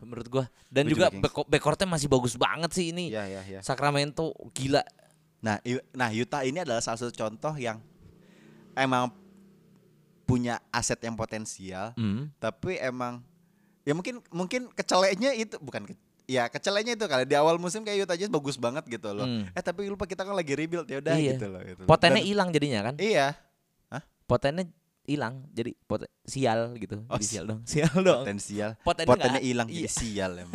menurut 0.04 0.28
gua. 0.28 0.46
Dan 0.68 0.86
Gua 0.86 0.92
juga, 0.92 1.08
juga 1.08 1.22
back- 1.24 1.48
backcourtnya 1.48 1.88
masih 1.88 2.08
bagus 2.08 2.36
banget 2.36 2.72
sih 2.72 2.92
ini. 2.92 3.10
Iya, 3.10 3.24
iya, 3.26 3.42
iya. 3.48 3.60
Sacramento 3.60 4.32
gila. 4.52 4.84
Nah, 5.40 5.60
nah 5.92 6.10
Utah 6.10 6.42
ini 6.42 6.60
adalah 6.60 6.80
salah 6.80 6.96
satu 6.98 7.12
contoh 7.12 7.52
yang 7.56 7.84
emang 8.74 9.12
punya 10.24 10.64
aset 10.70 10.98
yang 11.00 11.14
potensial, 11.14 11.92
Hmm. 11.94 12.32
tapi 12.38 12.80
emang 12.80 13.20
ya 13.84 13.92
mungkin 13.92 14.24
mungkin 14.30 14.72
keceleknya 14.72 15.36
itu 15.36 15.60
bukan 15.60 15.84
ke, 15.84 15.94
ya 16.24 16.48
keceleknya 16.48 16.96
itu 16.96 17.04
kali 17.04 17.28
di 17.28 17.36
awal 17.36 17.60
musim 17.60 17.84
kayak 17.84 18.08
Utah 18.08 18.16
Jazz 18.16 18.32
bagus 18.32 18.56
banget 18.56 18.88
gitu 18.88 19.12
loh. 19.12 19.28
Hmm. 19.28 19.52
Eh 19.52 19.60
tapi 19.60 19.84
lupa 19.86 20.08
kita 20.08 20.24
kan 20.24 20.32
lagi 20.32 20.56
rebuild 20.56 20.88
ya 20.88 21.04
udah 21.04 21.16
Iya. 21.20 21.36
gitu 21.36 21.46
loh. 21.52 21.60
Gitu. 21.60 21.84
Potennya 21.84 22.24
hilang 22.24 22.50
jadinya 22.50 22.80
kan? 22.88 22.96
Iya. 22.98 23.36
Potennya 24.24 24.64
hilang 25.04 25.44
jadi 25.52 25.76
poten 25.84 26.08
sial 26.24 26.72
gitu. 26.76 27.04
Oh, 27.06 27.16
Jadi 27.16 27.26
sial 27.28 27.44
dong. 27.44 27.60
Sial 27.70 27.92
dong. 27.94 28.24
Potensial. 28.24 28.72
Potennya 28.80 29.10
Potennya 29.10 29.32
nggak- 29.36 29.46
hilang 29.46 29.68
iya. 29.68 29.76
jadi 29.78 29.92
sial 29.92 30.32
emang. 30.38 30.54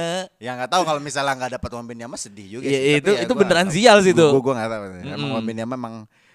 ya 0.44 0.50
nggak 0.56 0.70
tahu 0.70 0.82
kalau 0.84 1.00
misalnya 1.00 1.34
nggak 1.36 1.52
dapat 1.56 1.70
Wambenyama 1.70 2.16
sedih 2.16 2.46
juga 2.56 2.64
Iya, 2.64 2.72
sih. 2.74 2.92
itu- 2.96 3.04
Tapi 3.06 3.12
ya 3.12 3.22
itu 3.22 3.32
gua 3.32 3.40
beneran 3.40 3.66
tahu. 3.66 3.76
sial 3.76 3.96
sih 4.00 4.12
itu. 4.12 4.26
Gua 4.26 4.40
gua 4.40 4.54
nggak 4.56 4.70
tahu. 4.70 4.82
Emang 5.02 5.04
Mm-mm. 5.20 5.36
Wambenyama 5.36 5.74
emang 5.74 5.94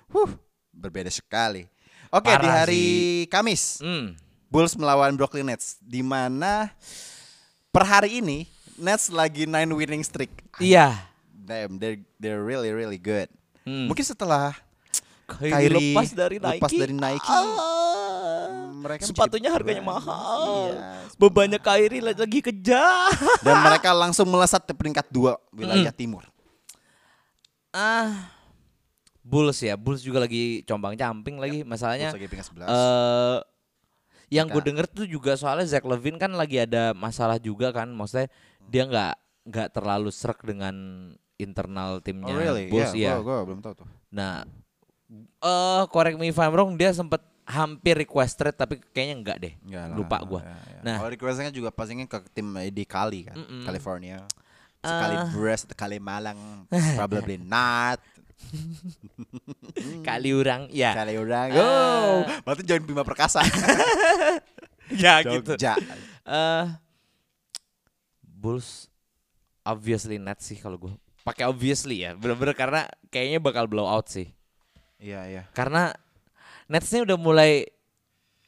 huh, 0.10 0.32
berbeda 0.72 1.10
sekali. 1.10 1.66
Oke, 2.08 2.30
di 2.30 2.38
Parah 2.38 2.54
hari 2.62 2.78
sih. 2.78 3.28
Kamis 3.28 3.82
Hmm. 3.82 4.14
Bulls 4.46 4.78
melawan 4.78 5.12
Brooklyn 5.14 5.50
Nets 5.50 5.82
di 5.82 6.00
mana 6.00 6.70
per 7.70 7.84
hari 7.84 8.22
ini 8.22 8.46
Nets 8.78 9.10
lagi 9.10 9.44
9 9.44 9.52
winning 9.74 10.06
streak. 10.06 10.32
Iya. 10.60 10.94
Damn, 11.34 11.78
they're, 11.78 11.98
they're 12.18 12.40
really 12.40 12.70
really 12.70 12.98
good. 12.98 13.26
Hmm. 13.66 13.90
Mungkin 13.90 14.06
setelah 14.06 14.54
Kyrie 15.26 15.52
Kyrie 15.52 15.92
lepas 15.92 16.10
dari 16.12 16.38
Nike. 16.38 16.54
lepas 16.56 16.72
dari 16.72 16.94
Nike, 16.94 17.28
Ah, 17.28 18.46
mereka 18.76 19.02
sepatunya 19.04 19.50
harganya 19.50 19.82
bagus. 19.82 20.06
mahal. 20.06 20.42
Iya. 20.70 20.90
Bebannya 21.16 21.60
Kyrie 21.60 22.00
lagi 22.00 22.40
kejar. 22.40 23.10
dan 23.46 23.56
mereka 23.60 23.90
langsung 23.92 24.28
melesat 24.28 24.62
ke 24.62 24.72
peringkat 24.72 25.10
dua 25.10 25.36
wilayah 25.50 25.90
Hmm. 25.90 25.98
timur. 25.98 26.24
Ah, 27.72 28.32
Bulls 29.20 29.58
ya, 29.60 29.74
Bulls 29.76 30.00
juga 30.00 30.22
lagi 30.22 30.62
combang-camping 30.64 31.36
lagi 31.36 31.60
masalahnya. 31.62 32.14
Bulls 32.14 32.22
lagi 32.22 32.28
peringkat 32.30 32.48
11. 32.54 32.68
Eh 32.68 33.38
yang 34.28 34.46
gue 34.46 34.58
Mereka- 34.58 34.68
denger 34.70 34.86
tuh 34.88 35.06
juga 35.08 35.32
soalnya 35.34 35.66
Zach 35.68 35.86
Levine 35.86 36.18
kan 36.18 36.34
lagi 36.34 36.58
ada 36.58 36.94
masalah 36.94 37.38
juga 37.38 37.70
kan, 37.70 37.90
maksudnya 37.90 38.30
dia 38.64 38.84
nggak 38.84 39.14
nggak 39.46 39.68
terlalu 39.72 40.10
serak 40.10 40.42
dengan 40.42 40.74
internal 41.36 42.02
timnya 42.02 42.32
oh 42.32 42.38
really? 42.38 42.66
Bulls 42.66 42.90
Iya, 42.92 43.18
ya. 43.18 43.22
gua, 43.22 43.42
gua 43.42 43.46
belum 43.46 43.62
tahu 43.62 43.74
tuh. 43.76 43.88
Nah, 44.10 44.46
eh 45.22 45.84
correct 45.90 46.18
me 46.18 46.30
if 46.30 46.38
I'm 46.38 46.52
wrong, 46.52 46.74
dia 46.76 46.92
sempet 46.92 47.20
hampir 47.46 47.94
request 47.94 48.42
trade 48.42 48.58
tapi 48.58 48.82
kayaknya 48.90 49.16
enggak 49.16 49.38
deh. 49.38 49.54
Enggak 49.62 49.84
lah, 49.86 49.96
Lupa 49.96 50.18
gua. 50.26 50.42
ya, 50.42 50.50
ya. 50.50 50.80
Nah. 50.82 50.98
kalau 50.98 51.12
requestnya 51.14 51.52
juga 51.54 51.70
pastinya 51.70 52.06
ke 52.06 52.18
tim 52.34 52.48
di 52.70 52.84
Kali 52.84 53.30
kan, 53.30 53.38
Mm-mm. 53.38 53.62
California. 53.64 54.26
Sekali 54.86 55.16
Ah. 55.18 55.26
Brest, 55.34 55.66
sekali 55.70 55.98
Malang, 55.98 56.66
probably 56.98 57.38
not. 57.38 57.98
Kali 60.08 60.30
orang 60.32 60.70
ya. 60.70 60.94
Sekali 60.94 61.14
orang. 61.18 61.48
Ah. 61.54 61.62
Oh, 61.62 62.18
berarti 62.46 62.62
join 62.62 62.84
Bima 62.86 63.02
Perkasa. 63.02 63.42
ya 65.02 65.22
gitu. 65.26 65.58
Jogja. 65.58 65.74
Eh 66.26 66.66
Bulls 68.22 68.94
obviously 69.66 70.22
net 70.22 70.38
sih 70.42 70.58
kalau 70.62 70.78
gue. 70.78 70.94
Pakai 71.26 71.50
obviously 71.50 72.06
ya, 72.06 72.14
bener-bener 72.14 72.54
karena 72.54 72.86
kayaknya 73.10 73.42
bakal 73.42 73.66
blow 73.66 73.90
out 73.90 74.06
sih. 74.06 74.30
Iya, 74.98 75.22
iya. 75.28 75.44
Karena 75.52 75.92
Netsnya 76.66 77.06
udah 77.06 77.18
mulai 77.18 77.70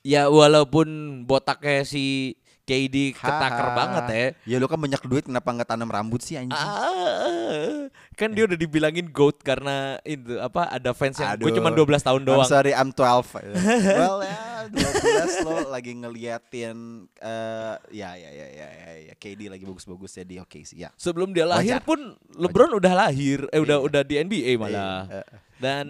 ya 0.01 0.25
walaupun 0.25 0.87
botaknya 1.23 1.83
si 1.83 2.33
KD 2.67 3.15
ketaker 3.15 3.67
Haha. 3.71 3.77
banget 3.77 4.05
ya. 4.11 4.27
Ya 4.43 4.57
lu 4.59 4.67
kan 4.67 4.75
banyak 4.75 4.99
duit 5.07 5.23
kenapa 5.23 5.55
nggak 5.55 5.69
tanam 5.69 5.87
rambut 5.87 6.19
sih 6.19 6.35
anjing? 6.35 6.51
Ah, 6.51 7.87
kan 8.19 8.35
dia 8.35 8.43
udah 8.43 8.59
dibilangin 8.59 9.07
GOAT 9.07 9.39
karena 9.39 9.95
itu 10.03 10.35
apa 10.35 10.67
ada 10.67 10.91
fans 10.91 11.15
yang 11.15 11.39
gue 11.39 11.47
cuma 11.53 11.71
12 11.71 11.79
tahun 12.03 12.21
I'm 12.21 12.27
doang. 12.27 12.43
sorry, 12.43 12.75
I'm 12.75 12.91
12. 12.91 13.55
well 14.03 14.19
ya, 14.19 14.67
12 14.67 15.47
lo 15.47 15.71
lagi 15.71 15.95
ngeliatin 15.95 17.07
eh 17.15 17.75
ya 17.95 18.19
ya 18.19 18.29
ya 18.35 18.47
ya 18.51 18.67
ya, 18.67 18.91
ya. 19.07 19.15
KD 19.15 19.47
lagi 19.47 19.63
bagus-bagus 19.63 20.11
ya 20.13 20.27
di 20.27 20.35
OKC 20.35 20.71
ya. 20.75 20.89
Sebelum 20.99 21.31
dia 21.31 21.47
lahir 21.47 21.79
Wajar. 21.79 21.87
pun 21.87 22.19
LeBron 22.35 22.75
udah 22.75 22.93
lahir, 22.97 23.47
eh 23.47 23.63
udah 23.63 23.79
Iya. 23.79 23.85
udah 23.85 24.01
di 24.03 24.15
NBA 24.19 24.51
malah. 24.59 25.07
Iya. 25.07 25.23
Dan 25.55 25.85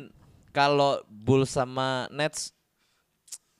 kalau 0.57 0.97
Bulls 1.05 1.53
sama 1.53 2.09
Nets 2.09 2.49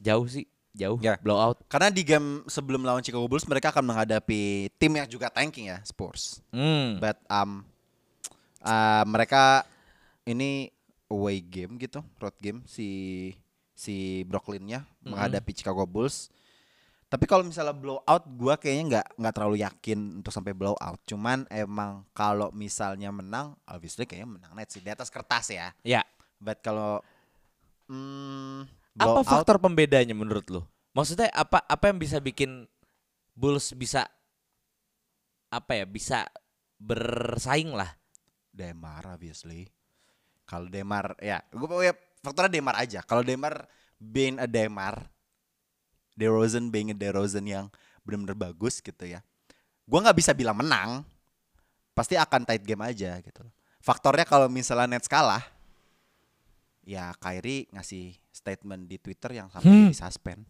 jauh 0.02 0.26
sih, 0.26 0.50
jauh 0.74 0.98
Ya. 0.98 1.22
blowout. 1.22 1.62
Karena 1.70 1.94
di 1.94 2.02
game 2.02 2.42
sebelum 2.50 2.82
lawan 2.82 3.06
Chicago 3.06 3.30
Bulls 3.30 3.46
mereka 3.46 3.70
akan 3.70 3.86
menghadapi 3.86 4.74
tim 4.82 4.98
yang 4.98 5.06
juga 5.06 5.30
tanking 5.30 5.70
ya, 5.70 5.78
Spurs. 5.86 6.42
Hmm. 6.50 6.98
But 6.98 7.22
um 7.30 7.62
uh, 8.66 9.06
mereka 9.06 9.62
ini 10.26 10.74
away 11.08 11.38
game 11.40 11.78
gitu, 11.78 12.02
road 12.18 12.34
game 12.42 12.66
si 12.66 12.90
si 13.78 14.26
Brooklyn-nya 14.26 14.82
menghadapi 15.06 15.54
Chicago 15.54 15.86
Bulls. 15.86 16.34
Tapi 17.08 17.24
kalau 17.24 17.40
misalnya 17.40 17.72
blowout, 17.72 18.24
gua 18.36 18.60
kayaknya 18.60 18.84
nggak 18.92 19.08
nggak 19.16 19.34
terlalu 19.38 19.64
yakin 19.64 20.20
untuk 20.20 20.36
sampai 20.36 20.52
blowout. 20.52 21.00
Cuman 21.08 21.48
emang 21.48 22.04
kalau 22.12 22.52
misalnya 22.52 23.08
menang, 23.16 23.56
obviously 23.64 24.04
kayaknya 24.04 24.28
menang 24.28 24.52
net 24.52 24.68
sih 24.68 24.84
di 24.84 24.92
atas 24.92 25.08
kertas 25.08 25.48
ya. 25.48 25.72
Ya. 25.88 26.04
But 26.38 26.62
kalau 26.62 27.02
hmm, 27.90 28.70
Apa 28.98 29.22
faktor 29.26 29.62
pembedanya 29.62 30.14
menurut 30.18 30.46
lo? 30.50 30.62
Maksudnya 30.94 31.30
apa 31.34 31.62
apa 31.66 31.94
yang 31.94 32.02
bisa 32.02 32.18
bikin 32.18 32.66
Bulls 33.38 33.70
bisa 33.78 34.10
apa 35.54 35.72
ya 35.78 35.86
bisa 35.86 36.26
bersaing 36.82 37.74
lah? 37.74 37.94
Demar 38.50 39.06
obviously. 39.14 39.70
Kalau 40.48 40.72
Demar 40.72 41.14
ya, 41.22 41.44
gue 41.54 41.68
ya 41.86 41.94
faktornya 42.24 42.58
Demar 42.58 42.76
aja. 42.80 43.06
Kalau 43.06 43.22
Demar 43.22 43.70
being 44.02 44.42
a 44.42 44.48
Demar, 44.50 45.06
DeRozan 46.18 46.74
being 46.74 46.90
a 46.90 46.98
DeRozan 46.98 47.46
yang 47.46 47.66
benar-benar 48.02 48.50
bagus 48.50 48.80
gitu 48.82 49.06
ya. 49.06 49.22
Gua 49.86 50.02
nggak 50.02 50.18
bisa 50.18 50.32
bilang 50.34 50.58
menang. 50.58 51.04
Pasti 51.94 52.14
akan 52.14 52.46
tight 52.46 52.62
game 52.62 52.86
aja 52.86 53.18
gitu. 53.22 53.42
Faktornya 53.82 54.26
kalau 54.26 54.46
misalnya 54.50 54.98
Nets 54.98 55.10
kalah, 55.10 55.42
ya 56.88 57.12
Kyrie 57.14 57.68
ngasih 57.70 58.16
statement 58.32 58.88
di 58.88 58.96
Twitter 58.96 59.36
yang 59.36 59.52
sampai 59.52 59.68
Hmm. 59.68 59.88
di 59.88 59.96
suspend. 59.96 60.42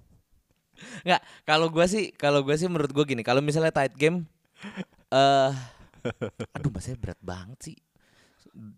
Nggak, 1.02 1.22
kalau 1.42 1.68
gua 1.68 1.90
sih, 1.90 2.14
kalau 2.14 2.46
gua 2.46 2.54
sih 2.54 2.70
menurut 2.70 2.92
gua 2.92 3.02
gini, 3.04 3.22
kalau 3.22 3.42
misalnya 3.42 3.74
tight 3.74 3.92
game 3.92 4.30
eh 5.10 5.52
aduh 6.52 6.70
masanya 6.70 6.96
berat 6.96 7.20
banget 7.20 7.60
sih. 7.64 7.78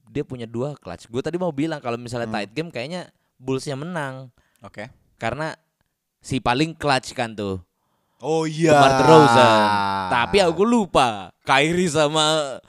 Dia 0.07 0.23
punya 0.23 0.43
dua 0.43 0.73
clutch. 0.73 1.05
Gue 1.05 1.19
tadi 1.19 1.35
mau 1.35 1.51
bilang 1.51 1.77
kalau 1.77 1.95
misalnya 1.95 2.25
Hmm. 2.25 2.35
tight 2.37 2.51
game 2.53 2.69
kayaknya 2.69 3.11
Bullsnya 3.35 3.75
menang 3.75 4.27
Oke. 4.59 4.91
karena 5.15 5.55
si 6.17 6.39
paling 6.39 6.73
clutch 6.73 7.11
kan 7.11 7.31
tuh. 7.31 7.63
Oh 8.19 8.43
iya. 8.43 8.71
DeMar 8.73 8.91
DeRozan. 8.97 9.59
Tapi 10.09 10.37
aku 10.41 10.63
lupa 10.63 11.31
Kyrie 11.41 11.87
sama 11.87 12.59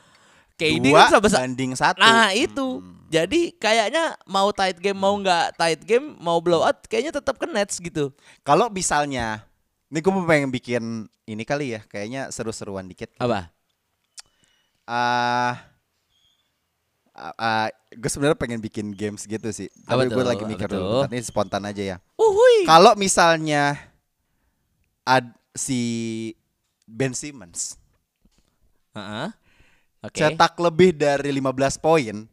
KD 0.54 0.86
Dua 0.86 1.06
kan 1.06 1.10
sama 1.12 1.26
sa- 1.26 1.40
banding 1.40 1.72
satu. 1.72 1.98
Nah 1.98 2.30
itu 2.30 2.78
Hmm. 2.78 2.99
Jadi 3.10 3.58
kayaknya 3.58 4.14
mau 4.22 4.54
tight 4.54 4.78
game 4.78 4.94
mau 4.94 5.18
nggak 5.18 5.58
tight 5.58 5.82
game 5.82 6.14
mau 6.22 6.38
blowout 6.38 6.86
kayaknya 6.86 7.10
tetap 7.18 7.42
ke 7.42 7.46
Nets 7.50 7.82
gitu. 7.82 8.14
Kalau 8.46 8.70
misalnya, 8.70 9.42
ini 9.90 9.98
gue 9.98 10.12
pengen 10.30 10.54
bikin 10.54 11.10
ini 11.26 11.42
kali 11.42 11.74
ya, 11.74 11.82
kayaknya 11.90 12.30
seru-seruan 12.30 12.86
dikit. 12.86 13.10
Apa? 13.18 13.50
Ah, 14.86 15.58
gue 17.90 18.10
sebenarnya 18.10 18.38
pengen 18.38 18.62
bikin 18.62 18.94
games 18.94 19.26
gitu 19.26 19.50
sih. 19.50 19.66
Tapi 19.90 20.06
gue 20.06 20.22
lagi 20.22 20.46
mikir 20.46 20.70
dulu. 20.70 21.10
Ini 21.10 21.18
spontan 21.26 21.66
aja 21.66 21.82
ya. 21.82 21.96
Uhui. 22.14 22.62
Kalau 22.62 22.94
misalnya 22.94 23.74
ad, 25.02 25.34
si 25.50 26.30
Ben 26.86 27.10
Simmons 27.10 27.74
Heeh. 28.94 29.28
Oke. 30.02 30.16
cetak 30.16 30.54
lebih 30.62 30.94
dari 30.94 31.30
15 31.34 31.78
poin, 31.78 32.26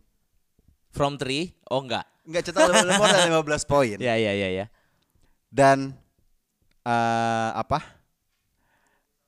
From 0.97 1.15
three? 1.15 1.53
Oh 1.69 1.79
enggak. 1.79 2.03
nggak 2.27 2.43
cetak 2.43 2.67
lebih 2.67 2.91
dari 2.91 3.31
15 3.31 3.63
poin, 3.63 3.97
Ya 3.97 4.19
ya 4.19 4.33
ya 4.33 4.49
ya. 4.51 4.65
dan 5.47 5.95
eh 6.83 7.51
apa? 7.53 7.79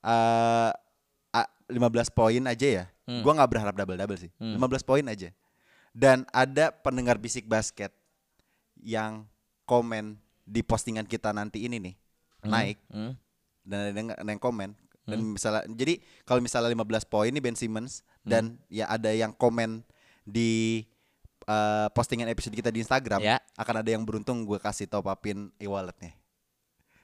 eh 0.02 0.70
a- 1.30 1.52
15 1.68 1.80
poin 2.10 2.42
aja 2.44 2.66
ya. 2.66 2.84
Hmm. 3.06 3.22
Gua 3.22 3.32
nggak 3.32 3.50
berharap 3.50 3.74
double 3.74 3.96
double 3.96 4.18
sih. 4.18 4.28
Hmm. 4.36 4.56
15 4.56 4.82
poin 4.82 5.04
aja. 5.04 5.30
Dan 5.90 6.22
ada 6.28 6.70
pendengar 6.70 7.16
bisik 7.16 7.46
basket 7.46 7.90
yang 8.76 9.26
komen 9.64 10.18
di 10.42 10.60
postingan 10.60 11.04
kita 11.04 11.30
nanti 11.30 11.62
ini 11.62 11.78
nih 11.78 11.94
naik 12.42 12.78
Hmm. 12.88 13.12
dan 13.62 13.78
ada 13.80 13.94
yang, 13.94 14.08
ada 14.10 14.30
yang 14.30 14.42
komen 14.42 14.70
dan 15.04 15.18
misalnya 15.20 15.62
jadi 15.68 15.94
kalau 16.22 16.40
misalnya 16.40 16.70
15 16.70 16.80
poin 17.04 17.28
nih 17.28 17.40
Ben 17.40 17.54
Simmons 17.54 18.00
dan 18.22 18.58
ya 18.66 18.86
ada 18.86 19.10
yang 19.10 19.30
komen 19.30 19.82
di 20.22 20.82
eh, 21.50 21.86
postingan 21.90 22.30
episode 22.30 22.54
kita 22.54 22.70
di 22.70 22.78
Instagram 22.78 23.18
Ya. 23.18 23.42
akan 23.58 23.74
ada 23.82 23.90
yang 23.90 24.06
beruntung 24.06 24.46
gue 24.46 24.56
kasih 24.56 24.86
top 24.86 25.10
upin 25.10 25.50
e-walletnya. 25.58 26.14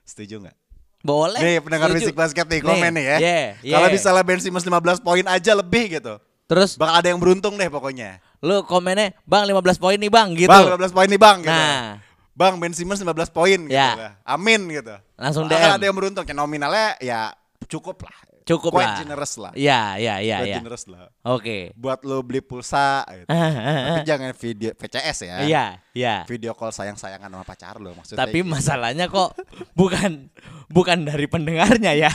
Setuju 0.07 0.47
nggak? 0.47 0.57
Boleh. 1.03 1.39
Nih 1.43 1.57
pendengar 1.59 1.91
Setuju. 1.91 2.03
bisik 2.03 2.17
basket 2.17 2.47
nih 2.47 2.61
komen 2.63 2.93
nih 2.95 3.05
ya. 3.05 3.17
Yeah, 3.19 3.47
yeah. 3.63 3.75
Kalau 3.75 3.89
misalnya 3.91 4.23
Ben 4.23 4.39
Simmons 4.39 4.65
15 4.65 5.03
poin 5.03 5.25
aja 5.27 5.53
lebih 5.55 5.99
gitu. 5.99 6.15
Terus 6.47 6.79
Bakal 6.79 6.95
ada 7.03 7.09
yang 7.11 7.19
beruntung 7.19 7.59
deh 7.59 7.67
pokoknya. 7.67 8.23
lu 8.39 8.63
komennya, 8.63 9.11
"Bang 9.27 9.43
15 9.51 9.75
poin 9.83 9.99
nih, 9.99 10.07
Bang." 10.07 10.31
gitu. 10.39 10.47
Bang 10.47 10.63
15 10.71 10.95
poin 10.95 11.09
nih 11.11 11.19
bang 11.19 11.39
gitu. 11.43 11.51
Nah, 11.51 11.99
Bang 12.37 12.55
Ben 12.61 12.71
Simmons 12.71 13.01
15 13.03 13.33
poin 13.33 13.59
gitu. 13.59 13.75
Ya. 13.75 14.15
Amin 14.23 14.69
gitu. 14.71 14.95
Langsung 15.19 15.49
Bakal 15.51 15.75
DM. 15.75 15.77
ada 15.81 15.85
yang 15.89 15.97
beruntung. 15.97 16.23
Ya 16.29 16.35
nominalnya 16.37 16.89
ya 17.03 17.21
cukup 17.67 18.05
lah. 18.07 18.15
Cukup 18.47 18.79
Quite 18.79 18.87
lah. 18.87 18.99
generous 19.03 19.33
lah. 19.43 19.53
Iya, 19.59 19.99
iya, 19.99 20.15
iya, 20.23 20.37
Quite 20.39 20.47
iya. 20.47 20.57
generous 20.63 20.85
lah. 20.87 21.11
Oke. 21.27 21.75
Buat 21.75 22.07
lo 22.07 22.23
beli 22.23 22.39
pulsa 22.39 23.03
gitu. 23.11 23.27
Tapi 23.27 24.07
jangan 24.07 24.31
video 24.39 24.71
VCS 24.79 25.19
ya. 25.27 25.37
Iya, 25.43 25.65
iya. 25.99 26.15
Video 26.31 26.55
call 26.55 26.71
sayang-sayangan 26.71 27.27
sama 27.27 27.43
pacar 27.43 27.83
lo 27.83 27.91
maksudnya. 27.99 28.23
Tapi 28.23 28.47
gitu. 28.47 28.51
masalahnya 28.55 29.11
kok 29.11 29.35
bukan 29.75 30.31
bukan 30.71 30.99
dari 31.03 31.27
pendengarnya 31.27 31.93
ya. 32.07 32.13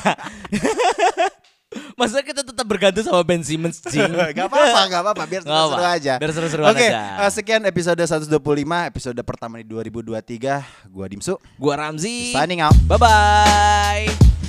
Maksudnya 1.95 2.25
kita 2.27 2.41
tetap 2.43 2.65
bergantung 2.67 3.03
sama 3.03 3.23
Ben 3.23 3.39
Simmons, 3.43 3.79
Jing. 3.87 4.11
gak 4.35 4.47
apa-apa, 4.47 4.81
gak 4.91 5.01
apa-apa, 5.07 5.23
biar 5.23 5.41
seru-seru 5.43 5.83
aja. 5.85 6.13
Biar 6.19 6.31
seru-seruan 6.35 6.71
Oke, 6.75 6.87
aja. 6.87 7.23
eh, 7.23 7.31
sekian 7.31 7.63
episode 7.63 8.01
125, 8.03 8.27
episode 8.91 9.19
pertama 9.23 9.59
di 9.59 9.67
2023. 9.67 10.91
Gua 10.91 11.05
Dimsu, 11.07 11.39
Gua 11.55 11.75
Ramzi. 11.79 12.35
signing 12.35 12.59
out. 12.59 12.75
Bye 12.89 12.99
bye. 12.99 14.40